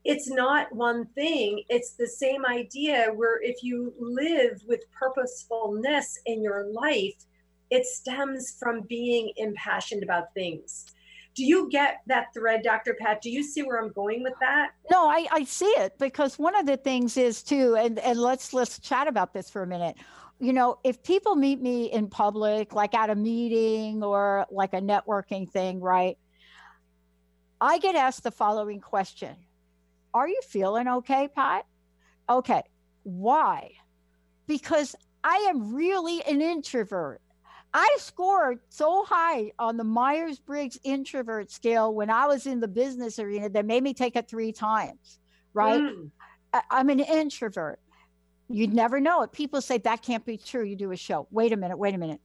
It's 0.05 0.31
not 0.31 0.75
one 0.75 1.07
thing. 1.15 1.63
It's 1.69 1.93
the 1.93 2.07
same 2.07 2.47
idea 2.47 3.11
where 3.15 3.41
if 3.43 3.63
you 3.63 3.93
live 3.99 4.63
with 4.67 4.81
purposefulness 4.99 6.19
in 6.27 6.43
your 6.43 6.67
life, 6.73 7.27
it 7.71 7.85
stems 7.87 8.57
from 8.59 8.83
being 8.83 9.33
impassioned 9.37 10.03
about 10.03 10.35
things 10.35 10.87
do 11.35 11.45
you 11.45 11.69
get 11.71 12.01
that 12.07 12.35
thread, 12.35 12.63
Dr. 12.63 12.97
Pat? 13.01 13.23
Do 13.23 13.31
you 13.31 13.43
see 13.43 13.63
where 13.63 13.81
I'm 13.81 13.93
going 13.93 14.23
with 14.23 14.35
that? 14.41 14.73
No, 14.91 15.09
I, 15.09 15.27
I 15.31 15.45
see 15.45 15.67
it 15.67 15.99
because 15.99 16.39
one 16.39 16.55
of 16.57 16.67
the 16.67 16.77
things 16.77 17.17
is 17.17 17.43
too, 17.43 17.77
and, 17.77 17.99
and 18.01 18.19
let's 18.19 18.53
let's 18.53 18.79
chat 18.79 19.07
about 19.07 19.33
this 19.33 19.49
for 19.49 19.63
a 19.63 19.67
minute. 19.67 19.97
You 20.41 20.53
know, 20.53 20.79
if 20.85 21.03
people 21.03 21.37
meet 21.37 21.61
me 21.61 21.87
in 21.93 22.09
public, 22.09 22.75
like 22.75 22.95
at 22.95 23.11
a 23.11 23.15
meeting 23.15 24.03
or 24.03 24.47
like 24.51 24.73
a 24.73 24.81
networking 24.81 25.49
thing, 25.49 25.81
right? 25.81 26.19
I 27.61 27.79
get 27.79 27.95
asked 27.95 28.23
the 28.23 28.31
following 28.31 28.81
question 28.81 29.37
Are 30.13 30.29
you 30.29 30.41
feeling 30.49 30.89
okay, 30.89 31.29
Pat? 31.35 31.67
Okay. 32.29 32.63
Why? 33.03 33.73
Because 34.47 34.97
I 35.23 35.47
am 35.49 35.75
really 35.75 36.23
an 36.25 36.41
introvert. 36.41 37.21
I 37.73 37.97
scored 37.99 38.59
so 38.69 39.05
high 39.05 39.53
on 39.59 39.77
the 39.77 39.85
Myers 39.85 40.41
Briggs 40.41 40.79
introvert 40.83 41.51
scale 41.53 41.95
when 41.95 42.11
I 42.11 42.27
was 42.27 42.47
in 42.47 42.59
the 42.59 42.69
business 42.69 43.19
arena 43.19 43.49
that 43.51 43.65
made 43.65 43.83
me 43.83 43.95
take 43.95 44.17
it 44.17 44.29
three 44.29 44.53
times, 44.53 45.21
right? 45.55 45.81
Mm. 45.81 46.11
I, 46.53 46.63
I'm 46.71 46.91
an 46.91 47.01
introvert. 47.01 47.79
You'd 48.49 48.75
never 48.75 48.99
know 48.99 49.23
it. 49.23 49.31
People 49.31 49.61
say 49.61 49.79
that 49.79 50.03
can't 50.03 50.27
be 50.27 50.37
true. 50.37 50.65
You 50.65 50.75
do 50.75 50.91
a 50.91 50.97
show. 50.97 51.29
Wait 51.31 51.53
a 51.53 51.57
minute, 51.57 51.79
wait 51.79 51.95
a 51.95 51.99
minute. 51.99 52.21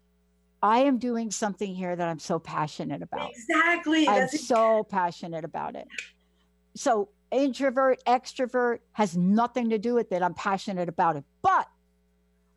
I 0.64 0.80
am 0.80 0.98
doing 0.98 1.30
something 1.30 1.76
here 1.76 1.96
that 1.96 2.08
I'm 2.08 2.18
so 2.18 2.40
passionate 2.40 3.04
about. 3.04 3.30
Exactly. 3.30 4.08
I'm 4.08 4.28
so 4.30 4.84
passionate 4.84 5.46
about 5.46 5.76
it. 5.76 5.88
So, 6.76 7.10
introvert, 7.36 8.04
extrovert 8.06 8.80
has 8.94 9.16
nothing 9.16 9.70
to 9.70 9.78
do 9.78 9.94
with 9.94 10.12
it. 10.12 10.22
I'm 10.22 10.34
passionate 10.34 10.90
about 10.90 11.16
it. 11.18 11.24
But 11.42 11.68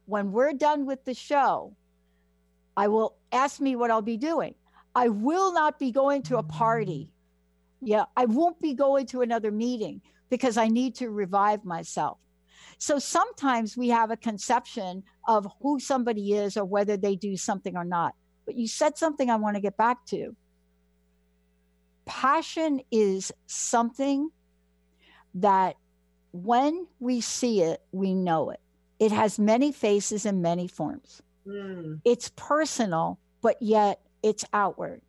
when 0.07 0.33
we're 0.33 0.53
done 0.53 0.87
with 0.87 1.05
the 1.05 1.15
show, 1.15 1.75
I 2.77 2.89
will 2.89 3.17
ask 3.33 3.61
me 3.61 3.77
what 3.77 3.91
I'll 3.91 4.03
be 4.03 4.17
doing. 4.17 4.55
I 4.95 5.09
will 5.09 5.53
not 5.53 5.79
be 5.79 5.91
going 5.91 6.23
to 6.25 6.39
a 6.39 6.43
party. 6.43 7.11
Mm. 7.83 7.89
Yeah, 7.89 8.05
I 8.17 8.25
won't 8.25 8.61
be 8.61 8.75
going 8.75 9.07
to 9.09 9.23
another 9.23 9.51
meeting 9.51 10.01
because 10.31 10.57
I 10.57 10.69
need 10.69 10.95
to 10.97 11.11
revive 11.11 11.65
myself. 11.65 12.19
So 12.79 12.99
sometimes 12.99 13.77
we 13.77 13.89
have 13.89 14.11
a 14.11 14.17
conception 14.17 15.03
of 15.27 15.47
who 15.61 15.81
somebody 15.81 16.35
is 16.35 16.57
or 16.57 16.65
whether 16.65 16.97
they 16.97 17.17
do 17.17 17.37
something 17.37 17.77
or 17.77 17.85
not. 17.85 18.15
But 18.47 18.57
you 18.57 18.69
said 18.69 18.97
something 18.97 19.29
I 19.29 19.37
want 19.37 19.57
to 19.57 19.61
get 19.61 19.77
back 19.77 20.07
to. 20.07 20.35
Passion 22.07 22.81
is 22.91 23.33
something 23.47 24.31
that 25.35 25.77
when 26.33 26.87
we 27.01 27.21
see 27.21 27.63
it, 27.63 27.83
we 27.93 28.15
know 28.15 28.51
it. 28.51 28.61
It 28.99 29.13
has 29.13 29.39
many 29.39 29.73
faces 29.73 30.27
and 30.27 30.43
many 30.43 30.67
forms. 30.67 31.23
Mm. 31.47 32.01
It's 32.05 32.31
personal, 32.37 33.19
but 33.41 33.61
yet 33.61 34.01
it's 34.23 34.45
outward. 34.53 35.03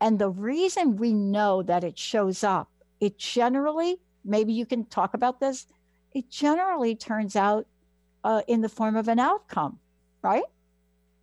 And 0.00 0.18
the 0.18 0.30
reason 0.30 0.96
we 0.96 1.12
know 1.12 1.62
that 1.62 1.84
it 1.84 1.98
shows 1.98 2.42
up, 2.42 2.70
it 3.00 3.18
generally, 3.18 4.00
maybe 4.24 4.52
you 4.52 4.66
can 4.66 4.84
talk 4.86 5.14
about 5.14 5.40
this, 5.40 5.66
it 6.12 6.28
generally 6.28 6.94
turns 6.94 7.36
out 7.36 7.66
uh, 8.24 8.42
in 8.46 8.60
the 8.60 8.68
form 8.68 8.96
of 8.96 9.08
an 9.08 9.18
outcome, 9.18 9.78
right? 10.22 10.44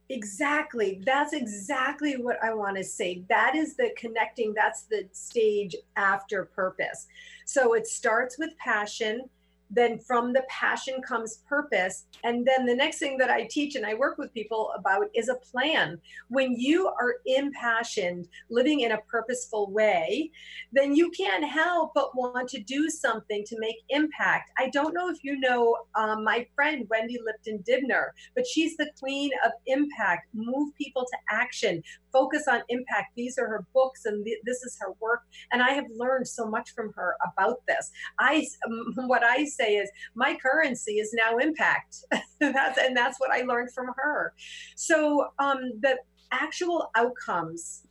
Exactly. 0.10 1.02
That's 1.06 1.34
exactly 1.34 2.18
what 2.18 2.44
I 2.44 2.54
want 2.54 2.78
to 2.78 2.84
say. 2.84 3.24
That 3.30 3.56
is 3.56 3.76
the 3.76 3.92
connecting, 3.96 4.54
that's 4.56 4.84
the 4.84 5.08
stage 5.12 5.76
after 5.96 6.46
purpose. 6.46 7.06
So 7.46 7.74
it 7.76 7.86
starts 7.86 8.40
with 8.40 8.58
passion 8.58 9.30
then 9.70 10.00
from 10.00 10.34
the 10.34 10.44
passion 10.50 11.02
comes 11.02 11.44
purpose. 11.48 12.06
And 12.24 12.46
then 12.46 12.66
the 12.66 12.76
next 12.76 13.00
thing 13.00 13.18
that 13.18 13.30
I 13.30 13.48
teach 13.50 13.76
and 13.76 13.86
I 13.86 13.94
work 13.94 14.18
with 14.18 14.34
people 14.34 14.72
about 14.76 15.08
is 15.14 15.30
a 15.30 15.36
plan. 15.36 16.00
When 16.30 16.54
you 16.54 16.88
are 16.88 17.16
impassioned, 17.26 18.28
living 18.50 18.82
in 18.82 18.94
a 18.94 19.02
purposeful 19.10 19.72
way, 19.72 20.32
then 20.72 20.96
you 20.96 21.12
can't 21.12 21.44
help 21.44 21.92
but 21.94 22.16
want 22.16 22.50
to 22.50 22.60
do 22.60 22.90
something 22.90 23.44
to 23.46 23.60
make 23.60 23.78
impact. 23.90 24.52
I 24.58 24.70
don't 24.70 24.94
know 24.94 25.10
if 25.10 25.24
you 25.24 25.40
know 25.40 25.78
um, 25.96 26.24
my 26.24 26.48
friend 26.56 26.88
Wendy 26.90 27.20
Lipton 27.24 27.64
Dibner, 27.68 28.08
but 28.36 28.48
she's 28.48 28.76
the 28.78 28.90
queen 29.00 29.32
of 29.46 29.52
impact, 29.68 30.28
move 30.34 30.76
people 30.76 31.06
to 31.06 31.18
action, 31.36 31.84
focus 32.12 32.44
on 32.48 32.62
impact. 32.70 33.16
These 33.16 33.38
are 33.38 33.48
her 33.48 33.66
books 33.74 34.06
and 34.06 34.26
th- 34.26 34.40
this 34.46 34.64
is 34.64 34.78
her 34.80 34.94
work. 35.00 35.22
And 35.52 35.62
I 35.62 35.72
have 35.72 35.86
learned 35.96 36.28
so 36.28 36.50
much 36.50 36.72
from 36.74 36.92
her 36.96 37.16
about 37.34 37.62
this. 37.68 37.92
I, 38.20 38.48
what 38.96 39.24
I 39.24 39.46
say 39.46 39.76
is 39.76 39.90
my 40.16 40.38
currency 40.42 40.94
is 40.94 41.14
now 41.14 41.38
impact. 41.38 41.98
that's, 42.40 42.78
and 42.78 42.96
that's 42.96 43.20
what 43.20 43.32
I 43.32 43.42
learned 43.42 43.72
from 43.74 43.88
her. 43.96 44.34
So 44.76 45.28
um, 45.40 45.60
the 45.82 45.98
actual 46.32 46.90
outcomes 46.96 47.84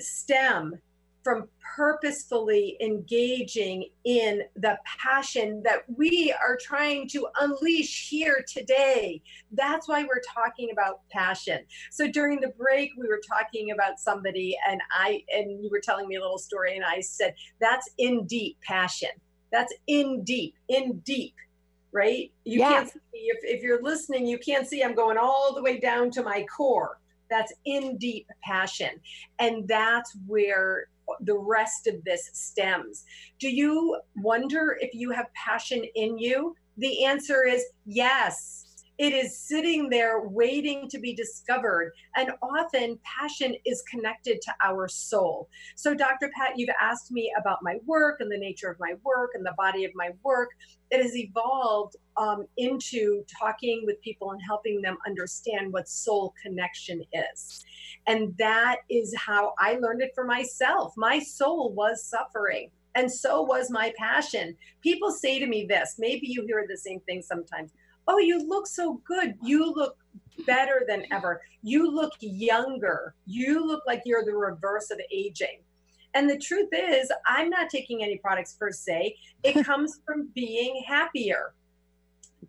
stem 0.00 0.78
from 1.22 1.48
purposefully 1.76 2.76
engaging 2.80 3.88
in 4.04 4.42
the 4.56 4.78
passion 4.84 5.62
that 5.64 5.82
we 5.96 6.34
are 6.42 6.58
trying 6.60 7.08
to 7.08 7.26
unleash 7.40 8.08
here 8.08 8.44
today. 8.48 9.22
That's 9.52 9.88
why 9.88 10.02
we're 10.02 10.22
talking 10.34 10.70
about 10.72 11.00
passion. 11.10 11.60
So 11.90 12.10
during 12.10 12.40
the 12.40 12.52
break, 12.58 12.90
we 12.96 13.06
were 13.06 13.20
talking 13.28 13.70
about 13.70 13.98
somebody, 13.98 14.56
and 14.68 14.80
I 14.92 15.22
and 15.30 15.62
you 15.62 15.70
were 15.70 15.80
telling 15.82 16.08
me 16.08 16.16
a 16.16 16.20
little 16.20 16.38
story, 16.38 16.76
and 16.76 16.84
I 16.84 17.00
said 17.00 17.34
that's 17.60 17.88
in 17.98 18.26
deep 18.26 18.56
passion. 18.62 19.10
That's 19.52 19.74
in 19.86 20.22
deep, 20.24 20.54
in 20.68 21.00
deep 21.00 21.34
right? 21.92 22.30
You 22.44 22.60
yeah. 22.60 22.68
can't 22.68 22.88
see 22.88 23.00
if, 23.12 23.38
if 23.42 23.62
you're 23.62 23.82
listening, 23.82 24.26
you 24.26 24.38
can't 24.38 24.66
see 24.66 24.82
I'm 24.82 24.94
going 24.94 25.18
all 25.18 25.52
the 25.54 25.62
way 25.62 25.80
down 25.80 26.10
to 26.12 26.22
my 26.22 26.44
core. 26.44 27.00
That's 27.28 27.52
in 27.64 27.96
deep 27.98 28.28
passion. 28.42 28.90
And 29.38 29.66
that's 29.66 30.16
where 30.26 30.86
the 31.20 31.38
rest 31.38 31.86
of 31.86 32.02
this 32.04 32.30
stems. 32.32 33.04
Do 33.38 33.48
you 33.48 33.98
wonder 34.16 34.76
if 34.80 34.94
you 34.94 35.10
have 35.10 35.26
passion 35.34 35.84
in 35.94 36.18
you? 36.18 36.54
The 36.78 37.04
answer 37.04 37.44
is 37.44 37.64
yes. 37.84 38.69
It 39.00 39.14
is 39.14 39.34
sitting 39.34 39.88
there 39.88 40.20
waiting 40.28 40.86
to 40.90 40.98
be 40.98 41.14
discovered. 41.14 41.94
And 42.16 42.32
often 42.42 42.98
passion 43.02 43.56
is 43.64 43.82
connected 43.90 44.42
to 44.42 44.52
our 44.62 44.88
soul. 44.88 45.48
So, 45.74 45.94
Dr. 45.94 46.30
Pat, 46.36 46.58
you've 46.58 46.68
asked 46.78 47.10
me 47.10 47.32
about 47.40 47.60
my 47.62 47.78
work 47.86 48.20
and 48.20 48.30
the 48.30 48.36
nature 48.36 48.68
of 48.70 48.78
my 48.78 48.92
work 49.02 49.30
and 49.32 49.44
the 49.44 49.54
body 49.56 49.86
of 49.86 49.92
my 49.94 50.10
work. 50.22 50.50
It 50.90 51.00
has 51.02 51.16
evolved 51.16 51.96
um, 52.18 52.44
into 52.58 53.24
talking 53.40 53.84
with 53.86 53.98
people 54.02 54.32
and 54.32 54.40
helping 54.46 54.82
them 54.82 54.98
understand 55.06 55.72
what 55.72 55.88
soul 55.88 56.34
connection 56.42 57.02
is. 57.14 57.64
And 58.06 58.36
that 58.36 58.80
is 58.90 59.14
how 59.16 59.54
I 59.58 59.78
learned 59.80 60.02
it 60.02 60.12
for 60.14 60.26
myself. 60.26 60.92
My 60.98 61.20
soul 61.20 61.72
was 61.72 62.04
suffering 62.04 62.70
and 62.94 63.10
so 63.10 63.42
was 63.42 63.70
my 63.70 63.94
passion. 63.96 64.56
People 64.82 65.10
say 65.10 65.38
to 65.38 65.46
me 65.46 65.64
this, 65.66 65.94
maybe 65.98 66.26
you 66.26 66.44
hear 66.44 66.66
the 66.68 66.76
same 66.76 67.00
thing 67.00 67.22
sometimes 67.22 67.70
oh, 68.08 68.18
you 68.18 68.46
look 68.48 68.66
so 68.66 69.00
good. 69.06 69.34
You 69.42 69.72
look 69.72 69.96
better 70.46 70.84
than 70.88 71.04
ever. 71.12 71.42
You 71.62 71.90
look 71.90 72.12
younger. 72.20 73.14
You 73.26 73.66
look 73.66 73.82
like 73.86 74.02
you're 74.04 74.24
the 74.24 74.34
reverse 74.34 74.90
of 74.90 75.00
aging. 75.12 75.60
And 76.14 76.28
the 76.28 76.38
truth 76.38 76.70
is, 76.72 77.10
I'm 77.26 77.50
not 77.50 77.70
taking 77.70 78.02
any 78.02 78.18
products 78.18 78.54
per 78.54 78.72
se. 78.72 79.16
It 79.42 79.64
comes 79.64 80.00
from 80.04 80.28
being 80.34 80.82
happier. 80.86 81.54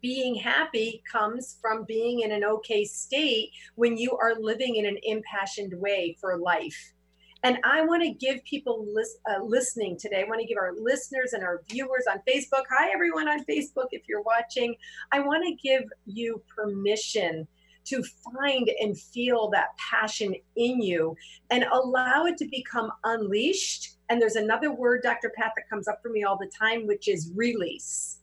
Being 0.01 0.35
happy 0.35 1.03
comes 1.11 1.57
from 1.61 1.83
being 1.83 2.21
in 2.21 2.31
an 2.31 2.43
okay 2.43 2.85
state 2.85 3.51
when 3.75 3.97
you 3.97 4.17
are 4.17 4.35
living 4.39 4.77
in 4.77 4.85
an 4.85 4.97
impassioned 5.03 5.79
way 5.79 6.17
for 6.19 6.37
life. 6.37 6.93
And 7.43 7.57
I 7.63 7.83
want 7.83 8.03
to 8.03 8.11
give 8.11 8.43
people 8.43 8.87
uh, 9.29 9.43
listening 9.43 9.97
today, 9.97 10.23
I 10.25 10.29
want 10.29 10.41
to 10.41 10.47
give 10.47 10.57
our 10.57 10.73
listeners 10.79 11.33
and 11.33 11.43
our 11.43 11.63
viewers 11.69 12.05
on 12.09 12.21
Facebook, 12.27 12.63
hi 12.69 12.91
everyone 12.93 13.27
on 13.27 13.43
Facebook, 13.45 13.87
if 13.91 14.03
you're 14.07 14.21
watching, 14.21 14.75
I 15.11 15.21
want 15.21 15.43
to 15.45 15.55
give 15.55 15.83
you 16.05 16.41
permission 16.55 17.47
to 17.85 18.03
find 18.03 18.69
and 18.79 18.97
feel 18.97 19.49
that 19.49 19.69
passion 19.77 20.35
in 20.55 20.81
you 20.81 21.15
and 21.49 21.65
allow 21.71 22.25
it 22.25 22.37
to 22.37 22.45
become 22.45 22.91
unleashed. 23.03 23.97
And 24.09 24.21
there's 24.21 24.35
another 24.35 24.71
word, 24.71 25.01
Dr. 25.01 25.31
Pat, 25.35 25.53
that 25.55 25.67
comes 25.67 25.87
up 25.87 25.99
for 26.03 26.09
me 26.09 26.23
all 26.23 26.37
the 26.37 26.51
time, 26.57 26.85
which 26.85 27.07
is 27.07 27.31
release. 27.33 28.19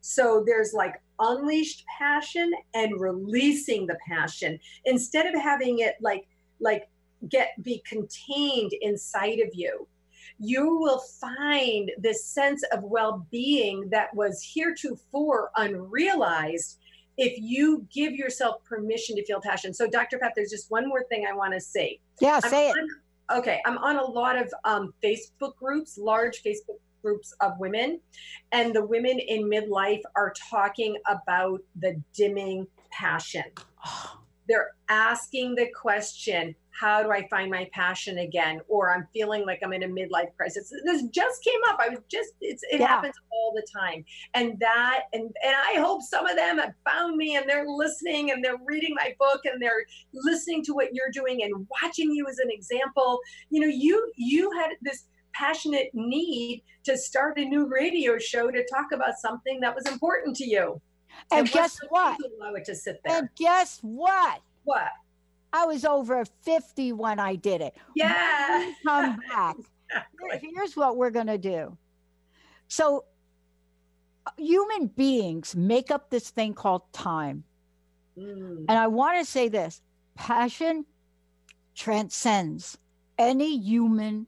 So 0.00 0.42
there's 0.44 0.72
like 0.72 0.94
unleashed 1.20 1.84
passion 1.98 2.52
and 2.74 3.00
releasing 3.00 3.86
the 3.86 3.98
passion 4.08 4.58
instead 4.84 5.26
of 5.26 5.40
having 5.40 5.80
it 5.80 5.96
like 6.00 6.26
like 6.60 6.88
get 7.28 7.60
be 7.62 7.82
contained 7.86 8.72
inside 8.80 9.40
of 9.40 9.54
you. 9.54 9.86
You 10.38 10.76
will 10.76 11.00
find 11.00 11.90
this 11.98 12.24
sense 12.24 12.62
of 12.72 12.82
well-being 12.84 13.88
that 13.90 14.14
was 14.14 14.42
heretofore 14.42 15.50
unrealized 15.56 16.78
if 17.16 17.36
you 17.40 17.84
give 17.92 18.12
yourself 18.12 18.62
permission 18.64 19.16
to 19.16 19.24
feel 19.24 19.40
passion. 19.40 19.74
So 19.74 19.88
dr 19.88 20.16
pat 20.18 20.32
there's 20.36 20.50
just 20.50 20.70
one 20.70 20.88
more 20.88 21.04
thing 21.04 21.26
i 21.28 21.34
want 21.34 21.54
to 21.54 21.60
say. 21.60 21.98
Yeah 22.20 22.38
say 22.40 22.70
I'm 22.70 22.76
it. 22.76 22.80
on, 23.30 23.38
okay 23.38 23.60
i'm 23.66 23.78
on 23.78 23.96
a 23.96 24.04
lot 24.04 24.38
of 24.38 24.52
um, 24.64 24.92
facebook 25.02 25.56
groups 25.56 25.98
large 25.98 26.42
facebook 26.42 26.78
groups 27.02 27.34
of 27.40 27.58
women 27.58 28.00
and 28.52 28.74
the 28.74 28.84
women 28.84 29.18
in 29.18 29.44
midlife 29.44 30.02
are 30.16 30.32
talking 30.50 30.96
about 31.08 31.60
the 31.76 32.00
dimming 32.12 32.66
passion 32.90 33.44
they're 34.48 34.72
asking 34.88 35.54
the 35.54 35.68
question 35.80 36.54
how 36.78 37.02
do 37.02 37.10
I 37.10 37.26
find 37.28 37.50
my 37.50 37.68
passion 37.72 38.18
again? 38.18 38.60
Or 38.68 38.94
I'm 38.94 39.08
feeling 39.12 39.44
like 39.44 39.58
I'm 39.64 39.72
in 39.72 39.82
a 39.82 39.88
midlife 39.88 40.34
crisis. 40.36 40.72
This 40.84 41.02
just 41.08 41.42
came 41.42 41.58
up. 41.68 41.78
I 41.80 41.88
was 41.88 41.98
just, 42.08 42.34
it's, 42.40 42.62
it 42.70 42.78
yeah. 42.78 42.86
happens 42.86 43.14
all 43.32 43.52
the 43.52 43.66
time. 43.76 44.04
And 44.34 44.58
that, 44.60 45.04
and, 45.12 45.22
and 45.22 45.56
I 45.66 45.80
hope 45.80 46.02
some 46.02 46.24
of 46.26 46.36
them 46.36 46.58
have 46.58 46.74
found 46.88 47.16
me 47.16 47.34
and 47.34 47.48
they're 47.48 47.66
listening 47.66 48.30
and 48.30 48.44
they're 48.44 48.60
reading 48.64 48.94
my 48.94 49.12
book 49.18 49.40
and 49.44 49.60
they're 49.60 49.84
listening 50.14 50.64
to 50.66 50.72
what 50.72 50.94
you're 50.94 51.10
doing 51.12 51.42
and 51.42 51.66
watching 51.82 52.12
you 52.12 52.26
as 52.28 52.38
an 52.38 52.50
example. 52.50 53.18
You 53.50 53.60
know, 53.60 53.66
you, 53.66 54.12
you 54.16 54.52
had 54.52 54.70
this 54.80 55.06
passionate 55.34 55.90
need 55.94 56.62
to 56.84 56.96
start 56.96 57.38
a 57.38 57.44
new 57.44 57.66
radio 57.66 58.18
show 58.18 58.52
to 58.52 58.64
talk 58.72 58.86
about 58.92 59.18
something 59.18 59.58
that 59.60 59.74
was 59.74 59.86
important 59.86 60.36
to 60.36 60.44
you. 60.44 60.80
And, 61.30 61.40
and 61.40 61.50
guess 61.50 61.78
what? 61.88 62.16
It 62.20 62.64
to 62.66 62.74
sit 62.74 63.00
there. 63.04 63.18
And 63.18 63.28
guess 63.36 63.78
what? 63.82 64.40
What? 64.64 64.88
I 65.52 65.64
was 65.64 65.84
over 65.84 66.24
50 66.42 66.92
when 66.92 67.18
I 67.18 67.34
did 67.34 67.60
it. 67.60 67.74
Yeah. 67.94 68.72
come 68.86 69.20
back. 69.28 69.56
Exactly. 69.90 70.50
Here's 70.54 70.76
what 70.76 70.96
we're 70.96 71.10
going 71.10 71.26
to 71.28 71.38
do. 71.38 71.76
So, 72.68 73.04
human 74.36 74.88
beings 74.88 75.56
make 75.56 75.90
up 75.90 76.10
this 76.10 76.30
thing 76.30 76.52
called 76.52 76.82
time. 76.92 77.44
Mm. 78.18 78.66
And 78.68 78.78
I 78.78 78.86
want 78.86 79.18
to 79.18 79.24
say 79.24 79.48
this 79.48 79.80
passion 80.14 80.84
transcends 81.74 82.76
any 83.18 83.56
human 83.58 84.26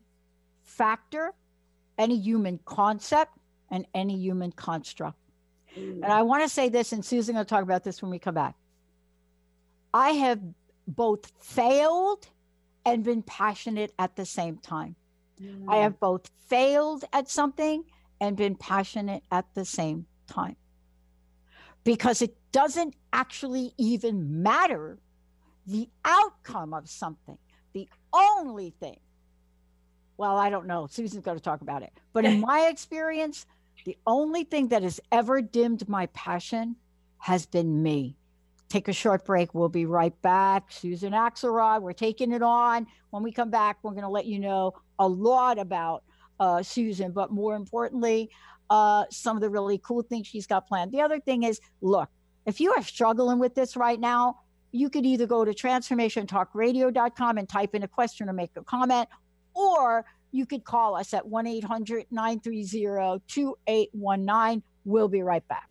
factor, 0.62 1.32
any 1.98 2.18
human 2.18 2.58
concept, 2.64 3.36
and 3.70 3.86
any 3.94 4.16
human 4.16 4.52
construct. 4.52 5.18
Mm. 5.76 6.02
And 6.02 6.06
I 6.06 6.22
want 6.22 6.42
to 6.42 6.48
say 6.48 6.68
this, 6.68 6.92
and 6.92 7.04
Susan 7.04 7.36
will 7.36 7.44
talk 7.44 7.62
about 7.62 7.84
this 7.84 8.02
when 8.02 8.10
we 8.10 8.18
come 8.18 8.34
back. 8.34 8.56
I 9.92 10.10
have 10.10 10.40
both 10.86 11.30
failed 11.40 12.26
and 12.84 13.04
been 13.04 13.22
passionate 13.22 13.92
at 13.98 14.16
the 14.16 14.24
same 14.24 14.58
time. 14.58 14.96
Mm. 15.40 15.64
I 15.68 15.78
have 15.78 15.98
both 16.00 16.30
failed 16.48 17.04
at 17.12 17.28
something 17.28 17.84
and 18.20 18.36
been 18.36 18.56
passionate 18.56 19.22
at 19.30 19.46
the 19.54 19.64
same 19.64 20.06
time. 20.26 20.56
Because 21.84 22.20
it 22.20 22.36
doesn't 22.52 22.94
actually 23.12 23.72
even 23.78 24.42
matter 24.42 24.98
the 25.66 25.88
outcome 26.04 26.74
of 26.74 26.88
something. 26.88 27.38
The 27.72 27.88
only 28.12 28.74
thing, 28.80 28.98
well, 30.16 30.36
I 30.36 30.50
don't 30.50 30.66
know, 30.66 30.86
Susan's 30.86 31.24
going 31.24 31.38
to 31.38 31.42
talk 31.42 31.62
about 31.62 31.82
it, 31.82 31.92
but 32.12 32.24
in 32.24 32.40
my 32.50 32.66
experience, 32.66 33.46
the 33.84 33.96
only 34.06 34.44
thing 34.44 34.68
that 34.68 34.82
has 34.82 35.00
ever 35.12 35.40
dimmed 35.40 35.88
my 35.88 36.06
passion 36.06 36.76
has 37.18 37.46
been 37.46 37.82
me 37.82 38.16
take 38.70 38.88
a 38.88 38.92
short 38.92 39.26
break. 39.26 39.52
We'll 39.52 39.68
be 39.68 39.84
right 39.84 40.14
back. 40.22 40.70
Susan 40.70 41.12
Axelrod, 41.12 41.82
we're 41.82 41.92
taking 41.92 42.32
it 42.32 42.42
on. 42.42 42.86
When 43.10 43.22
we 43.22 43.32
come 43.32 43.50
back, 43.50 43.78
we're 43.82 43.90
going 43.90 44.04
to 44.04 44.08
let 44.08 44.26
you 44.26 44.38
know 44.38 44.72
a 44.98 45.06
lot 45.06 45.58
about 45.58 46.04
uh, 46.38 46.62
Susan, 46.62 47.10
but 47.10 47.30
more 47.32 47.56
importantly, 47.56 48.30
uh, 48.70 49.04
some 49.10 49.36
of 49.36 49.42
the 49.42 49.50
really 49.50 49.78
cool 49.78 50.02
things 50.02 50.28
she's 50.28 50.46
got 50.46 50.66
planned. 50.66 50.92
The 50.92 51.00
other 51.00 51.18
thing 51.18 51.42
is 51.42 51.60
look, 51.82 52.08
if 52.46 52.60
you 52.60 52.72
are 52.72 52.82
struggling 52.82 53.38
with 53.38 53.54
this 53.54 53.76
right 53.76 53.98
now, 53.98 54.40
you 54.72 54.88
could 54.88 55.04
either 55.04 55.26
go 55.26 55.44
to 55.44 55.52
transformationtalkradio.com 55.52 57.38
and 57.38 57.48
type 57.48 57.74
in 57.74 57.82
a 57.82 57.88
question 57.88 58.28
or 58.28 58.32
make 58.32 58.52
a 58.56 58.62
comment, 58.62 59.08
or 59.52 60.04
you 60.32 60.46
could 60.46 60.64
call 60.64 60.96
us 60.96 61.14
at 61.14 61.26
1 61.26 61.46
800 61.46 62.06
930 62.10 63.22
2819 63.26 64.62
We'll 64.84 65.08
be 65.08 65.22
right 65.22 65.46
back. 65.48 65.70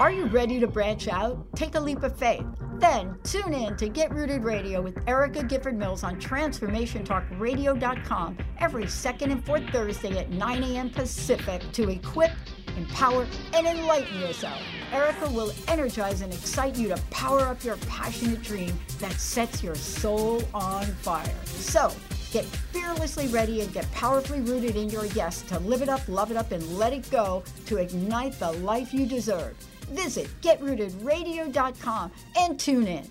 Are 0.00 0.10
you 0.10 0.24
ready 0.26 0.58
to 0.60 0.66
branch 0.66 1.08
out? 1.08 1.46
Take 1.54 1.74
a 1.74 1.80
leap 1.80 2.02
of 2.02 2.18
faith. 2.18 2.46
Then 2.78 3.18
tune 3.24 3.52
in 3.52 3.76
to 3.76 3.88
Get 3.88 4.10
Rooted 4.12 4.44
Radio 4.44 4.80
with 4.80 4.96
Erica 5.08 5.42
Gifford 5.42 5.76
Mills 5.76 6.04
on 6.04 6.20
TransformationTalkRadio.com 6.20 8.38
every 8.58 8.86
second 8.86 9.32
and 9.32 9.44
fourth 9.44 9.68
Thursday 9.70 10.16
at 10.16 10.30
9 10.30 10.62
a.m. 10.62 10.90
Pacific 10.90 11.62
to 11.72 11.90
equip, 11.90 12.30
empower, 12.76 13.26
and 13.54 13.66
enlighten 13.66 14.20
yourself. 14.20 14.60
Erica 14.92 15.28
will 15.30 15.52
energize 15.66 16.20
and 16.20 16.32
excite 16.32 16.76
you 16.76 16.86
to 16.88 16.96
power 17.10 17.40
up 17.40 17.64
your 17.64 17.76
passionate 17.88 18.42
dream 18.42 18.78
that 19.00 19.12
sets 19.12 19.62
your 19.62 19.74
soul 19.74 20.42
on 20.54 20.86
fire. 20.86 21.34
So, 21.44 21.92
Get 22.30 22.44
fearlessly 22.44 23.26
ready 23.28 23.62
and 23.62 23.72
get 23.72 23.90
powerfully 23.92 24.40
rooted 24.40 24.76
in 24.76 24.90
your 24.90 25.06
yes 25.06 25.40
to 25.42 25.58
live 25.60 25.80
it 25.80 25.88
up, 25.88 26.06
love 26.08 26.30
it 26.30 26.36
up, 26.36 26.52
and 26.52 26.78
let 26.78 26.92
it 26.92 27.10
go 27.10 27.42
to 27.66 27.78
ignite 27.78 28.38
the 28.38 28.52
life 28.52 28.92
you 28.92 29.06
deserve. 29.06 29.56
Visit 29.92 30.28
getrootedradio.com 30.42 32.12
and 32.36 32.60
tune 32.60 32.86
in. 32.86 33.10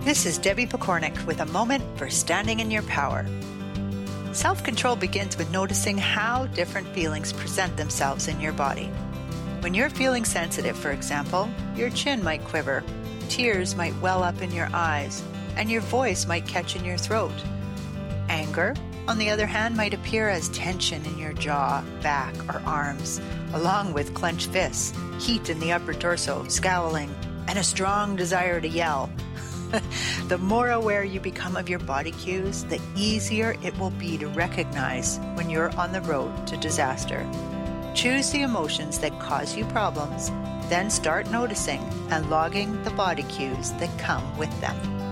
This 0.00 0.24
is 0.24 0.38
Debbie 0.38 0.66
Pokornik 0.66 1.26
with 1.26 1.40
a 1.40 1.46
moment 1.46 1.82
for 1.98 2.08
standing 2.08 2.60
in 2.60 2.70
your 2.70 2.82
power. 2.82 3.26
Self 4.32 4.64
control 4.64 4.96
begins 4.96 5.36
with 5.36 5.50
noticing 5.50 5.98
how 5.98 6.46
different 6.48 6.88
feelings 6.88 7.32
present 7.34 7.76
themselves 7.76 8.28
in 8.28 8.40
your 8.40 8.52
body. 8.52 8.86
When 9.60 9.74
you're 9.74 9.90
feeling 9.90 10.24
sensitive, 10.24 10.76
for 10.76 10.90
example, 10.90 11.48
your 11.76 11.90
chin 11.90 12.22
might 12.22 12.44
quiver, 12.44 12.82
tears 13.28 13.76
might 13.76 13.98
well 14.00 14.22
up 14.22 14.42
in 14.42 14.50
your 14.50 14.68
eyes 14.72 15.22
and 15.56 15.70
your 15.70 15.80
voice 15.82 16.26
might 16.26 16.46
catch 16.46 16.76
in 16.76 16.84
your 16.84 16.96
throat. 16.96 17.34
Anger, 18.28 18.74
on 19.06 19.18
the 19.18 19.30
other 19.30 19.46
hand, 19.46 19.76
might 19.76 19.92
appear 19.92 20.28
as 20.28 20.48
tension 20.48 21.04
in 21.04 21.18
your 21.18 21.34
jaw, 21.34 21.84
back, 22.02 22.34
or 22.48 22.62
arms, 22.64 23.20
along 23.52 23.92
with 23.92 24.14
clenched 24.14 24.50
fists, 24.50 24.94
heat 25.20 25.50
in 25.50 25.60
the 25.60 25.72
upper 25.72 25.92
torso, 25.92 26.46
scowling, 26.48 27.14
and 27.48 27.58
a 27.58 27.62
strong 27.62 28.16
desire 28.16 28.60
to 28.60 28.68
yell. 28.68 29.10
the 30.28 30.38
more 30.38 30.70
aware 30.70 31.04
you 31.04 31.20
become 31.20 31.56
of 31.56 31.68
your 31.68 31.80
body 31.80 32.12
cues, 32.12 32.64
the 32.64 32.80
easier 32.96 33.56
it 33.62 33.76
will 33.78 33.90
be 33.90 34.16
to 34.16 34.28
recognize 34.28 35.18
when 35.34 35.50
you're 35.50 35.74
on 35.76 35.92
the 35.92 36.00
road 36.02 36.46
to 36.46 36.56
disaster. 36.56 37.28
Choose 37.94 38.30
the 38.30 38.42
emotions 38.42 38.98
that 39.00 39.20
cause 39.20 39.54
you 39.54 39.64
problems, 39.66 40.30
then 40.68 40.88
start 40.90 41.30
noticing 41.30 41.80
and 42.10 42.30
logging 42.30 42.82
the 42.84 42.90
body 42.90 43.22
cues 43.24 43.72
that 43.72 43.98
come 43.98 44.36
with 44.38 44.50
them. 44.60 45.03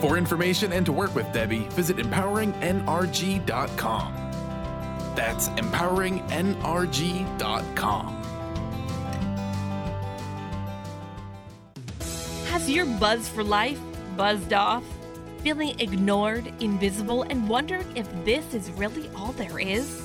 For 0.00 0.16
information 0.16 0.72
and 0.72 0.86
to 0.86 0.92
work 0.92 1.14
with 1.14 1.30
Debbie, 1.32 1.66
visit 1.70 1.96
empoweringnrg.com. 1.96 4.14
That's 5.16 5.48
empoweringnrg.com. 5.48 8.14
Has 12.46 12.70
your 12.70 12.86
buzz 12.86 13.28
for 13.28 13.42
life 13.42 13.80
buzzed 14.16 14.52
off? 14.52 14.84
Feeling 15.42 15.74
ignored, 15.80 16.52
invisible, 16.60 17.24
and 17.24 17.48
wondering 17.48 17.96
if 17.96 18.06
this 18.24 18.54
is 18.54 18.70
really 18.72 19.10
all 19.16 19.32
there 19.32 19.58
is? 19.58 20.00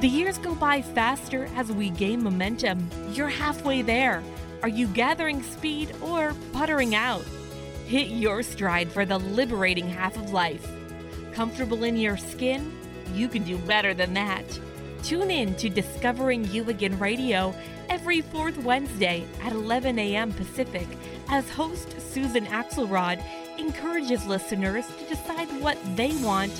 The 0.00 0.08
years 0.08 0.38
go 0.38 0.56
by 0.56 0.82
faster 0.82 1.48
as 1.54 1.70
we 1.70 1.90
gain 1.90 2.20
momentum. 2.22 2.90
You're 3.12 3.28
halfway 3.28 3.82
there. 3.82 4.24
Are 4.62 4.68
you 4.68 4.88
gathering 4.88 5.42
speed 5.42 5.94
or 6.02 6.34
puttering 6.52 6.96
out? 6.96 7.24
Hit 7.90 8.10
your 8.10 8.44
stride 8.44 8.92
for 8.92 9.04
the 9.04 9.18
liberating 9.18 9.88
half 9.88 10.16
of 10.16 10.30
life. 10.30 10.64
Comfortable 11.32 11.82
in 11.82 11.96
your 11.96 12.16
skin? 12.16 12.72
You 13.14 13.26
can 13.28 13.42
do 13.42 13.58
better 13.58 13.94
than 13.94 14.14
that. 14.14 14.44
Tune 15.02 15.28
in 15.28 15.56
to 15.56 15.68
Discovering 15.68 16.44
You 16.52 16.68
Again 16.70 16.96
Radio 17.00 17.52
every 17.88 18.20
fourth 18.20 18.56
Wednesday 18.58 19.26
at 19.42 19.50
11 19.50 19.98
a.m. 19.98 20.32
Pacific 20.32 20.86
as 21.30 21.50
host 21.50 22.00
Susan 22.00 22.46
Axelrod 22.46 23.20
encourages 23.58 24.24
listeners 24.24 24.86
to 24.96 25.04
decide 25.06 25.48
what 25.60 25.76
they 25.96 26.14
want, 26.22 26.52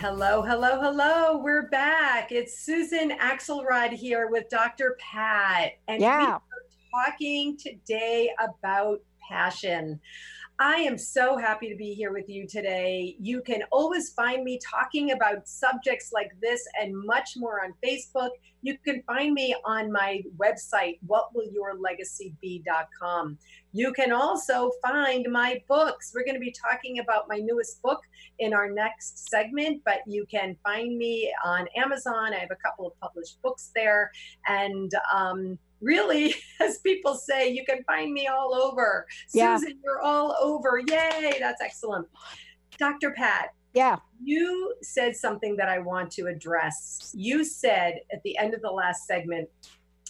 Hello, 0.00 0.40
hello, 0.40 0.80
hello. 0.80 1.36
We're 1.36 1.68
back. 1.68 2.32
It's 2.32 2.64
Susan 2.64 3.10
Axelrod 3.18 3.90
here 3.90 4.28
with 4.30 4.48
Dr. 4.48 4.96
Pat. 4.98 5.72
And 5.88 6.00
yeah. 6.00 6.38
we 6.92 7.02
are 7.02 7.04
talking 7.04 7.58
today 7.58 8.30
about 8.40 9.00
passion. 9.28 10.00
I 10.62 10.80
am 10.80 10.98
so 10.98 11.38
happy 11.38 11.70
to 11.70 11.74
be 11.74 11.94
here 11.94 12.12
with 12.12 12.28
you 12.28 12.46
today. 12.46 13.16
You 13.18 13.40
can 13.40 13.62
always 13.72 14.10
find 14.10 14.44
me 14.44 14.60
talking 14.62 15.12
about 15.12 15.48
subjects 15.48 16.10
like 16.12 16.32
this 16.42 16.62
and 16.78 16.94
much 16.94 17.30
more 17.38 17.64
on 17.64 17.72
Facebook. 17.82 18.28
You 18.60 18.76
can 18.84 19.02
find 19.06 19.32
me 19.32 19.56
on 19.64 19.90
my 19.90 20.22
website, 20.36 20.98
whatwillyourlegacybe.com. 21.08 23.38
You 23.72 23.90
can 23.94 24.12
also 24.12 24.70
find 24.82 25.26
my 25.30 25.62
books. 25.66 26.12
We're 26.14 26.26
going 26.26 26.34
to 26.34 26.40
be 26.40 26.54
talking 26.70 26.98
about 26.98 27.24
my 27.26 27.38
newest 27.38 27.80
book 27.80 28.02
in 28.38 28.52
our 28.52 28.70
next 28.70 29.30
segment, 29.30 29.80
but 29.86 30.00
you 30.06 30.26
can 30.30 30.58
find 30.62 30.98
me 30.98 31.32
on 31.42 31.68
Amazon. 31.74 32.34
I 32.34 32.38
have 32.38 32.50
a 32.50 32.56
couple 32.56 32.86
of 32.86 32.92
published 33.00 33.40
books 33.40 33.70
there. 33.74 34.10
And 34.46 34.92
um, 35.10 35.58
really, 35.80 36.34
as 36.60 36.78
people 36.78 37.14
say, 37.14 37.48
you 37.50 37.64
can 37.64 37.82
find 37.84 38.12
me 38.12 38.26
all 38.26 38.54
over. 38.54 39.06
Yeah. 39.32 39.56
Susan, 39.56 39.78
you're 39.84 40.00
all 40.00 40.36
over. 40.40 40.78
Yay, 40.78 41.36
that's 41.40 41.60
excellent. 41.62 42.06
Dr. 42.78 43.10
Pat, 43.10 43.50
Yeah. 43.74 43.96
you 44.22 44.74
said 44.82 45.14
something 45.16 45.56
that 45.56 45.68
I 45.68 45.78
want 45.78 46.10
to 46.12 46.26
address. 46.26 47.12
You 47.14 47.44
said 47.44 48.00
at 48.12 48.22
the 48.24 48.36
end 48.38 48.54
of 48.54 48.62
the 48.62 48.70
last 48.70 49.06
segment, 49.06 49.48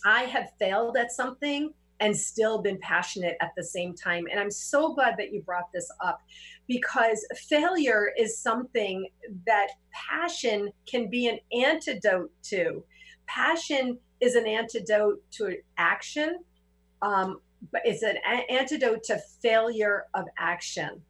I 0.05 0.23
have 0.23 0.53
failed 0.59 0.97
at 0.97 1.11
something 1.13 1.73
and 2.01 2.17
still 2.17 2.63
been 2.63 2.79
passionate 2.81 3.37
at 3.43 3.51
the 3.57 3.63
same 3.63 3.95
time. 3.95 4.25
And 4.31 4.41
I'm 4.41 4.51
so 4.51 4.95
glad 4.95 5.17
that 5.19 5.33
you 5.33 5.43
brought 5.43 5.71
this 5.75 5.91
up 6.03 6.21
because 6.67 7.23
failure 7.49 8.11
is 8.17 8.39
something 8.39 9.07
that 9.47 9.69
passion 9.93 10.71
can 10.87 11.11
be 11.11 11.27
an 11.29 11.39
antidote 11.53 12.31
to. 12.45 12.83
Passion 13.27 13.99
is 14.21 14.35
an 14.35 14.47
antidote 14.47 15.23
to 15.33 15.57
action, 15.79 16.39
um, 17.03 17.41
but 17.73 17.83
it's 17.85 18.03
an 18.03 18.17
a- 18.27 18.53
antidote 18.53 19.03
to 19.05 19.19
failure 19.43 20.07
of 20.15 20.25
action. 20.39 21.01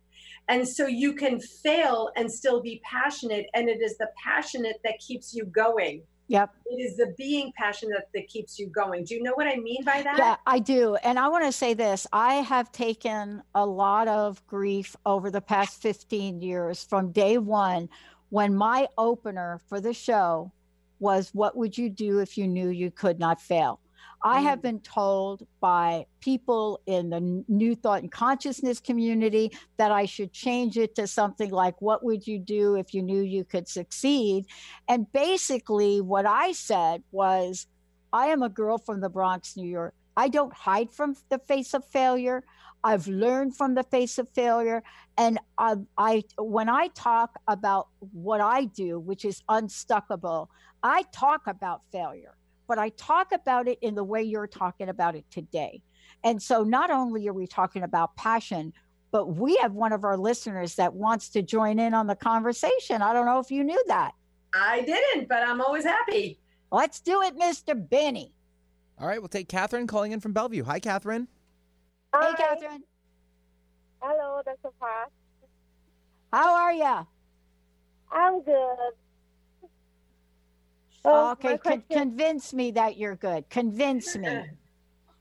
And 0.49 0.66
so 0.66 0.87
you 0.87 1.14
can 1.14 1.38
fail 1.40 2.11
and 2.16 2.31
still 2.31 2.61
be 2.61 2.81
passionate, 2.85 3.46
and 3.55 3.68
it 3.68 3.81
is 3.81 3.96
the 3.99 4.09
passionate 4.23 4.81
that 4.85 4.99
keeps 4.99 5.33
you 5.33 5.44
going. 5.44 6.03
Yep. 6.31 6.55
It 6.66 6.81
is 6.81 6.96
the 6.96 7.12
being 7.18 7.53
passionate 7.57 8.09
that 8.14 8.28
keeps 8.28 8.57
you 8.57 8.68
going. 8.68 9.05
Do 9.05 9.16
you 9.16 9.22
know 9.22 9.32
what 9.35 9.49
I 9.49 9.57
mean 9.57 9.82
by 9.85 10.01
that? 10.03 10.16
Yeah, 10.16 10.37
I 10.47 10.61
do. 10.61 10.95
And 11.03 11.18
I 11.18 11.26
want 11.26 11.45
to 11.45 11.51
say 11.51 11.74
this 11.74 12.07
I 12.12 12.35
have 12.35 12.70
taken 12.70 13.43
a 13.57 13.66
lot 13.66 14.07
of 14.07 14.45
grief 14.47 14.95
over 15.05 15.28
the 15.28 15.41
past 15.41 15.82
15 15.82 16.41
years 16.41 16.85
from 16.85 17.11
day 17.11 17.39
one 17.39 17.89
when 18.28 18.55
my 18.55 18.87
opener 18.97 19.61
for 19.68 19.80
the 19.80 19.93
show 19.93 20.53
was 21.01 21.30
What 21.32 21.57
would 21.57 21.76
you 21.76 21.90
do 21.90 22.18
if 22.20 22.38
you 22.38 22.46
knew 22.46 22.68
you 22.68 22.90
could 22.90 23.18
not 23.18 23.40
fail? 23.40 23.80
I 24.22 24.40
have 24.40 24.59
mm. 24.59 24.62
been 24.62 24.80
told 24.80 25.46
by 25.61 26.07
people 26.20 26.80
in 26.86 27.11
the 27.11 27.42
New 27.48 27.74
Thought 27.74 28.03
and 28.03 28.12
Consciousness 28.12 28.78
community 28.78 29.51
that 29.78 29.92
I 29.92 30.05
should 30.05 30.32
change 30.32 30.76
it 30.76 30.94
to 30.96 31.07
something 31.07 31.51
like, 31.51 31.80
What 31.80 32.05
would 32.05 32.26
you 32.26 32.38
do 32.38 32.76
if 32.76 32.94
you 32.94 33.03
knew 33.03 33.22
you 33.22 33.44
could 33.44 33.68
succeed? 33.68 34.46
And 34.88 35.11
basically, 35.12 36.01
what 36.01 36.26
I 36.26 36.53
said 36.53 37.03
was, 37.11 37.66
I 38.12 38.26
am 38.26 38.42
a 38.42 38.48
girl 38.48 38.78
from 38.78 39.01
the 39.01 39.09
Bronx, 39.09 39.57
New 39.57 39.68
York. 39.68 39.94
I 40.16 40.28
don't 40.28 40.53
hide 40.53 40.92
from 40.92 41.16
the 41.30 41.38
face 41.38 41.72
of 41.74 41.84
failure. 41.86 42.44
I've 42.83 43.07
learned 43.07 43.57
from 43.57 43.74
the 43.74 43.83
face 43.85 44.18
of 44.18 44.28
failure. 44.31 44.83
And 45.18 45.39
I, 45.59 45.76
I 45.99 46.24
when 46.39 46.68
I 46.68 46.89
talk 46.89 47.39
about 47.47 47.89
what 48.12 48.41
I 48.41 48.64
do, 48.64 48.99
which 48.99 49.24
is 49.24 49.43
unstuckable, 49.49 50.49
I 50.83 51.05
talk 51.12 51.47
about 51.47 51.83
failure, 51.93 52.37
but 52.66 52.78
I 52.78 52.91
talk 52.91 53.33
about 53.33 53.68
it 53.68 53.78
in 53.83 53.95
the 53.95 54.05
way 54.05 54.22
you're 54.22 54.47
talking 54.47 54.89
about 54.89 55.14
it 55.14 55.24
today. 55.31 55.83
And 56.24 56.43
so 56.43 56.64
not 56.64 56.91
only 56.91 57.28
are 57.28 57.33
we 57.33 57.47
talking 57.47 57.83
about 57.83 58.16
passion, 58.16 58.72
but 59.11 59.26
we 59.37 59.57
have 59.57 59.72
one 59.72 59.93
of 59.93 60.05
our 60.05 60.16
listeners 60.16 60.76
that 60.76 60.95
wants 60.95 61.28
to 61.31 61.43
join 61.43 61.78
in 61.78 61.95
on 61.95 62.07
the 62.07 62.14
conversation. 62.14 63.03
I 63.03 63.12
don't 63.12 63.26
know 63.26 63.41
if 63.41 63.51
you 63.51 63.64
knew 63.64 63.83
that. 63.89 64.12
I 64.55 64.83
didn't, 64.83 65.28
but 65.28 65.43
I'm 65.43 65.61
always 65.61 65.85
happy. 65.85 66.39
Let's 66.70 67.01
do 67.01 67.22
it, 67.22 67.37
Mr. 67.37 67.74
Benny. 67.89 68.33
All 68.99 69.09
right, 69.09 69.20
we'll 69.20 69.28
take 69.28 69.49
Catherine 69.49 69.87
calling 69.87 70.12
in 70.12 70.20
from 70.20 70.33
Bellevue. 70.33 70.64
Hi, 70.64 70.78
Catherine. 70.78 71.28
Hi. 72.13 72.31
Hey, 72.31 72.35
Catherine. 72.37 72.83
Hello, 74.01 74.41
Dr. 74.45 74.75
Pat. 74.81 75.11
How 76.33 76.55
are 76.55 76.73
you? 76.73 77.07
I'm 78.13 78.43
good. 78.43 78.93
Oh, 81.05 81.31
okay, 81.33 81.57
Con- 81.59 81.83
convince 81.91 82.53
me 82.53 82.73
that 82.73 82.99
you're 82.99 83.17
good. 83.17 83.49
Convince 83.49 84.17
me. 84.17 84.43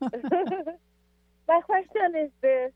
my 0.02 1.60
question 1.62 2.16
is 2.16 2.30
this 2.42 2.72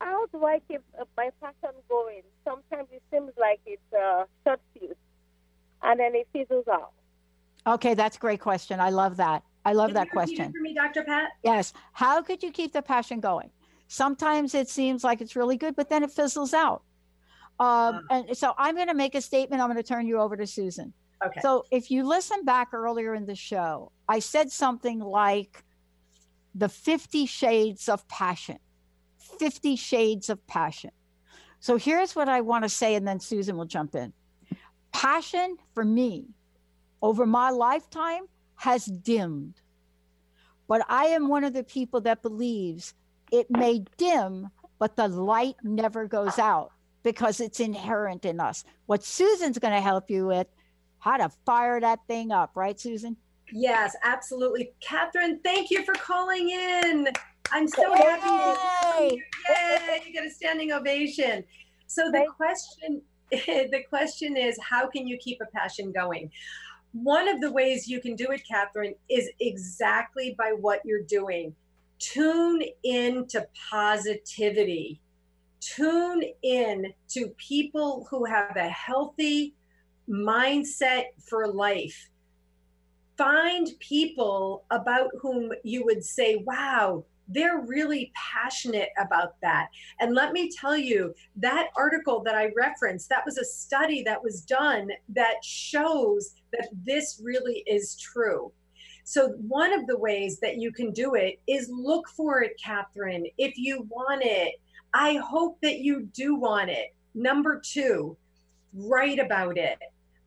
How 0.00 0.26
do 0.26 0.44
I 0.44 0.60
keep 0.68 0.82
uh, 1.00 1.04
my 1.16 1.30
passion 1.40 1.76
going? 1.88 2.22
Sometimes 2.44 2.88
it 2.92 3.02
seems 3.10 3.32
like 3.38 3.60
it's 3.66 3.80
uh, 3.94 4.24
short 4.44 4.60
fuse 4.72 4.94
and 5.82 6.00
then 6.00 6.14
it 6.14 6.28
fizzles 6.32 6.68
out. 6.68 6.92
Okay, 7.66 7.94
that's 7.94 8.16
a 8.16 8.20
great 8.20 8.40
question. 8.40 8.78
I 8.78 8.90
love 8.90 9.16
that. 9.16 9.42
I 9.66 9.72
love 9.72 9.88
Can 9.88 9.94
that 9.94 10.10
question. 10.10 10.52
for 10.52 10.60
me, 10.60 10.74
Dr. 10.74 11.02
Pat? 11.02 11.30
Yes. 11.42 11.72
How 11.92 12.22
could 12.22 12.40
you 12.40 12.52
keep 12.52 12.72
the 12.72 12.82
passion 12.82 13.18
going? 13.18 13.50
Sometimes 13.88 14.54
it 14.54 14.68
seems 14.68 15.02
like 15.02 15.20
it's 15.20 15.34
really 15.34 15.56
good, 15.56 15.74
but 15.74 15.90
then 15.90 16.04
it 16.04 16.12
fizzles 16.12 16.54
out. 16.54 16.82
Um, 17.58 18.06
and 18.10 18.36
so 18.36 18.54
I'm 18.58 18.76
going 18.76 18.86
to 18.86 18.94
make 18.94 19.16
a 19.16 19.20
statement. 19.20 19.60
I'm 19.60 19.68
going 19.68 19.82
to 19.82 19.82
turn 19.82 20.06
you 20.06 20.20
over 20.20 20.36
to 20.36 20.46
Susan. 20.46 20.92
Okay. 21.24 21.40
So 21.40 21.64
if 21.72 21.90
you 21.90 22.06
listen 22.06 22.44
back 22.44 22.72
earlier 22.72 23.16
in 23.16 23.26
the 23.26 23.34
show, 23.34 23.90
I 24.08 24.20
said 24.20 24.52
something 24.52 25.00
like 25.00 25.64
the 26.54 26.68
50 26.68 27.26
shades 27.26 27.88
of 27.88 28.06
passion. 28.06 28.58
50 29.40 29.74
shades 29.74 30.30
of 30.30 30.46
passion. 30.46 30.90
So 31.58 31.76
here's 31.76 32.14
what 32.14 32.28
I 32.28 32.40
want 32.40 32.62
to 32.62 32.68
say, 32.68 32.94
and 32.94 33.08
then 33.08 33.18
Susan 33.18 33.56
will 33.56 33.64
jump 33.64 33.96
in. 33.96 34.12
Passion 34.92 35.56
for 35.74 35.84
me 35.84 36.26
over 37.02 37.26
my 37.26 37.50
lifetime 37.50 38.26
has 38.56 38.86
dimmed. 38.86 39.60
But 40.68 40.84
I 40.88 41.06
am 41.06 41.28
one 41.28 41.44
of 41.44 41.52
the 41.52 41.64
people 41.64 42.00
that 42.02 42.22
believes 42.22 42.94
it 43.32 43.50
may 43.50 43.84
dim, 43.96 44.50
but 44.78 44.96
the 44.96 45.08
light 45.08 45.56
never 45.62 46.06
goes 46.06 46.38
out 46.38 46.72
because 47.02 47.40
it's 47.40 47.60
inherent 47.60 48.24
in 48.24 48.40
us. 48.40 48.64
What 48.86 49.04
Susan's 49.04 49.58
going 49.58 49.74
to 49.74 49.80
help 49.80 50.10
you 50.10 50.26
with, 50.26 50.48
how 50.98 51.16
to 51.16 51.30
fire 51.44 51.80
that 51.80 52.00
thing 52.08 52.32
up, 52.32 52.50
right, 52.54 52.78
Susan? 52.78 53.16
Yes, 53.52 53.94
absolutely. 54.02 54.72
Catherine, 54.80 55.40
thank 55.44 55.70
you 55.70 55.84
for 55.84 55.94
calling 55.94 56.50
in. 56.50 57.08
I'm 57.52 57.68
so 57.68 57.94
Yay! 57.94 58.02
happy. 58.02 59.22
Yay! 59.48 60.02
You 60.06 60.12
get 60.12 60.26
a 60.26 60.30
standing 60.30 60.72
ovation. 60.72 61.44
So 61.86 62.10
the 62.10 62.26
question 62.36 63.02
the 63.30 63.82
question 63.88 64.36
is 64.36 64.56
how 64.62 64.88
can 64.88 65.06
you 65.06 65.16
keep 65.18 65.38
a 65.40 65.46
passion 65.56 65.92
going? 65.92 66.30
One 67.02 67.28
of 67.28 67.42
the 67.42 67.52
ways 67.52 67.88
you 67.88 68.00
can 68.00 68.16
do 68.16 68.28
it, 68.30 68.42
Catherine, 68.50 68.94
is 69.10 69.28
exactly 69.38 70.34
by 70.38 70.54
what 70.58 70.80
you're 70.82 71.02
doing. 71.02 71.54
Tune 71.98 72.62
in 72.84 73.26
to 73.28 73.46
positivity. 73.70 75.02
Tune 75.60 76.22
in 76.42 76.94
to 77.08 77.28
people 77.36 78.06
who 78.10 78.24
have 78.24 78.56
a 78.56 78.68
healthy 78.68 79.54
mindset 80.08 81.04
for 81.22 81.46
life. 81.48 82.08
Find 83.18 83.68
people 83.78 84.64
about 84.70 85.10
whom 85.20 85.52
you 85.64 85.84
would 85.84 86.02
say, 86.02 86.36
wow, 86.36 87.04
they're 87.28 87.60
really 87.60 88.12
passionate 88.14 88.90
about 88.98 89.40
that. 89.42 89.68
And 90.00 90.14
let 90.14 90.32
me 90.32 90.50
tell 90.50 90.76
you, 90.76 91.14
that 91.36 91.68
article 91.76 92.22
that 92.24 92.34
I 92.34 92.50
referenced, 92.56 93.08
that 93.08 93.24
was 93.24 93.38
a 93.38 93.44
study 93.44 94.02
that 94.04 94.22
was 94.22 94.42
done 94.42 94.88
that 95.10 95.44
shows 95.44 96.34
that 96.52 96.68
this 96.84 97.20
really 97.22 97.64
is 97.66 97.96
true. 97.96 98.52
So, 99.04 99.28
one 99.38 99.72
of 99.72 99.86
the 99.86 99.98
ways 99.98 100.40
that 100.40 100.56
you 100.56 100.72
can 100.72 100.90
do 100.90 101.14
it 101.14 101.40
is 101.46 101.70
look 101.72 102.08
for 102.08 102.42
it, 102.42 102.60
Catherine, 102.62 103.26
if 103.38 103.56
you 103.56 103.86
want 103.88 104.22
it. 104.24 104.54
I 104.94 105.16
hope 105.16 105.58
that 105.60 105.80
you 105.80 106.08
do 106.14 106.36
want 106.36 106.70
it. 106.70 106.94
Number 107.14 107.60
two, 107.62 108.16
write 108.72 109.18
about 109.18 109.58
it. 109.58 109.78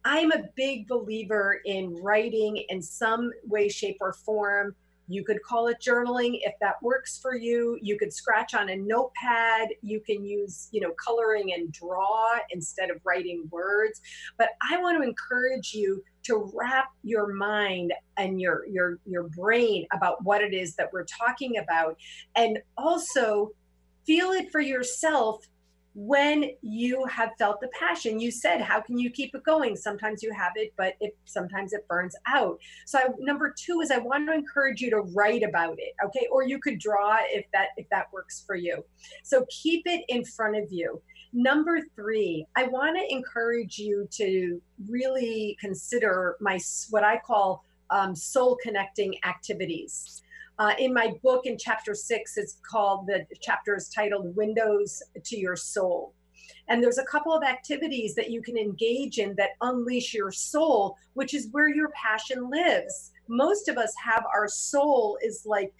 I'm 0.06 0.32
a 0.32 0.44
big 0.56 0.88
believer 0.88 1.60
in 1.66 1.96
writing 2.02 2.64
in 2.70 2.82
some 2.82 3.32
way, 3.46 3.68
shape, 3.68 3.98
or 4.00 4.14
form 4.14 4.76
you 5.10 5.26
could 5.26 5.42
call 5.42 5.68
it 5.68 5.78
journaling 5.82 6.40
if 6.44 6.54
that 6.62 6.76
works 6.84 7.18
for 7.20 7.36
you. 7.36 7.80
You 7.82 7.98
could 7.98 8.14
scratch 8.14 8.54
on 8.54 8.70
a 8.70 8.76
notepad. 8.76 9.70
You 9.82 10.00
can 10.02 10.24
use, 10.24 10.70
you 10.72 10.82
know, 10.82 10.92
coloring 11.04 11.52
and 11.54 11.72
draw 11.72 12.38
instead 12.52 12.92
of 12.92 12.98
writing 13.04 13.48
words. 13.52 14.00
But 14.38 14.50
I 14.72 14.78
want 14.78 15.02
to 15.02 15.08
encourage 15.08 15.74
you 15.74 16.04
to 16.24 16.52
wrap 16.54 16.90
your 17.04 17.34
mind 17.34 17.92
and 18.18 18.40
your 18.40 18.68
your 18.68 19.00
your 19.06 19.24
brain 19.30 19.88
about 19.92 20.24
what 20.24 20.42
it 20.42 20.54
is 20.54 20.76
that 20.76 20.90
we're 20.94 21.06
talking 21.06 21.58
about 21.58 21.98
and 22.36 22.60
also 22.78 23.50
feel 24.06 24.32
it 24.32 24.52
for 24.52 24.60
yourself 24.60 25.46
when 25.96 26.52
you 26.62 27.04
have 27.06 27.32
felt 27.38 27.60
the 27.62 27.70
passion 27.80 28.20
you 28.20 28.32
said 28.32 28.62
how 28.62 28.80
can 28.80 28.98
you 28.98 29.10
keep 29.10 29.34
it 29.34 29.44
going? 29.44 29.76
Sometimes 29.76 30.22
you 30.22 30.32
have 30.34 30.54
it 30.56 30.74
but 30.78 30.94
it 31.00 31.18
sometimes 31.26 31.74
it 31.74 31.88
burns 31.88 32.16
out. 32.28 32.60
So 32.86 33.00
I, 33.00 33.06
number 33.20 33.54
two 33.58 33.82
is 33.82 33.92
i 33.92 33.98
want 33.98 34.28
to 34.28 34.34
encourage 34.34 34.82
you 34.82 34.90
to 34.92 35.02
write 35.14 35.44
about 35.44 35.76
it 35.78 35.94
okay? 36.06 36.28
Or 36.32 36.44
you 36.44 36.60
could 36.60 36.80
draw 36.80 37.18
if 37.30 37.46
that 37.54 37.70
if 37.78 37.88
that 37.90 38.12
works 38.14 38.44
for 38.46 38.56
you. 38.56 38.84
So 39.24 39.46
keep 39.50 39.84
it 39.86 40.06
in 40.10 40.24
front 40.24 40.56
of 40.56 40.72
you. 40.72 41.02
Number 41.34 41.80
three 41.96 42.46
i 42.56 42.64
want 42.64 42.98
to 42.98 43.14
encourage 43.14 43.78
you 43.78 44.08
to 44.12 44.62
really 44.88 45.58
consider 45.60 46.36
my 46.40 46.60
what 46.90 47.04
i 47.04 47.20
call 47.20 47.64
um, 47.92 48.16
soul 48.16 48.58
connecting 48.62 49.16
activities 49.26 50.22
uh, 50.60 50.74
in 50.78 50.94
my 50.94 51.14
book, 51.24 51.46
in 51.46 51.58
chapter 51.58 51.96
six, 51.96 52.38
it's 52.38 52.60
called 52.70 53.08
the 53.08 53.26
chapter 53.42 53.76
is 53.76 53.90
titled 53.90 54.36
Windows 54.36 55.02
to 55.24 55.38
Your 55.38 55.56
Soul. 55.56 56.14
And 56.68 56.84
there's 56.84 56.98
a 56.98 57.06
couple 57.06 57.34
of 57.34 57.44
activities 57.44 58.14
that 58.16 58.30
you 58.30 58.42
can 58.42 58.58
engage 58.58 59.18
in 59.18 59.36
that 59.38 59.52
unleash 59.62 60.14
your 60.14 60.32
soul, 60.32 60.98
which 61.14 61.34
is 61.34 61.48
where 61.52 61.70
your 61.70 61.90
passion 61.90 62.50
lives. 62.50 63.12
Most 63.28 63.70
of 63.70 63.78
us 63.78 63.94
have 64.04 64.26
our 64.34 64.48
soul 64.48 65.18
is 65.24 65.44
like 65.46 65.74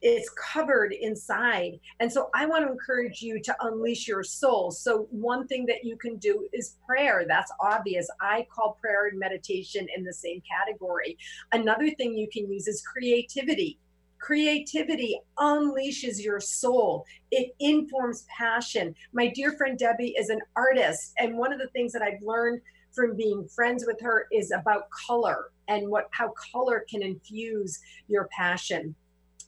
it's 0.00 0.30
covered 0.30 0.92
inside. 0.92 1.80
And 1.98 2.12
so 2.12 2.30
I 2.34 2.46
want 2.46 2.64
to 2.64 2.70
encourage 2.70 3.20
you 3.20 3.40
to 3.42 3.56
unleash 3.62 4.06
your 4.06 4.22
soul. 4.22 4.70
So, 4.70 5.08
one 5.10 5.48
thing 5.48 5.66
that 5.66 5.82
you 5.82 5.96
can 5.96 6.18
do 6.18 6.48
is 6.52 6.76
prayer. 6.86 7.24
That's 7.26 7.50
obvious. 7.60 8.08
I 8.20 8.46
call 8.54 8.78
prayer 8.80 9.08
and 9.08 9.18
meditation 9.18 9.88
in 9.96 10.04
the 10.04 10.12
same 10.12 10.40
category. 10.48 11.18
Another 11.50 11.90
thing 11.90 12.16
you 12.16 12.28
can 12.32 12.48
use 12.48 12.68
is 12.68 12.82
creativity. 12.82 13.80
Creativity 14.18 15.20
unleashes 15.38 16.22
your 16.22 16.40
soul. 16.40 17.04
It 17.30 17.54
informs 17.60 18.26
passion. 18.36 18.94
My 19.12 19.28
dear 19.28 19.52
friend 19.52 19.78
Debbie 19.78 20.14
is 20.18 20.28
an 20.28 20.40
artist. 20.56 21.12
And 21.18 21.36
one 21.36 21.52
of 21.52 21.58
the 21.58 21.68
things 21.68 21.92
that 21.92 22.02
I've 22.02 22.22
learned 22.22 22.60
from 22.92 23.16
being 23.16 23.46
friends 23.48 23.84
with 23.86 24.00
her 24.00 24.26
is 24.32 24.50
about 24.50 24.90
color 24.90 25.50
and 25.68 25.88
what 25.88 26.08
how 26.10 26.32
color 26.52 26.84
can 26.90 27.02
infuse 27.02 27.78
your 28.08 28.28
passion. 28.36 28.94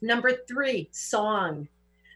Number 0.03 0.33
three, 0.49 0.89
song. 0.93 1.69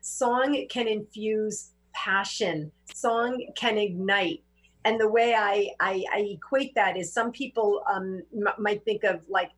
Song 0.03 0.67
can 0.71 0.87
infuse 0.87 1.73
passion. 1.93 2.71
Song 2.93 3.45
can 3.57 3.79
ignite. 3.79 4.43
And 4.85 5.01
the 5.01 5.09
way 5.09 5.35
I, 5.35 5.71
I, 5.81 6.05
I 6.13 6.19
equate 6.21 6.75
that 6.75 6.97
is 6.97 7.13
some 7.13 7.33
people 7.33 7.83
um, 7.91 8.23
m- 8.35 8.55
might 8.59 8.85
think 8.85 9.03
of 9.05 9.25
like 9.29 9.51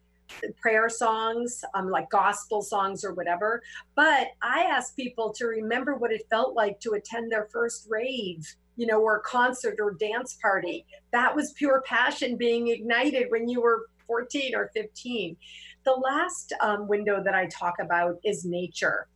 prayer 0.61 0.89
songs, 0.89 1.64
um, 1.74 1.91
like 1.91 2.11
gospel 2.11 2.62
songs 2.62 3.05
or 3.05 3.14
whatever. 3.14 3.62
But 3.95 4.29
I 4.43 4.62
ask 4.62 4.97
people 4.97 5.33
to 5.35 5.47
remember 5.47 5.95
what 5.97 6.12
it 6.12 6.27
felt 6.31 6.55
like 6.55 6.81
to 6.81 6.93
attend 6.93 7.31
their 7.31 7.49
first 7.53 7.87
rave, 7.89 8.47
you 8.77 8.87
know, 8.87 9.01
or 9.01 9.20
concert 9.20 9.77
or 9.81 9.93
dance 9.93 10.39
party. 10.41 10.85
That 11.12 11.35
was 11.35 11.53
pure 11.53 11.83
passion 11.87 12.37
being 12.37 12.68
ignited 12.68 13.31
when 13.31 13.49
you 13.49 13.61
were 13.61 13.87
14 14.07 14.55
or 14.55 14.70
15. 14.74 15.37
The 15.85 15.93
last 15.93 16.53
um, 16.61 16.89
window 16.89 17.22
that 17.22 17.35
I 17.35 17.47
talk 17.47 17.74
about 17.81 18.18
is 18.24 18.45
nature. 18.45 19.09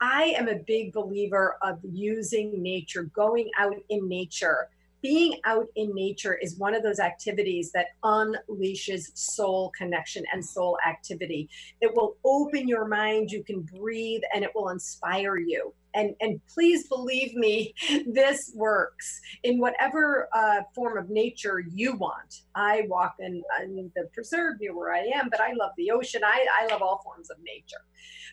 I 0.00 0.34
am 0.36 0.48
a 0.48 0.56
big 0.56 0.92
believer 0.92 1.56
of 1.62 1.78
using 1.82 2.62
nature, 2.62 3.04
going 3.04 3.50
out 3.58 3.76
in 3.88 4.08
nature 4.08 4.68
being 5.02 5.40
out 5.44 5.66
in 5.76 5.94
nature 5.94 6.34
is 6.34 6.58
one 6.58 6.74
of 6.74 6.82
those 6.82 6.98
activities 6.98 7.70
that 7.72 7.86
unleashes 8.04 9.16
soul 9.16 9.72
connection 9.76 10.24
and 10.32 10.44
soul 10.44 10.78
activity. 10.86 11.48
It 11.80 11.94
will 11.94 12.16
open 12.24 12.68
your 12.68 12.86
mind, 12.86 13.30
you 13.30 13.42
can 13.42 13.62
breathe, 13.62 14.22
and 14.34 14.42
it 14.44 14.50
will 14.54 14.70
inspire 14.70 15.36
you. 15.36 15.72
And, 15.94 16.14
and 16.20 16.40
please 16.46 16.88
believe 16.88 17.34
me, 17.34 17.74
this 18.06 18.52
works 18.54 19.20
in 19.44 19.58
whatever 19.58 20.28
uh, 20.34 20.60
form 20.74 20.98
of 20.98 21.08
nature 21.08 21.64
you 21.70 21.96
want. 21.96 22.42
I 22.54 22.82
walk 22.88 23.16
in, 23.18 23.42
in 23.62 23.90
the 23.96 24.08
preserve 24.12 24.60
near 24.60 24.76
where 24.76 24.94
I 24.94 25.10
am, 25.14 25.30
but 25.30 25.40
I 25.40 25.52
love 25.52 25.70
the 25.76 25.90
ocean. 25.90 26.22
I, 26.24 26.46
I 26.60 26.66
love 26.66 26.82
all 26.82 27.00
forms 27.02 27.30
of 27.30 27.38
nature. 27.42 27.82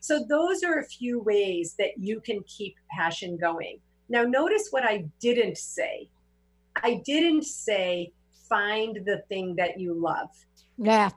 So, 0.02 0.26
those 0.28 0.64
are 0.64 0.80
a 0.80 0.86
few 0.86 1.22
ways 1.22 1.76
that 1.80 1.98
you 1.98 2.20
can 2.20 2.44
keep 2.46 2.76
passion 2.92 3.38
going. 3.38 3.80
Now, 4.10 4.24
notice 4.24 4.68
what 4.72 4.84
I 4.84 5.06
didn't 5.22 5.58
say 5.58 6.10
I 6.76 7.02
didn't 7.06 7.44
say 7.44 8.12
find 8.50 9.00
the 9.06 9.24
thing 9.30 9.56
that 9.56 9.80
you 9.80 9.94
love. 9.94 10.30
Yeah. 10.78 11.10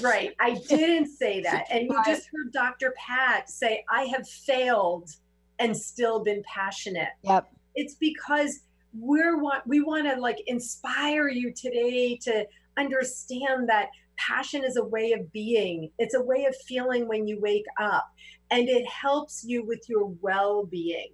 right. 0.00 0.32
I 0.40 0.54
didn't 0.68 1.08
say 1.08 1.40
that. 1.42 1.66
And 1.70 1.88
you 1.88 2.02
just 2.04 2.28
heard 2.32 2.52
Dr. 2.52 2.94
Pat 2.96 3.50
say, 3.50 3.84
I 3.90 4.04
have 4.04 4.28
failed 4.28 5.10
and 5.58 5.76
still 5.76 6.22
been 6.22 6.42
passionate. 6.52 7.10
Yep. 7.22 7.50
It's 7.74 7.94
because 7.94 8.60
we're 8.92 9.38
want 9.38 9.64
we 9.66 9.80
want 9.80 10.06
to 10.12 10.20
like 10.20 10.42
inspire 10.48 11.28
you 11.28 11.52
today 11.52 12.16
to 12.22 12.44
understand 12.76 13.68
that 13.68 13.90
passion 14.16 14.64
is 14.64 14.76
a 14.76 14.84
way 14.84 15.12
of 15.12 15.30
being. 15.32 15.90
It's 15.98 16.14
a 16.14 16.22
way 16.22 16.44
of 16.44 16.56
feeling 16.66 17.06
when 17.06 17.26
you 17.26 17.40
wake 17.40 17.66
up 17.80 18.06
and 18.50 18.68
it 18.68 18.86
helps 18.86 19.44
you 19.46 19.64
with 19.64 19.88
your 19.88 20.06
well-being. 20.20 21.12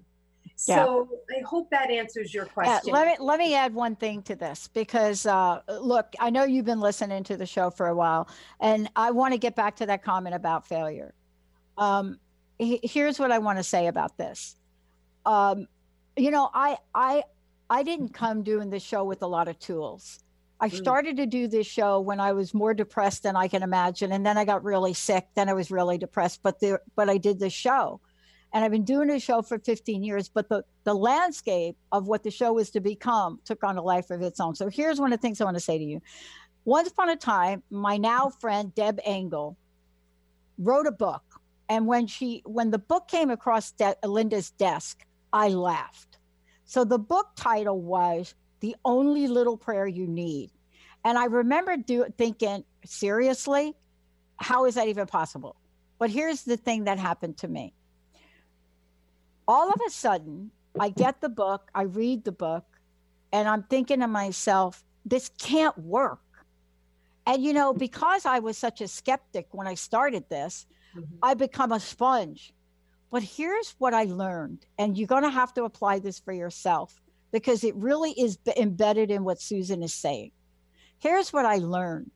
So 0.59 1.09
yeah. 1.31 1.37
I 1.37 1.41
hope 1.43 1.71
that 1.71 1.91
answers 1.91 2.33
your 2.33 2.47
question. 2.47 2.81
Yeah, 2.87 2.93
let 2.95 3.07
me 3.07 3.25
let 3.25 3.39
me 3.39 3.55
add 3.55 3.75
one 3.75 3.95
thing 3.95 4.23
to 4.23 4.35
this 4.35 4.69
because 4.73 5.27
uh, 5.27 5.61
look, 5.69 6.15
I 6.19 6.31
know 6.31 6.45
you've 6.45 6.65
been 6.65 6.81
listening 6.81 7.25
to 7.25 7.37
the 7.37 7.45
show 7.45 7.69
for 7.69 7.89
a 7.89 7.95
while, 7.95 8.29
and 8.59 8.89
I 8.97 9.11
want 9.11 9.35
to 9.35 9.39
get 9.39 9.55
back 9.55 9.77
to 9.77 9.87
that 9.87 10.03
comment 10.03 10.35
about 10.35 10.67
failure. 10.67 11.13
Um, 11.77 12.19
he, 12.59 12.81
here's 12.83 13.19
what 13.19 13.31
I 13.31 13.39
want 13.39 13.59
to 13.59 13.63
say 13.63 13.87
about 13.87 14.17
this. 14.17 14.57
Um, 15.27 15.69
you 16.17 16.31
know, 16.31 16.49
I 16.55 16.79
I 16.95 17.25
I 17.69 17.83
didn't 17.83 18.15
come 18.15 18.43
doing 18.43 18.71
this 18.71 18.83
show 18.83 19.05
with 19.05 19.21
a 19.23 19.27
lot 19.27 19.49
of 19.49 19.59
tools. 19.59 20.21
I 20.59 20.71
mm. 20.71 20.75
started 20.75 21.19
to 21.19 21.27
do 21.27 21.49
this 21.49 21.67
show 21.67 22.01
when 22.01 22.19
I 22.19 22.33
was 22.33 22.55
more 22.55 22.73
depressed 22.73 23.25
than 23.25 23.37
I 23.37 23.47
can 23.49 23.63
imagine, 23.63 24.11
and 24.11 24.25
then 24.25 24.39
I 24.39 24.47
got 24.47 24.65
really 24.65 24.95
sick. 24.95 25.27
Then 25.35 25.51
I 25.51 25.53
was 25.53 25.71
really 25.71 25.99
depressed, 25.99 26.41
but 26.43 26.61
the 26.61 26.81
but 26.95 27.11
I 27.11 27.19
did 27.19 27.41
the 27.41 27.51
show 27.51 28.01
and 28.53 28.64
I've 28.64 28.70
been 28.70 28.84
doing 28.84 29.09
the 29.09 29.18
show 29.18 29.42
for 29.42 29.59
15 29.59 30.03
years, 30.03 30.28
but 30.28 30.49
the, 30.49 30.64
the 30.84 30.94
landscape 30.94 31.76
of 31.92 32.07
what 32.07 32.22
the 32.22 32.30
show 32.30 32.59
is 32.59 32.70
to 32.70 32.80
become 32.80 33.40
took 33.44 33.62
on 33.64 33.76
a 33.76 33.82
life 33.82 34.11
of 34.11 34.22
its 34.22 34.40
own. 34.40 34.55
So 34.55 34.68
here's 34.68 35.01
one 35.01 35.12
of 35.12 35.18
the 35.18 35.22
things 35.22 35.40
I 35.40 35.44
want 35.44 35.57
to 35.57 35.62
say 35.62 35.78
to 35.78 35.84
you. 35.84 36.01
Once 36.64 36.88
upon 36.88 37.11
a 37.11 37.16
time, 37.16 37.62
my 37.70 37.97
now 37.97 38.28
friend 38.28 38.74
Deb 38.74 38.99
Engle 39.05 39.57
wrote 40.59 40.86
a 40.86 40.92
book. 40.92 41.22
And 41.68 41.86
when 41.86 42.07
she 42.07 42.42
when 42.44 42.70
the 42.70 42.78
book 42.78 43.09
came 43.09 43.30
across 43.30 43.72
De- 43.72 43.97
Linda's 44.05 44.51
desk, 44.51 45.05
I 45.32 45.49
laughed. 45.49 46.18
So 46.64 46.84
the 46.84 46.99
book 46.99 47.28
title 47.36 47.80
was 47.80 48.34
The 48.61 48.74
Only 48.84 49.26
Little 49.28 49.57
Prayer 49.57 49.86
You 49.86 50.07
Need. 50.07 50.51
And 51.05 51.16
I 51.16 51.26
remember 51.26 51.76
do, 51.76 52.07
thinking, 52.18 52.64
seriously, 52.84 53.74
how 54.38 54.64
is 54.64 54.74
that 54.74 54.88
even 54.88 55.07
possible? 55.07 55.57
But 55.99 56.11
here's 56.11 56.42
the 56.42 56.57
thing 56.57 56.84
that 56.84 56.99
happened 56.99 57.36
to 57.38 57.49
me 57.49 57.74
all 59.49 59.68
of 59.70 59.80
a 59.86 59.90
sudden, 59.90 60.51
I 60.78 60.90
get 60.90 61.20
the 61.20 61.28
book, 61.28 61.70
I 61.74 61.82
read 61.82 62.24
the 62.24 62.32
book, 62.32 62.64
and 63.32 63.49
I'm 63.49 63.62
thinking 63.64 64.01
to 64.01 64.09
myself, 64.09 64.84
this 65.05 65.30
can't 65.38 65.76
work. 65.78 66.20
And, 67.26 67.42
you 67.42 67.53
know, 67.53 67.72
because 67.72 68.26
I 68.26 68.38
was 68.38 68.57
such 68.57 68.80
a 68.80 68.88
skeptic 68.88 69.49
when 69.53 69.66
I 69.66 69.74
started 69.74 70.28
this, 70.28 70.66
mm-hmm. 70.97 71.16
I 71.22 71.34
become 71.34 71.72
a 71.72 71.80
sponge. 71.80 72.53
But 73.11 73.22
here's 73.22 73.74
what 73.78 73.94
I 73.94 74.05
learned, 74.05 74.66
and 74.78 74.97
you're 74.97 75.07
going 75.07 75.22
to 75.22 75.30
have 75.30 75.55
to 75.55 75.64
apply 75.64 76.01
this 76.01 76.18
for 76.18 76.32
yourself 76.32 77.01
because 77.32 77.64
it 77.64 77.74
really 77.76 78.12
is 78.12 78.38
embedded 78.57 79.11
in 79.11 79.24
what 79.24 79.40
Susan 79.40 79.82
is 79.82 79.94
saying. 79.94 80.32
Here's 80.99 81.32
what 81.32 81.47
I 81.47 81.57
learned 81.57 82.11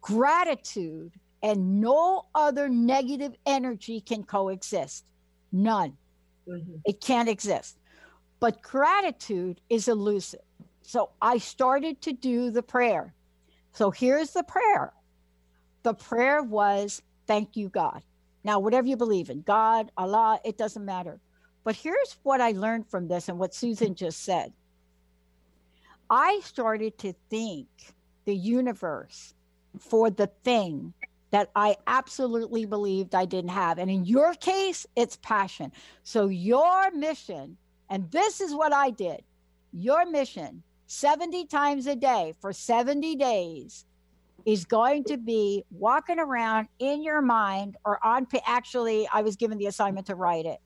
gratitude 0.00 1.12
and 1.42 1.80
no 1.80 2.26
other 2.34 2.68
negative 2.68 3.34
energy 3.44 4.00
can 4.00 4.22
coexist. 4.24 5.04
None. 5.52 5.96
Mm-hmm. 6.48 6.76
It 6.84 7.00
can't 7.00 7.28
exist. 7.28 7.76
But 8.38 8.62
gratitude 8.62 9.60
is 9.68 9.88
elusive. 9.88 10.40
So 10.82 11.10
I 11.20 11.38
started 11.38 12.00
to 12.02 12.12
do 12.12 12.50
the 12.50 12.62
prayer. 12.62 13.14
So 13.72 13.90
here's 13.90 14.32
the 14.32 14.42
prayer 14.42 14.92
the 15.82 15.94
prayer 15.94 16.42
was, 16.42 17.02
Thank 17.26 17.56
you, 17.56 17.68
God. 17.68 18.02
Now, 18.42 18.58
whatever 18.58 18.88
you 18.88 18.96
believe 18.96 19.30
in, 19.30 19.42
God, 19.42 19.92
Allah, 19.96 20.40
it 20.44 20.58
doesn't 20.58 20.84
matter. 20.84 21.20
But 21.62 21.76
here's 21.76 22.16
what 22.22 22.40
I 22.40 22.52
learned 22.52 22.88
from 22.88 23.06
this 23.06 23.28
and 23.28 23.38
what 23.38 23.54
Susan 23.54 23.94
just 23.94 24.24
said. 24.24 24.52
I 26.08 26.40
started 26.42 26.98
to 26.98 27.14
think 27.28 27.68
the 28.24 28.34
universe 28.34 29.34
for 29.78 30.10
the 30.10 30.26
thing 30.42 30.92
that 31.30 31.50
I 31.54 31.76
absolutely 31.86 32.64
believed 32.64 33.14
I 33.14 33.24
didn't 33.24 33.50
have. 33.50 33.78
And 33.78 33.90
in 33.90 34.04
your 34.04 34.34
case, 34.34 34.86
it's 34.96 35.16
passion. 35.16 35.72
So 36.02 36.26
your 36.26 36.90
mission, 36.90 37.56
and 37.88 38.10
this 38.10 38.40
is 38.40 38.54
what 38.54 38.72
I 38.72 38.90
did. 38.90 39.22
Your 39.72 40.06
mission 40.06 40.62
70 40.86 41.46
times 41.46 41.86
a 41.86 41.94
day 41.94 42.34
for 42.40 42.52
70 42.52 43.14
days 43.16 43.84
is 44.44 44.64
going 44.64 45.04
to 45.04 45.16
be 45.16 45.64
walking 45.70 46.18
around 46.18 46.66
in 46.78 47.02
your 47.02 47.20
mind 47.20 47.76
or 47.84 48.04
on 48.04 48.26
actually 48.46 49.06
i 49.12 49.20
was 49.20 49.36
given 49.36 49.58
the 49.58 49.66
assignment 49.66 50.06
to 50.06 50.14
write 50.14 50.46
it. 50.46 50.58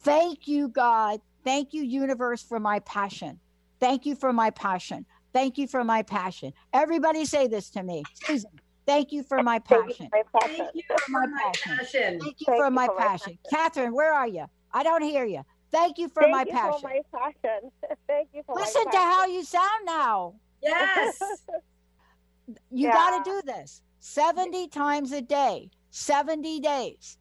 Thank 0.00 0.48
you 0.48 0.68
god. 0.68 1.20
Thank 1.44 1.74
you 1.74 1.82
universe 1.82 2.42
for 2.42 2.58
my 2.58 2.80
passion. 2.80 3.38
Thank 3.78 4.06
you 4.06 4.16
for 4.16 4.32
my 4.32 4.50
passion. 4.50 5.06
Thank 5.32 5.58
you 5.58 5.68
for 5.68 5.84
my 5.84 6.02
passion. 6.02 6.52
Everybody 6.72 7.24
say 7.24 7.46
this 7.46 7.70
to 7.70 7.82
me. 7.82 8.02
Susan 8.14 8.50
Thank 8.86 9.12
you 9.12 9.22
for 9.22 9.42
my 9.42 9.58
passion. 9.58 10.08
Thank 10.10 10.74
you 10.74 10.82
for 10.88 11.08
my 11.08 11.52
passion. 11.62 12.20
Thank 12.20 12.40
you 12.40 12.46
for 12.46 12.70
my 12.70 12.88
passion. 12.98 13.38
Catherine, 13.48 13.94
where 13.94 14.12
are 14.12 14.28
you? 14.28 14.44
I 14.72 14.82
don't 14.82 15.02
hear 15.02 15.24
you. 15.24 15.42
Thank 15.70 15.98
you 15.98 16.08
for 16.08 16.28
my 16.28 16.44
passion. 16.44 16.80
Thank 16.82 16.84
my 16.84 16.94
you 16.94 17.02
passion. 17.10 17.10
For 17.10 17.18
my 17.18 17.50
passion. 17.50 17.96
Thank 18.08 18.28
you 18.34 18.42
for 18.46 18.54
Listen 18.56 18.84
to 18.90 18.96
how 18.96 19.26
you 19.26 19.42
sound 19.42 19.86
now. 19.86 20.34
Yes. 20.62 21.18
you 22.48 22.88
yeah. 22.88 22.92
got 22.92 23.24
to 23.24 23.30
do 23.30 23.42
this 23.44 23.82
70 24.00 24.68
times 24.68 25.12
a 25.12 25.22
day, 25.22 25.70
70 25.90 26.60
days. 26.60 27.18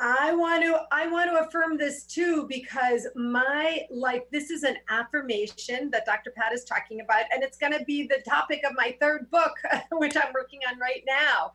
I 0.00 0.32
want 0.32 0.62
to 0.62 0.80
I 0.90 1.06
want 1.08 1.30
to 1.30 1.46
affirm 1.46 1.76
this 1.76 2.04
too 2.04 2.46
because 2.48 3.06
my 3.14 3.82
life 3.90 4.22
this 4.32 4.50
is 4.50 4.62
an 4.62 4.76
affirmation 4.88 5.90
that 5.90 6.06
Dr. 6.06 6.32
Pat 6.34 6.54
is 6.54 6.64
talking 6.64 7.02
about 7.02 7.24
and 7.32 7.42
it's 7.42 7.58
going 7.58 7.74
to 7.74 7.84
be 7.84 8.06
the 8.06 8.22
topic 8.26 8.62
of 8.64 8.72
my 8.74 8.96
third 8.98 9.30
book 9.30 9.52
which 9.92 10.16
I'm 10.16 10.32
working 10.32 10.60
on 10.70 10.78
right 10.78 11.02
now. 11.06 11.52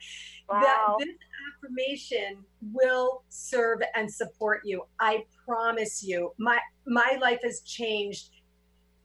Wow. 0.47 0.61
That 0.61 1.05
this 1.05 1.15
affirmation 1.57 2.45
will 2.71 3.23
serve 3.29 3.79
and 3.95 4.11
support 4.11 4.61
you. 4.63 4.83
I 4.99 5.25
promise 5.47 6.03
you. 6.03 6.33
My 6.37 6.59
my 6.85 7.17
life 7.19 7.39
has 7.43 7.61
changed 7.61 8.29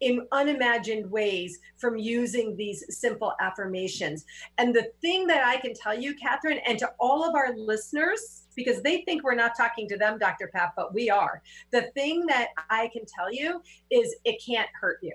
in 0.00 0.26
unimagined 0.32 1.10
ways 1.10 1.58
from 1.76 1.96
using 1.98 2.56
these 2.56 2.84
simple 2.88 3.34
affirmations. 3.40 4.24
And 4.58 4.74
the 4.74 4.90
thing 5.00 5.26
that 5.26 5.44
I 5.46 5.58
can 5.58 5.74
tell 5.74 5.98
you, 5.98 6.14
Catherine, 6.14 6.58
and 6.66 6.78
to 6.78 6.90
all 6.98 7.22
of 7.22 7.34
our 7.34 7.54
listeners, 7.54 8.46
because 8.64 8.82
they 8.82 9.02
think 9.02 9.22
we're 9.22 9.34
not 9.34 9.52
talking 9.56 9.88
to 9.88 9.96
them, 9.96 10.18
Dr. 10.18 10.50
Pat, 10.52 10.72
but 10.76 10.94
we 10.94 11.10
are. 11.10 11.42
The 11.70 11.90
thing 11.94 12.26
that 12.26 12.48
I 12.68 12.88
can 12.92 13.04
tell 13.06 13.32
you 13.32 13.62
is 13.90 14.14
it 14.24 14.42
can't 14.44 14.68
hurt 14.80 14.98
you. 15.02 15.12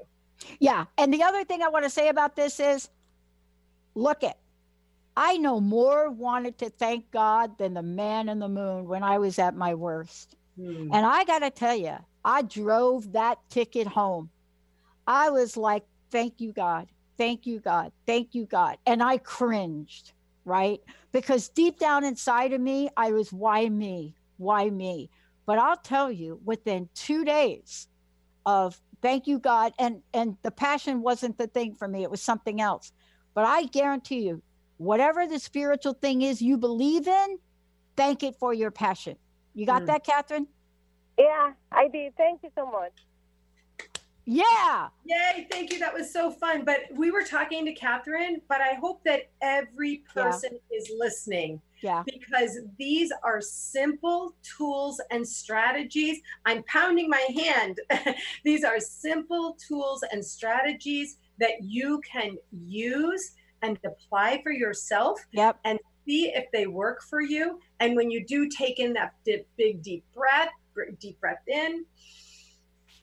Yeah. 0.60 0.86
And 0.98 1.14
the 1.14 1.24
other 1.24 1.44
thing 1.44 1.62
I 1.62 1.70
want 1.70 1.86
to 1.86 1.90
say 1.90 2.10
about 2.10 2.36
this 2.36 2.60
is 2.60 2.90
look 3.96 4.24
at 4.24 4.38
I 5.18 5.38
know 5.38 5.62
more 5.62 6.12
wanted 6.12 6.58
to 6.58 6.70
thank 6.70 7.10
God 7.12 7.58
than 7.58 7.74
the 7.74 7.82
man 7.82 8.28
in 8.28 8.40
the 8.40 8.50
moon 8.50 8.86
when 8.88 9.02
I 9.02 9.18
was 9.18 9.40
at 9.40 9.56
my 9.56 9.74
worst. 9.74 10.36
Hmm. 10.58 10.90
And 10.92 11.06
I 11.06 11.24
got 11.24 11.40
to 11.40 11.50
tell 11.50 11.76
you, 11.76 11.96
I 12.26 12.42
drove 12.42 13.14
that 13.14 13.40
ticket 13.50 13.88
home. 13.88 14.30
I 15.08 15.30
was 15.30 15.56
like, 15.56 15.86
thank 16.12 16.42
you, 16.42 16.52
God. 16.52 16.88
Thank 17.18 17.46
you, 17.46 17.60
God. 17.60 17.94
Thank 18.06 18.36
you, 18.36 18.46
God. 18.46 18.78
And 18.86 19.02
I 19.02 19.18
cringed 19.20 20.12
right? 20.46 20.80
Because 21.12 21.50
deep 21.50 21.80
down 21.80 22.04
inside 22.04 22.54
of 22.54 22.62
me, 22.62 22.90
I 22.96 23.12
was, 23.12 23.34
why 23.34 23.68
me? 23.68 24.16
Why 24.38 24.70
me? 24.70 25.10
But 25.46 25.60
I'll 25.60 25.78
tell 25.78 26.12
you, 26.12 26.40
within 26.46 26.90
two 26.96 27.26
days 27.26 27.88
of 28.46 28.80
thank 29.02 29.28
you, 29.28 29.40
God, 29.40 29.74
and 29.78 30.02
and 30.14 30.38
the 30.42 30.52
passion 30.52 31.02
wasn't 31.02 31.38
the 31.38 31.48
thing 31.48 31.76
for 31.76 31.88
me, 31.88 32.04
it 32.04 32.10
was 32.10 32.22
something 32.22 32.62
else. 32.62 32.92
But 33.34 33.46
I 33.46 33.66
guarantee 33.66 34.22
you, 34.22 34.42
whatever 34.78 35.28
the 35.28 35.40
spiritual 35.40 35.94
thing 35.94 36.22
is 36.22 36.42
you 36.42 36.58
believe 36.58 37.08
in, 37.08 37.38
thank 37.96 38.24
it 38.24 38.36
for 38.40 38.54
your 38.54 38.72
passion. 38.72 39.18
You 39.54 39.66
got 39.66 39.84
mm. 39.84 39.88
that, 39.88 40.04
Catherine? 40.04 40.48
Yeah, 41.18 41.54
I 41.72 41.88
did. 41.88 42.16
Thank 42.18 42.42
you 42.44 42.50
so 42.56 42.66
much. 42.66 42.94
Yeah. 44.26 44.90
Yay. 45.06 45.48
Thank 45.52 45.72
you. 45.72 45.80
That 45.80 45.94
was 45.94 46.12
so 46.12 46.32
fun. 46.32 46.66
But 46.66 46.82
we 46.94 47.12
were 47.12 47.24
talking 47.24 47.66
to 47.66 47.74
Catherine, 47.74 48.42
but 48.50 48.60
I 48.60 48.74
hope 48.74 49.04
that 49.04 49.30
every 49.42 50.04
person 50.14 50.52
yeah. 50.54 50.78
is 50.78 50.92
listening. 50.98 51.62
Yeah. 51.82 52.04
Because 52.06 52.60
these 52.80 53.12
are 53.24 53.40
simple 53.42 54.36
tools 54.58 55.00
and 55.12 55.28
strategies. 55.28 56.20
I'm 56.46 56.64
pounding 56.64 57.10
my 57.10 57.26
hand. 57.36 57.80
these 58.44 58.64
are 58.64 58.80
simple 58.80 59.56
tools 59.68 60.04
and 60.12 60.26
strategies 60.26 61.18
that 61.38 61.62
you 61.62 62.02
can 62.10 62.38
use 62.52 63.34
and 63.62 63.78
apply 63.86 64.42
for 64.42 64.52
yourself. 64.52 65.20
Yep. 65.34 65.60
And 65.66 65.80
see 66.08 66.32
if 66.34 66.46
they 66.52 66.68
work 66.68 67.04
for 67.04 67.22
you. 67.22 67.60
And 67.80 67.96
when 67.96 68.10
you 68.10 68.26
do 68.26 68.48
take 68.48 68.80
in 68.80 68.94
that 68.94 69.14
big, 69.26 69.82
deep 69.82 70.04
breath, 70.14 70.50
deep 71.00 71.20
breath 71.20 71.42
in, 71.48 71.86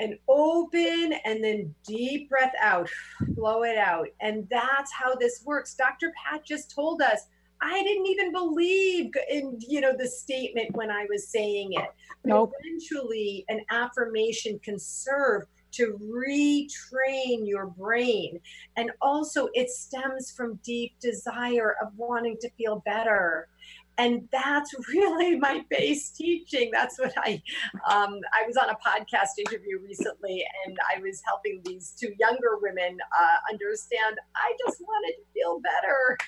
and 0.00 0.18
open 0.28 1.14
and 1.24 1.42
then 1.42 1.74
deep 1.86 2.28
breath 2.28 2.54
out, 2.60 2.88
blow 3.28 3.62
it 3.64 3.76
out. 3.76 4.08
And 4.20 4.46
that's 4.50 4.92
how 4.92 5.14
this 5.14 5.42
works. 5.44 5.74
Dr. 5.74 6.12
Pat 6.24 6.44
just 6.44 6.70
told 6.74 7.02
us. 7.02 7.20
I 7.64 7.80
didn't 7.84 8.06
even 8.06 8.32
believe 8.32 9.12
in 9.30 9.56
you 9.60 9.80
know 9.80 9.96
the 9.96 10.08
statement 10.08 10.74
when 10.74 10.90
I 10.90 11.06
was 11.08 11.28
saying 11.28 11.74
it. 11.74 11.90
But 12.24 12.28
nope. 12.28 12.52
eventually 12.60 13.44
an 13.48 13.60
affirmation 13.70 14.58
can 14.64 14.80
serve 14.80 15.44
to 15.72 15.98
retrain 16.02 17.46
your 17.46 17.66
brain. 17.66 18.40
And 18.76 18.90
also 19.00 19.48
it 19.54 19.70
stems 19.70 20.30
from 20.30 20.58
deep 20.64 20.92
desire 21.00 21.76
of 21.82 21.96
wanting 21.96 22.36
to 22.40 22.50
feel 22.50 22.82
better 22.84 23.48
and 23.98 24.28
that's 24.32 24.70
really 24.88 25.36
my 25.36 25.64
base 25.70 26.10
teaching. 26.10 26.70
That's 26.72 26.98
what 26.98 27.12
i 27.18 27.42
um, 27.88 28.20
i 28.34 28.46
was 28.46 28.56
on 28.56 28.70
a 28.70 28.74
podcast 28.74 29.38
interview 29.38 29.78
recently 29.80 30.44
and 30.66 30.76
i 30.94 31.00
was 31.00 31.20
helping 31.24 31.60
these 31.64 31.94
two 31.98 32.12
younger 32.18 32.58
women 32.60 32.98
uh, 33.18 33.52
understand 33.52 34.16
i 34.36 34.52
just 34.64 34.80
wanted 34.80 35.14
to 35.16 35.22
feel 35.34 35.60
better. 35.60 36.18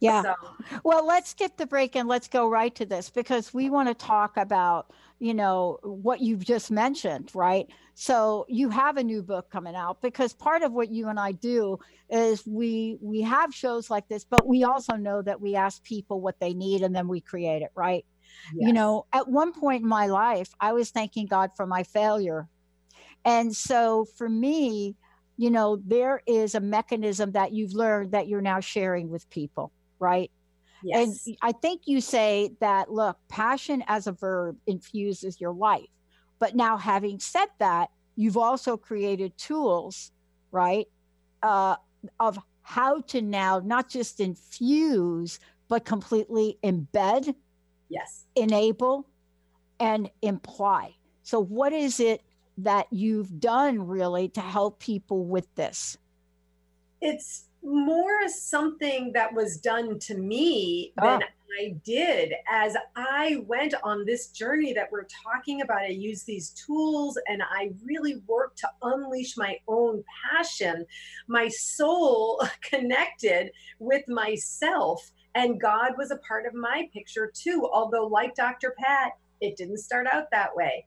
Yeah. 0.00 0.22
So. 0.22 0.34
well 0.82 1.06
let's 1.06 1.30
skip 1.30 1.56
the 1.56 1.66
break 1.66 1.96
and 1.96 2.08
let's 2.08 2.28
go 2.28 2.48
right 2.48 2.74
to 2.74 2.84
this 2.84 3.08
because 3.08 3.54
we 3.54 3.70
want 3.70 3.88
to 3.88 3.94
talk 3.94 4.36
about 4.36 4.92
you 5.20 5.32
know 5.32 5.78
what 5.82 6.20
you've 6.20 6.44
just 6.44 6.70
mentioned 6.70 7.30
right 7.34 7.68
so 7.94 8.44
you 8.48 8.68
have 8.68 8.96
a 8.96 9.04
new 9.04 9.22
book 9.22 9.50
coming 9.50 9.74
out 9.74 10.02
because 10.02 10.32
part 10.32 10.62
of 10.62 10.72
what 10.72 10.90
you 10.90 11.08
and 11.08 11.18
i 11.18 11.32
do 11.32 11.78
is 12.10 12.46
we 12.46 12.98
we 13.00 13.20
have 13.20 13.54
shows 13.54 13.90
like 13.90 14.06
this 14.08 14.24
but 14.24 14.46
we 14.46 14.64
also 14.64 14.96
know 14.96 15.22
that 15.22 15.40
we 15.40 15.54
ask 15.54 15.82
people 15.84 16.20
what 16.20 16.38
they 16.40 16.52
need 16.52 16.82
and 16.82 16.94
then 16.94 17.08
we 17.08 17.20
create 17.20 17.62
it 17.62 17.70
right 17.74 18.04
yes. 18.54 18.66
you 18.66 18.72
know 18.72 19.06
at 19.12 19.28
one 19.28 19.52
point 19.52 19.82
in 19.82 19.88
my 19.88 20.06
life 20.06 20.50
i 20.60 20.72
was 20.72 20.90
thanking 20.90 21.26
god 21.26 21.50
for 21.56 21.66
my 21.66 21.82
failure 21.82 22.48
and 23.24 23.54
so 23.54 24.04
for 24.16 24.28
me 24.28 24.96
you 25.36 25.50
know 25.50 25.80
there 25.86 26.20
is 26.26 26.54
a 26.54 26.60
mechanism 26.60 27.32
that 27.32 27.52
you've 27.52 27.74
learned 27.74 28.10
that 28.12 28.28
you're 28.28 28.40
now 28.40 28.60
sharing 28.60 29.08
with 29.08 29.28
people 29.30 29.72
right 29.98 30.30
Yes. 30.84 31.26
And 31.26 31.36
I 31.40 31.52
think 31.52 31.82
you 31.86 32.02
say 32.02 32.50
that, 32.60 32.92
look, 32.92 33.16
passion 33.28 33.82
as 33.86 34.06
a 34.06 34.12
verb 34.12 34.58
infuses 34.66 35.40
your 35.40 35.54
life. 35.54 35.88
But 36.38 36.54
now, 36.54 36.76
having 36.76 37.18
said 37.18 37.48
that, 37.58 37.90
you've 38.16 38.36
also 38.36 38.76
created 38.76 39.36
tools, 39.36 40.12
right, 40.50 40.86
uh, 41.42 41.76
of 42.20 42.38
how 42.62 43.00
to 43.00 43.22
now 43.22 43.60
not 43.64 43.88
just 43.88 44.20
infuse, 44.20 45.38
but 45.68 45.84
completely 45.84 46.58
embed, 46.62 47.34
yes, 47.88 48.26
enable, 48.34 49.06
and 49.80 50.10
imply. 50.22 50.94
So, 51.22 51.40
what 51.40 51.72
is 51.72 52.00
it 52.00 52.22
that 52.58 52.86
you've 52.90 53.40
done 53.40 53.86
really 53.86 54.28
to 54.30 54.40
help 54.40 54.78
people 54.78 55.24
with 55.24 55.52
this? 55.54 55.96
It's 57.00 57.48
more 57.62 58.28
something 58.28 59.12
that 59.12 59.32
was 59.34 59.58
done 59.58 59.98
to 60.00 60.16
me 60.16 60.92
than 60.96 61.22
ah. 61.22 61.26
I 61.60 61.74
did 61.84 62.34
as 62.50 62.76
I 62.96 63.42
went 63.46 63.74
on 63.82 64.04
this 64.04 64.28
journey 64.28 64.72
that 64.72 64.90
we're 64.90 65.06
talking 65.24 65.60
about. 65.60 65.82
I 65.82 65.88
used 65.88 66.26
these 66.26 66.50
tools 66.50 67.18
and 67.28 67.42
I 67.42 67.70
really 67.84 68.22
worked 68.26 68.58
to 68.60 68.68
unleash 68.82 69.36
my 69.36 69.58
own 69.68 70.02
passion. 70.30 70.86
My 71.28 71.48
soul 71.48 72.42
connected 72.62 73.50
with 73.78 74.06
myself, 74.08 75.10
and 75.34 75.60
God 75.60 75.92
was 75.98 76.10
a 76.10 76.16
part 76.18 76.46
of 76.46 76.54
my 76.54 76.88
picture 76.92 77.30
too. 77.32 77.68
Although, 77.72 78.06
like 78.06 78.34
Dr. 78.34 78.74
Pat, 78.78 79.12
it 79.40 79.56
didn't 79.56 79.78
start 79.78 80.06
out 80.06 80.30
that 80.30 80.54
way. 80.54 80.86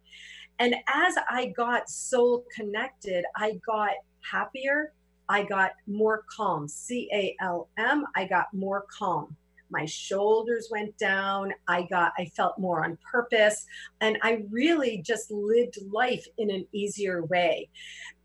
And 0.60 0.76
as 0.88 1.16
I 1.30 1.48
got 1.48 1.90
soul 1.90 2.46
connected, 2.56 3.26
I 3.36 3.60
got 3.66 3.92
happier, 4.22 4.94
I 5.30 5.44
got 5.44 5.72
more 5.86 6.24
calm. 6.36 6.68
C 6.68 7.10
A 7.14 7.36
L 7.42 7.68
M. 7.78 8.06
I 8.16 8.26
got 8.26 8.54
more 8.54 8.86
calm. 8.90 9.36
My 9.70 9.86
shoulders 9.86 10.70
went 10.72 10.98
down. 10.98 11.54
I 11.68 11.84
got, 11.84 12.14
I 12.18 12.26
felt 12.36 12.58
more 12.58 12.84
on 12.84 12.98
purpose. 13.10 13.66
And 14.02 14.18
I 14.22 14.44
really 14.50 15.02
just 15.06 15.32
lived 15.32 15.78
life 15.92 16.26
in 16.38 16.50
an 16.50 16.66
easier 16.74 17.24
way. 17.26 17.70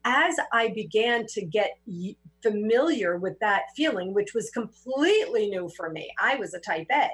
As 0.05 0.37
I 0.53 0.69
began 0.69 1.27
to 1.27 1.45
get 1.45 1.79
familiar 2.43 3.19
with 3.19 3.39
that 3.41 3.63
feeling, 3.77 4.15
which 4.15 4.35
was 4.35 4.51
completely 4.51 5.49
new 5.49 5.69
for 5.77 5.91
me, 5.91 6.11
I 6.21 6.37
was 6.37 6.55
a 6.55 6.61
type 6.61 6.89
A. 6.93 7.09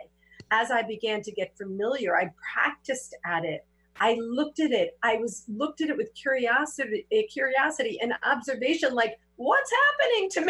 As 0.51 0.71
I 0.71 0.83
began 0.83 1.21
to 1.23 1.33
get 1.33 1.57
familiar, 1.59 2.17
I 2.17 2.31
practiced 2.55 3.15
at 3.27 3.45
it. 3.45 3.67
I 4.01 4.15
looked 4.15 4.61
at 4.61 4.71
it. 4.71 4.97
I 5.03 5.17
was 5.17 5.45
looked 5.49 5.81
at 5.81 5.91
it 5.91 5.97
with 5.97 6.15
curiosity, 6.15 7.07
curiosity 7.33 7.99
and 8.01 8.15
observation. 8.25 8.95
Like, 8.95 9.19
what's 9.37 9.73
happening 9.73 10.31
to 10.31 10.45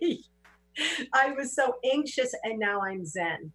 me? 0.00 0.24
I 1.12 1.32
was 1.32 1.54
so 1.54 1.76
anxious 1.92 2.34
and 2.44 2.58
now 2.58 2.80
I'm 2.82 3.04
Zen. 3.04 3.52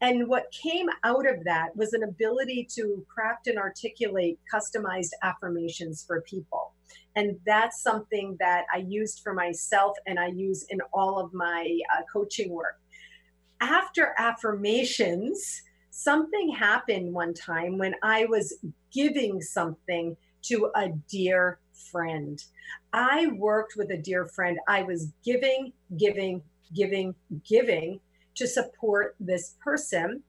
And 0.00 0.28
what 0.28 0.50
came 0.50 0.88
out 1.04 1.26
of 1.26 1.44
that 1.44 1.74
was 1.76 1.92
an 1.92 2.02
ability 2.02 2.68
to 2.74 3.04
craft 3.08 3.46
and 3.46 3.58
articulate 3.58 4.38
customized 4.52 5.12
affirmations 5.22 6.04
for 6.06 6.20
people. 6.22 6.72
And 7.16 7.38
that's 7.46 7.82
something 7.82 8.36
that 8.40 8.64
I 8.72 8.78
used 8.78 9.20
for 9.20 9.32
myself 9.32 9.96
and 10.06 10.18
I 10.18 10.28
use 10.28 10.66
in 10.68 10.80
all 10.92 11.18
of 11.18 11.32
my 11.32 11.78
uh, 11.96 12.02
coaching 12.12 12.50
work. 12.50 12.80
After 13.60 14.14
affirmations, 14.18 15.62
something 15.90 16.50
happened 16.50 17.12
one 17.14 17.32
time 17.32 17.78
when 17.78 17.94
I 18.02 18.24
was 18.26 18.58
giving 18.92 19.40
something 19.40 20.16
to 20.42 20.70
a 20.74 20.88
dear 21.08 21.60
friend. 21.90 22.42
I 22.92 23.28
worked 23.38 23.74
with 23.76 23.90
a 23.90 23.96
dear 23.96 24.26
friend. 24.26 24.58
I 24.68 24.82
was 24.82 25.12
giving, 25.24 25.72
giving, 25.96 26.42
giving, 26.74 27.14
giving 27.46 28.00
to 28.34 28.46
support 28.46 29.16
this 29.20 29.56
person 29.62 30.22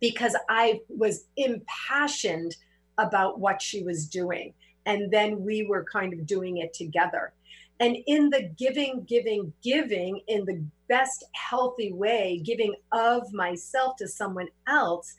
because 0.00 0.36
I 0.48 0.80
was 0.88 1.26
impassioned 1.36 2.56
about 2.98 3.40
what 3.40 3.62
she 3.62 3.82
was 3.82 4.06
doing. 4.06 4.54
And 4.86 5.10
then 5.10 5.42
we 5.42 5.64
were 5.64 5.84
kind 5.90 6.12
of 6.12 6.26
doing 6.26 6.58
it 6.58 6.74
together. 6.74 7.32
And 7.80 7.96
in 8.06 8.30
the 8.30 8.50
giving, 8.56 9.04
giving, 9.04 9.52
giving, 9.62 10.20
in 10.28 10.44
the 10.44 10.64
best 10.88 11.24
healthy 11.32 11.92
way, 11.92 12.40
giving 12.44 12.74
of 12.92 13.32
myself 13.32 13.96
to 13.96 14.06
someone 14.06 14.48
else, 14.68 15.14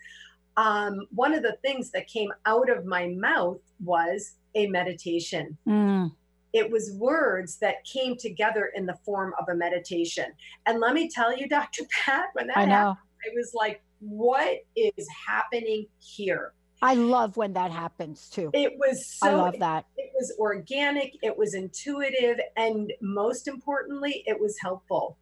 um, 0.58 1.08
one 1.14 1.34
of 1.34 1.44
the 1.44 1.58
things 1.62 1.92
that 1.92 2.08
came 2.08 2.32
out 2.46 2.70
of 2.70 2.86
my 2.86 3.08
mouth 3.08 3.60
was 3.84 4.36
a 4.56 4.68
meditation. 4.68 5.58
Mm. 5.68 6.12
It 6.56 6.72
was 6.72 6.94
words 6.94 7.58
that 7.58 7.84
came 7.84 8.16
together 8.16 8.72
in 8.76 8.86
the 8.86 8.96
form 9.06 9.34
of 9.38 9.50
a 9.50 9.56
meditation. 9.56 10.32
And 10.66 10.80
let 10.80 10.94
me 10.94 11.10
tell 11.10 11.38
you, 11.38 11.50
Dr. 11.50 11.84
Pat, 11.92 12.28
when 12.32 12.48
that 12.48 12.58
I 12.58 12.66
know. 12.66 12.72
happened, 12.72 12.98
I 13.26 13.36
was 13.36 13.52
like, 13.54 13.84
what 14.00 14.60
is 14.76 15.08
happening 15.28 15.88
here? 16.00 16.54
I 16.82 16.94
love 16.94 17.36
when 17.36 17.52
that 17.54 17.72
happens 17.72 18.30
too. 18.30 18.52
It 18.54 18.74
was 18.78 19.06
so 19.06 19.28
I 19.28 19.34
love 19.34 19.60
that. 19.60 19.86
It, 19.98 20.04
it 20.04 20.12
was 20.16 20.34
organic, 20.40 21.14
it 21.22 21.38
was 21.38 21.56
intuitive, 21.56 22.40
and 22.56 22.92
most 23.02 23.48
importantly, 23.48 24.24
it 24.26 24.40
was 24.40 24.58
helpful. 24.62 25.18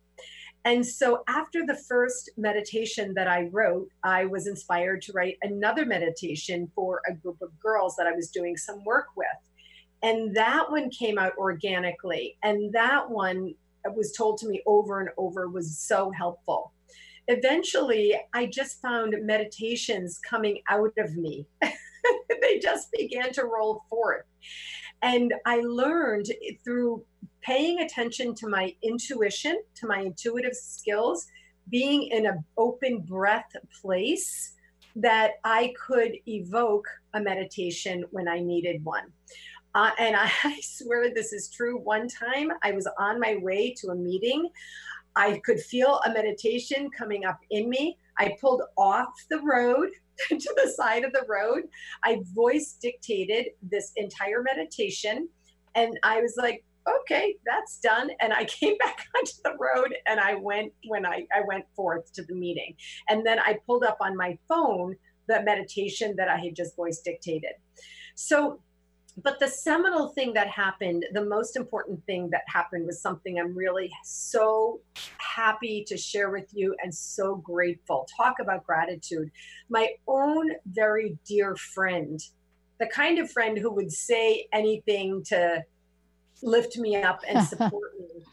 And 0.66 0.86
so 0.86 1.24
after 1.28 1.66
the 1.66 1.76
first 1.76 2.32
meditation 2.38 3.14
that 3.16 3.28
I 3.28 3.50
wrote, 3.52 3.90
I 4.04 4.26
was 4.26 4.48
inspired 4.48 5.02
to 5.04 5.14
write 5.14 5.38
another 5.42 5.86
meditation 5.86 6.72
for 6.76 7.02
a 7.10 7.14
group 7.14 7.42
of 7.42 7.60
girls 7.60 7.96
that 7.98 8.08
I 8.08 8.12
was 8.12 8.30
doing 8.30 8.56
some 8.56 8.84
work 8.86 9.08
with. 9.16 9.28
And 10.04 10.36
that 10.36 10.70
one 10.70 10.90
came 10.90 11.18
out 11.18 11.32
organically. 11.38 12.38
And 12.44 12.72
that 12.74 13.10
one 13.10 13.56
was 13.96 14.12
told 14.12 14.38
to 14.40 14.48
me 14.48 14.62
over 14.66 15.00
and 15.00 15.10
over 15.18 15.50
was 15.50 15.78
so 15.80 16.12
helpful. 16.12 16.74
Eventually, 17.30 18.16
I 18.34 18.48
just 18.48 18.82
found 18.82 19.16
meditations 19.22 20.20
coming 20.20 20.62
out 20.70 20.92
of 20.98 21.16
me. 21.16 21.48
they 22.42 22.60
just 22.60 22.92
began 22.92 23.32
to 23.34 23.46
roll 23.46 23.84
forth. 23.90 24.26
And 25.02 25.34
I 25.46 25.62
learned 25.62 26.28
through 26.64 27.04
paying 27.42 27.80
attention 27.80 28.36
to 28.36 28.48
my 28.48 28.76
intuition, 28.84 29.62
to 29.76 29.88
my 29.88 30.00
intuitive 30.00 30.54
skills, 30.54 31.28
being 31.70 32.04
in 32.08 32.26
an 32.26 32.44
open 32.58 33.00
breath 33.00 33.52
place, 33.82 34.54
that 34.96 35.34
I 35.44 35.74
could 35.88 36.14
evoke 36.28 36.88
a 37.14 37.22
meditation 37.22 38.06
when 38.12 38.28
I 38.28 38.40
needed 38.40 38.84
one. 38.84 39.12
Uh, 39.76 39.92
and 40.00 40.16
I, 40.16 40.32
I 40.44 40.60
swear 40.62 41.14
this 41.14 41.34
is 41.34 41.50
true. 41.50 41.78
One 41.78 42.08
time 42.08 42.52
I 42.64 42.72
was 42.72 42.88
on 43.00 43.20
my 43.20 43.38
way 43.42 43.74
to 43.80 43.90
a 43.90 43.96
meeting. 43.96 44.50
I 45.16 45.40
could 45.46 45.60
feel 45.60 46.00
a 46.06 46.14
meditation 46.14 46.90
coming 46.90 47.26
up 47.26 47.40
in 47.52 47.70
me. 47.70 47.98
I 48.18 48.36
pulled 48.40 48.64
off 48.78 49.14
the 49.30 49.42
road 49.42 49.90
to 50.30 50.54
the 50.64 50.72
side 50.76 51.04
of 51.04 51.14
the 51.14 51.26
road. 51.28 51.64
I 52.04 52.22
voice 52.34 52.78
dictated 52.82 53.48
this 53.62 53.92
entire 53.96 54.42
meditation. 54.42 55.28
And 55.76 56.00
I 56.04 56.22
was 56.22 56.36
like, 56.38 56.64
okay, 57.02 57.36
that's 57.46 57.80
done. 57.80 58.10
And 58.22 58.34
I 58.34 58.46
came 58.60 58.78
back 58.78 59.06
onto 59.18 59.34
the 59.44 59.56
road 59.60 59.96
and 60.08 60.20
I 60.20 60.36
went 60.36 60.74
when 60.88 61.06
I, 61.06 61.26
I 61.36 61.42
went 61.48 61.66
forth 61.76 62.12
to 62.14 62.24
the 62.24 62.36
meeting. 62.36 62.76
And 63.10 63.26
then 63.26 63.40
I 63.40 63.60
pulled 63.66 63.84
up 63.84 63.98
on 64.02 64.16
my 64.16 64.38
phone 64.48 64.96
the 65.28 65.42
meditation 65.44 66.16
that 66.18 66.28
I 66.28 66.38
had 66.38 66.56
just 66.56 66.76
voice 66.76 67.00
dictated. 67.00 67.54
So 68.16 68.60
but 69.22 69.40
the 69.40 69.48
seminal 69.48 70.10
thing 70.10 70.34
that 70.34 70.48
happened, 70.48 71.06
the 71.14 71.24
most 71.24 71.56
important 71.56 72.04
thing 72.06 72.30
that 72.32 72.42
happened 72.48 72.88
was 72.88 73.00
something 73.00 73.40
I'm 73.40 73.56
really 73.56 73.92
so 74.04 74.80
happy 75.18 75.84
to 75.88 75.98
share 75.98 76.32
with 76.32 76.50
you 76.52 76.76
and 76.84 76.94
so 76.94 77.36
grateful. 77.36 78.08
Talk 78.18 78.36
about 78.40 78.66
gratitude. 78.66 79.30
My 79.70 79.90
own 80.08 80.52
very 80.66 81.18
dear 81.28 81.56
friend, 81.56 82.20
the 82.80 82.88
kind 82.88 83.20
of 83.20 83.32
friend 83.32 83.58
who 83.58 83.72
would 83.72 83.92
say 83.92 84.48
anything 84.52 85.24
to 85.26 85.64
lift 86.42 86.78
me 86.78 86.96
up 86.96 87.22
and 87.28 87.44
support 87.48 87.92
me, 88.00 88.24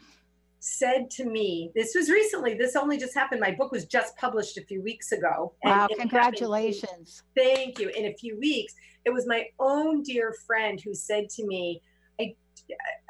said 0.63 1.09
to 1.09 1.25
me, 1.25 1.71
this 1.75 1.95
was 1.95 2.09
recently, 2.09 2.53
this 2.53 2.75
only 2.75 2.97
just 2.97 3.15
happened. 3.15 3.41
My 3.41 3.51
book 3.51 3.71
was 3.71 3.85
just 3.85 4.15
published 4.17 4.57
a 4.57 4.61
few 4.61 4.81
weeks 4.81 5.11
ago. 5.11 5.53
Wow, 5.63 5.87
congratulations. 5.97 7.23
Thank 7.35 7.79
you. 7.79 7.89
In 7.89 8.05
a 8.05 8.13
few 8.13 8.39
weeks 8.39 8.73
it 9.05 9.13
was 9.13 9.27
my 9.27 9.47
own 9.59 10.03
dear 10.03 10.33
friend 10.45 10.79
who 10.79 10.93
said 10.93 11.29
to 11.29 11.45
me, 11.45 11.81
I, 12.19 12.35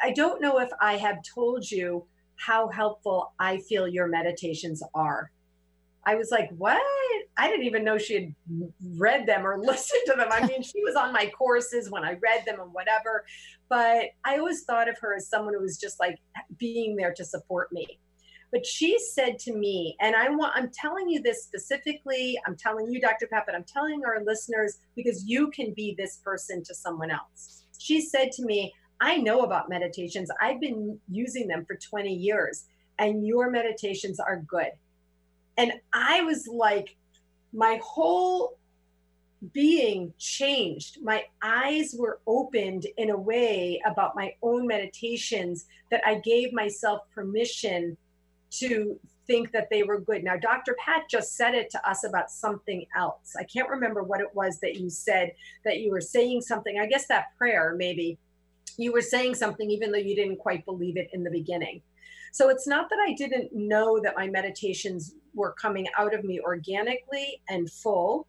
I 0.01 0.11
don't 0.11 0.41
know 0.41 0.59
if 0.59 0.69
I 0.79 0.97
have 0.97 1.17
told 1.23 1.69
you 1.69 2.05
how 2.35 2.69
helpful 2.69 3.33
I 3.39 3.57
feel 3.57 3.87
your 3.87 4.07
meditations 4.07 4.81
are. 4.95 5.31
I 6.05 6.15
was 6.15 6.31
like, 6.31 6.49
what? 6.57 6.81
I 7.37 7.47
didn't 7.49 7.65
even 7.65 7.83
know 7.83 7.97
she 7.97 8.13
had 8.13 8.35
read 8.97 9.25
them 9.25 9.45
or 9.45 9.57
listened 9.63 10.01
to 10.07 10.13
them. 10.17 10.29
I 10.31 10.45
mean, 10.45 10.61
she 10.61 10.83
was 10.83 10.95
on 10.95 11.13
my 11.13 11.27
courses 11.27 11.89
when 11.89 12.03
I 12.03 12.17
read 12.21 12.43
them 12.45 12.59
and 12.59 12.73
whatever. 12.73 13.25
But 13.69 14.09
I 14.25 14.37
always 14.37 14.63
thought 14.63 14.89
of 14.89 14.97
her 14.99 15.15
as 15.15 15.29
someone 15.29 15.53
who 15.53 15.61
was 15.61 15.77
just 15.77 15.99
like 15.99 16.17
being 16.57 16.95
there 16.95 17.13
to 17.13 17.25
support 17.25 17.71
me. 17.71 17.99
But 18.51 18.65
she 18.65 18.99
said 18.99 19.39
to 19.39 19.53
me, 19.53 19.95
and 20.01 20.13
I 20.13 20.29
want 20.29 20.53
I'm 20.55 20.69
telling 20.73 21.09
you 21.09 21.21
this 21.21 21.43
specifically, 21.43 22.37
I'm 22.45 22.57
telling 22.57 22.91
you, 22.91 22.99
Dr. 22.99 23.27
Pat, 23.27 23.47
I'm 23.55 23.63
telling 23.63 24.01
our 24.05 24.21
listeners 24.25 24.79
because 24.95 25.23
you 25.25 25.49
can 25.51 25.73
be 25.73 25.95
this 25.97 26.17
person 26.17 26.61
to 26.65 26.75
someone 26.75 27.11
else. 27.11 27.63
She 27.79 28.01
said 28.01 28.31
to 28.33 28.45
me, 28.45 28.73
I 28.99 29.17
know 29.17 29.41
about 29.41 29.69
meditations. 29.69 30.29
I've 30.41 30.59
been 30.59 30.99
using 31.09 31.47
them 31.47 31.65
for 31.65 31.75
20 31.77 32.13
years, 32.13 32.65
and 32.99 33.25
your 33.25 33.49
meditations 33.49 34.19
are 34.19 34.43
good. 34.45 34.71
And 35.57 35.73
I 35.93 36.21
was 36.21 36.47
like, 36.47 36.95
my 37.53 37.79
whole 37.83 38.57
being 39.53 40.13
changed. 40.19 40.99
My 41.01 41.23
eyes 41.41 41.95
were 41.97 42.19
opened 42.27 42.85
in 42.97 43.09
a 43.09 43.17
way 43.17 43.81
about 43.85 44.15
my 44.15 44.35
own 44.43 44.67
meditations 44.67 45.65
that 45.89 46.01
I 46.05 46.15
gave 46.15 46.53
myself 46.53 47.01
permission 47.13 47.97
to 48.51 48.99
think 49.25 49.51
that 49.51 49.69
they 49.71 49.83
were 49.83 49.99
good. 49.99 50.23
Now, 50.23 50.37
Dr. 50.37 50.75
Pat 50.83 51.03
just 51.09 51.35
said 51.35 51.55
it 51.55 51.69
to 51.71 51.89
us 51.89 52.03
about 52.03 52.29
something 52.29 52.85
else. 52.95 53.35
I 53.39 53.43
can't 53.43 53.69
remember 53.69 54.03
what 54.03 54.21
it 54.21 54.27
was 54.33 54.59
that 54.59 54.75
you 54.75 54.89
said 54.89 55.33
that 55.65 55.79
you 55.79 55.89
were 55.89 56.01
saying 56.01 56.41
something. 56.41 56.79
I 56.79 56.85
guess 56.85 57.07
that 57.07 57.35
prayer, 57.37 57.73
maybe 57.75 58.17
you 58.77 58.91
were 58.91 59.01
saying 59.01 59.35
something 59.35 59.69
even 59.69 59.91
though 59.91 59.97
you 59.97 60.15
didn't 60.15 60.37
quite 60.37 60.65
believe 60.65 60.97
it 60.97 61.09
in 61.13 61.23
the 61.23 61.31
beginning. 61.31 61.81
So 62.31 62.49
it's 62.49 62.67
not 62.67 62.89
that 62.89 62.99
I 63.05 63.13
didn't 63.13 63.53
know 63.53 63.99
that 64.01 64.15
my 64.15 64.27
meditations 64.27 65.15
were 65.33 65.53
coming 65.53 65.87
out 65.97 66.13
of 66.13 66.23
me 66.23 66.39
organically 66.39 67.41
and 67.49 67.71
full. 67.71 68.27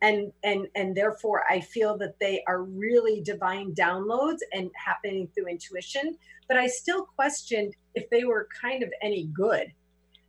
And, 0.00 0.32
and 0.42 0.66
and 0.74 0.96
therefore 0.96 1.44
I 1.48 1.60
feel 1.60 1.96
that 1.98 2.18
they 2.18 2.42
are 2.48 2.64
really 2.64 3.20
divine 3.20 3.72
downloads 3.72 4.38
and 4.52 4.68
happening 4.74 5.28
through 5.32 5.46
intuition. 5.46 6.16
But 6.48 6.56
I 6.56 6.66
still 6.66 7.04
questioned 7.04 7.74
if 7.94 8.10
they 8.10 8.24
were 8.24 8.48
kind 8.60 8.82
of 8.82 8.90
any 9.00 9.26
good. 9.26 9.72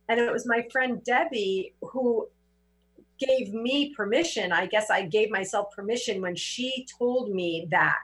And 0.08 0.20
it 0.20 0.32
was 0.32 0.46
my 0.46 0.66
friend 0.70 1.02
Debbie 1.02 1.74
who 1.82 2.28
gave 3.18 3.52
me 3.52 3.94
permission. 3.94 4.52
I 4.52 4.66
guess 4.66 4.90
I 4.90 5.02
gave 5.02 5.30
myself 5.30 5.74
permission 5.74 6.20
when 6.20 6.36
she 6.36 6.86
told 6.98 7.30
me 7.30 7.66
that. 7.70 7.98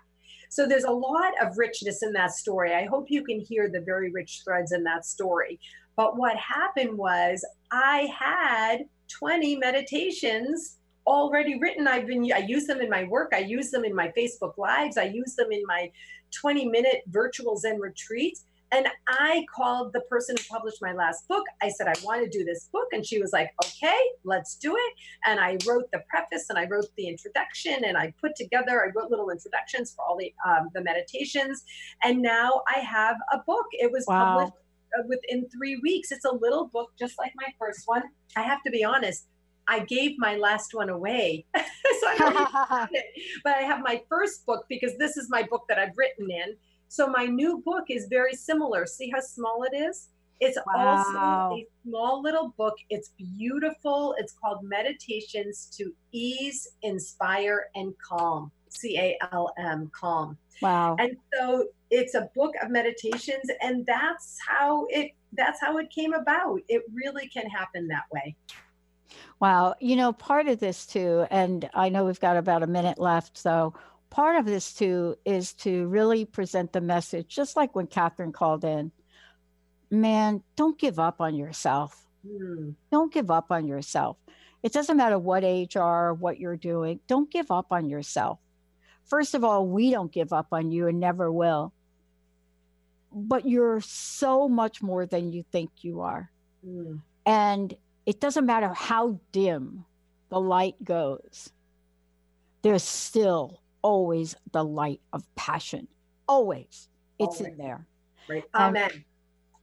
So 0.48 0.66
there's 0.66 0.84
a 0.84 0.90
lot 0.90 1.32
of 1.40 1.58
richness 1.58 2.02
in 2.02 2.12
that 2.14 2.32
story. 2.32 2.74
I 2.74 2.86
hope 2.86 3.06
you 3.08 3.22
can 3.22 3.38
hear 3.38 3.68
the 3.68 3.80
very 3.80 4.10
rich 4.10 4.42
threads 4.44 4.72
in 4.72 4.82
that 4.84 5.06
story. 5.06 5.60
But 6.00 6.16
what 6.16 6.34
happened 6.38 6.96
was 6.96 7.44
I 7.70 8.08
had 8.18 8.86
20 9.18 9.56
meditations 9.56 10.78
already 11.06 11.58
written. 11.58 11.86
I've 11.86 12.06
been 12.06 12.26
I 12.32 12.38
use 12.38 12.66
them 12.66 12.80
in 12.80 12.88
my 12.88 13.04
work. 13.04 13.32
I 13.34 13.40
use 13.40 13.70
them 13.70 13.84
in 13.84 13.94
my 13.94 14.10
Facebook 14.16 14.56
lives. 14.56 14.96
I 14.96 15.02
use 15.02 15.34
them 15.34 15.52
in 15.52 15.62
my 15.66 15.92
20 16.40 16.70
minute 16.70 17.02
virtual 17.08 17.58
Zen 17.58 17.78
retreats. 17.78 18.46
And 18.72 18.88
I 19.08 19.44
called 19.54 19.92
the 19.92 20.00
person 20.08 20.36
who 20.38 20.44
published 20.48 20.80
my 20.80 20.94
last 20.94 21.28
book. 21.28 21.44
I 21.60 21.68
said, 21.68 21.86
I 21.86 21.92
want 22.02 22.24
to 22.24 22.30
do 22.30 22.46
this 22.46 22.70
book. 22.72 22.86
And 22.92 23.04
she 23.04 23.20
was 23.20 23.34
like, 23.34 23.50
okay, 23.66 24.00
let's 24.24 24.56
do 24.56 24.74
it. 24.74 24.94
And 25.26 25.38
I 25.38 25.58
wrote 25.68 25.90
the 25.92 26.02
preface 26.08 26.46
and 26.48 26.58
I 26.58 26.64
wrote 26.64 26.86
the 26.96 27.08
introduction 27.08 27.84
and 27.84 27.98
I 27.98 28.14
put 28.18 28.36
together, 28.36 28.82
I 28.82 28.88
wrote 28.98 29.10
little 29.10 29.28
introductions 29.28 29.92
for 29.92 30.06
all 30.06 30.16
the, 30.16 30.32
um, 30.48 30.70
the 30.72 30.80
meditations. 30.80 31.62
And 32.02 32.22
now 32.22 32.62
I 32.74 32.78
have 32.78 33.16
a 33.34 33.40
book. 33.46 33.66
It 33.72 33.92
was 33.92 34.06
wow. 34.08 34.38
published 34.38 34.54
Uh, 34.98 35.02
within 35.06 35.48
three 35.50 35.78
weeks. 35.82 36.10
It's 36.10 36.24
a 36.24 36.32
little 36.32 36.66
book, 36.68 36.90
just 36.98 37.18
like 37.18 37.32
my 37.36 37.46
first 37.58 37.82
one. 37.86 38.02
I 38.36 38.42
have 38.42 38.62
to 38.64 38.70
be 38.70 38.82
honest. 38.82 39.26
I 39.68 39.80
gave 39.80 40.18
my 40.18 40.36
last 40.36 40.74
one 40.74 40.88
away. 40.88 41.46
so 41.56 41.62
I 41.62 42.88
it. 42.92 43.04
But 43.44 43.54
I 43.54 43.62
have 43.62 43.80
my 43.82 44.02
first 44.08 44.44
book 44.46 44.64
because 44.68 44.96
this 44.98 45.16
is 45.16 45.28
my 45.30 45.44
book 45.44 45.62
that 45.68 45.78
I've 45.78 45.96
written 45.96 46.30
in 46.30 46.56
so 46.90 47.06
my 47.06 47.24
new 47.24 47.62
book 47.64 47.84
is 47.88 48.08
very 48.10 48.34
similar. 48.34 48.84
See 48.84 49.10
how 49.14 49.20
small 49.20 49.62
it 49.62 49.76
is? 49.76 50.08
It's 50.40 50.58
wow. 50.66 50.96
also 50.96 51.54
a 51.54 51.66
small 51.86 52.20
little 52.20 52.52
book. 52.58 52.74
It's 52.90 53.10
beautiful. 53.16 54.16
It's 54.18 54.32
called 54.32 54.64
Meditations 54.64 55.70
to 55.76 55.92
Ease, 56.10 56.66
Inspire, 56.82 57.66
and 57.76 57.94
Calm. 57.98 58.50
C 58.70 58.98
A 58.98 59.16
L 59.32 59.52
M, 59.56 59.90
calm. 59.94 60.36
Wow. 60.62 60.96
And 60.98 61.16
so 61.32 61.66
it's 61.90 62.14
a 62.14 62.30
book 62.34 62.54
of 62.62 62.70
meditations, 62.70 63.44
and 63.60 63.84
that's 63.86 64.38
how 64.46 64.86
it 64.90 65.12
that's 65.32 65.60
how 65.60 65.78
it 65.78 65.90
came 65.90 66.12
about. 66.12 66.60
It 66.68 66.82
really 66.92 67.28
can 67.28 67.46
happen 67.46 67.88
that 67.88 68.04
way. 68.12 68.36
Wow. 69.40 69.74
You 69.80 69.96
know, 69.96 70.12
part 70.12 70.48
of 70.48 70.60
this 70.60 70.86
too, 70.86 71.26
and 71.30 71.68
I 71.74 71.88
know 71.88 72.04
we've 72.04 72.20
got 72.20 72.36
about 72.36 72.62
a 72.62 72.66
minute 72.66 72.98
left, 72.98 73.38
so 73.38 73.74
part 74.10 74.36
of 74.36 74.44
this 74.44 74.72
too 74.72 75.16
is 75.24 75.52
to 75.54 75.86
really 75.86 76.24
present 76.24 76.72
the 76.72 76.80
message, 76.80 77.28
just 77.28 77.56
like 77.56 77.74
when 77.74 77.86
Catherine 77.86 78.32
called 78.32 78.64
in. 78.64 78.92
Man, 79.90 80.42
don't 80.56 80.78
give 80.78 80.98
up 80.98 81.20
on 81.20 81.34
yourself. 81.34 82.06
Mm. 82.26 82.74
Don't 82.92 83.12
give 83.12 83.30
up 83.30 83.50
on 83.50 83.66
yourself. 83.66 84.16
It 84.62 84.72
doesn't 84.72 84.96
matter 84.96 85.18
what 85.18 85.42
age 85.42 85.74
you 85.74 85.80
are, 85.80 86.12
what 86.12 86.38
you're 86.38 86.56
doing. 86.56 87.00
Don't 87.06 87.30
give 87.30 87.50
up 87.50 87.68
on 87.70 87.88
yourself. 87.88 88.38
First 89.06 89.34
of 89.34 89.42
all, 89.42 89.66
we 89.66 89.90
don't 89.90 90.12
give 90.12 90.32
up 90.32 90.48
on 90.52 90.70
you 90.70 90.86
and 90.86 91.00
never 91.00 91.32
will. 91.32 91.72
But 93.12 93.46
you're 93.46 93.80
so 93.80 94.48
much 94.48 94.82
more 94.82 95.06
than 95.06 95.32
you 95.32 95.44
think 95.50 95.70
you 95.82 96.00
are. 96.00 96.30
Mm. 96.66 97.00
And 97.26 97.74
it 98.06 98.20
doesn't 98.20 98.46
matter 98.46 98.72
how 98.72 99.18
dim 99.32 99.84
the 100.30 100.40
light 100.40 100.76
goes, 100.82 101.50
there's 102.62 102.82
still 102.82 103.60
always 103.82 104.34
the 104.52 104.64
light 104.64 105.00
of 105.12 105.24
passion. 105.34 105.88
Always. 106.28 106.88
It's 107.18 107.40
always. 107.40 107.52
in 107.52 107.58
there. 107.58 107.86
Right. 108.28 108.44
Amen. 108.54 109.04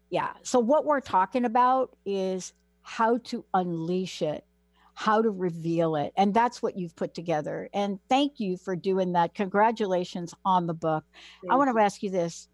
Yeah. 0.10 0.34
So, 0.43 0.60
what 0.60 0.86
we're 0.86 1.02
talking 1.02 1.45
about 1.45 1.95
is 2.06 2.54
how 2.82 3.18
to 3.18 3.43
unleash 3.54 4.22
it, 4.22 4.45
how 4.93 5.22
to 5.22 5.30
reveal 5.30 5.95
it. 5.95 6.14
And 6.16 6.34
that's 6.34 6.62
what 6.62 6.78
you've 6.78 6.95
put 6.95 7.14
together. 7.14 7.70
And 7.74 8.00
thank 8.10 8.39
you 8.39 8.58
for 8.58 8.76
doing 8.76 9.14
that. 9.14 9.36
Congratulations 9.36 10.34
on 10.45 10.68
the 10.68 10.74
book. 10.74 11.04
Thank 11.41 11.52
I 11.52 11.56
want 11.56 11.76
to 11.76 11.82
ask 11.82 12.02
you 12.02 12.10
this 12.10 12.48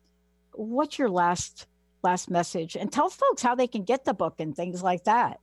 what's 0.56 0.98
your 0.98 1.10
last 1.10 1.68
last 2.04 2.30
message 2.30 2.76
and 2.76 2.92
tell 2.92 3.10
folks 3.10 3.42
how 3.42 3.56
they 3.56 3.68
can 3.68 3.84
get 3.84 4.04
the 4.06 4.14
book 4.14 4.36
and 4.40 4.56
things 4.56 4.84
like 4.84 5.04
that 5.06 5.40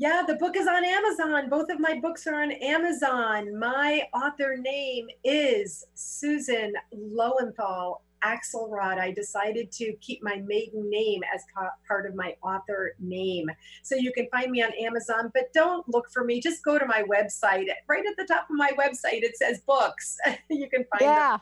yeah, 0.00 0.22
the 0.24 0.36
book 0.36 0.56
is 0.56 0.68
on 0.68 0.84
Amazon. 0.84 1.48
Both 1.50 1.70
of 1.70 1.80
my 1.80 1.98
books 1.98 2.28
are 2.28 2.40
on 2.40 2.52
Amazon. 2.52 3.58
My 3.58 4.04
author 4.14 4.56
name 4.56 5.08
is 5.24 5.84
Susan 5.94 6.72
Lowenthal 6.92 8.02
Axelrod. 8.24 8.98
I 8.98 9.10
decided 9.10 9.72
to 9.72 9.92
keep 10.00 10.22
my 10.22 10.36
maiden 10.46 10.88
name 10.88 11.22
as 11.34 11.42
part 11.88 12.06
of 12.06 12.14
my 12.14 12.36
author 12.44 12.94
name. 13.00 13.50
So 13.82 13.96
you 13.96 14.12
can 14.12 14.28
find 14.30 14.52
me 14.52 14.62
on 14.62 14.70
Amazon, 14.80 15.32
but 15.34 15.52
don't 15.52 15.88
look 15.88 16.08
for 16.12 16.22
me. 16.22 16.40
Just 16.40 16.64
go 16.64 16.78
to 16.78 16.86
my 16.86 17.02
website. 17.02 17.66
Right 17.88 18.06
at 18.06 18.16
the 18.16 18.24
top 18.32 18.48
of 18.48 18.56
my 18.56 18.70
website, 18.78 19.22
it 19.22 19.36
says 19.36 19.62
books. 19.66 20.16
you 20.48 20.68
can 20.70 20.84
find 20.92 21.00
yeah. 21.00 21.38
them 21.38 21.40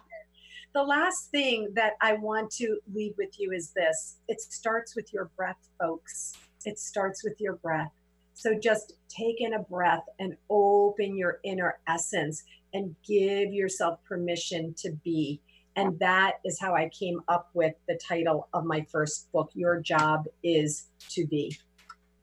the 0.77 0.83
last 0.83 1.31
thing 1.31 1.71
that 1.73 1.95
I 2.03 2.17
want 2.17 2.51
to 2.57 2.77
leave 2.93 3.15
with 3.17 3.41
you 3.41 3.51
is 3.53 3.71
this 3.71 4.19
it 4.29 4.43
starts 4.43 4.95
with 4.95 5.11
your 5.11 5.31
breath, 5.35 5.57
folks. 5.81 6.35
It 6.67 6.79
starts 6.79 7.25
with 7.25 7.41
your 7.41 7.55
breath. 7.55 7.91
So 8.35 8.59
just 8.63 8.93
take 9.09 9.41
in 9.41 9.55
a 9.55 9.59
breath 9.59 10.03
and 10.19 10.37
open 10.51 11.17
your 11.17 11.39
inner 11.45 11.79
essence 11.89 12.45
and 12.75 12.95
give 13.09 13.55
yourself 13.55 14.01
permission 14.05 14.75
to 14.81 14.91
be. 15.03 15.41
And 15.77 15.99
that 15.99 16.33
is 16.45 16.61
how 16.61 16.75
I 16.75 16.91
came 16.91 17.23
up 17.27 17.49
with 17.55 17.73
the 17.89 17.99
title 18.07 18.47
of 18.53 18.67
my 18.67 18.85
first 18.93 19.33
book, 19.33 19.51
Your 19.55 19.81
Job 19.81 20.27
is 20.43 20.89
to 21.09 21.27
Be. 21.27 21.57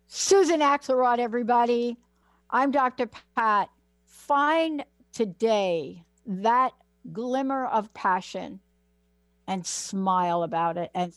Susan 0.05 0.59
Axelrod, 0.59 1.17
everybody. 1.17 1.97
I'm 2.51 2.69
Dr. 2.69 3.09
Pat. 3.35 3.69
Find 4.05 4.85
today 5.11 6.03
that 6.27 6.73
glimmer 7.11 7.65
of 7.65 7.93
passion 7.93 8.59
and 9.47 9.65
smile 9.65 10.43
about 10.43 10.77
it 10.77 10.91
and 10.93 11.13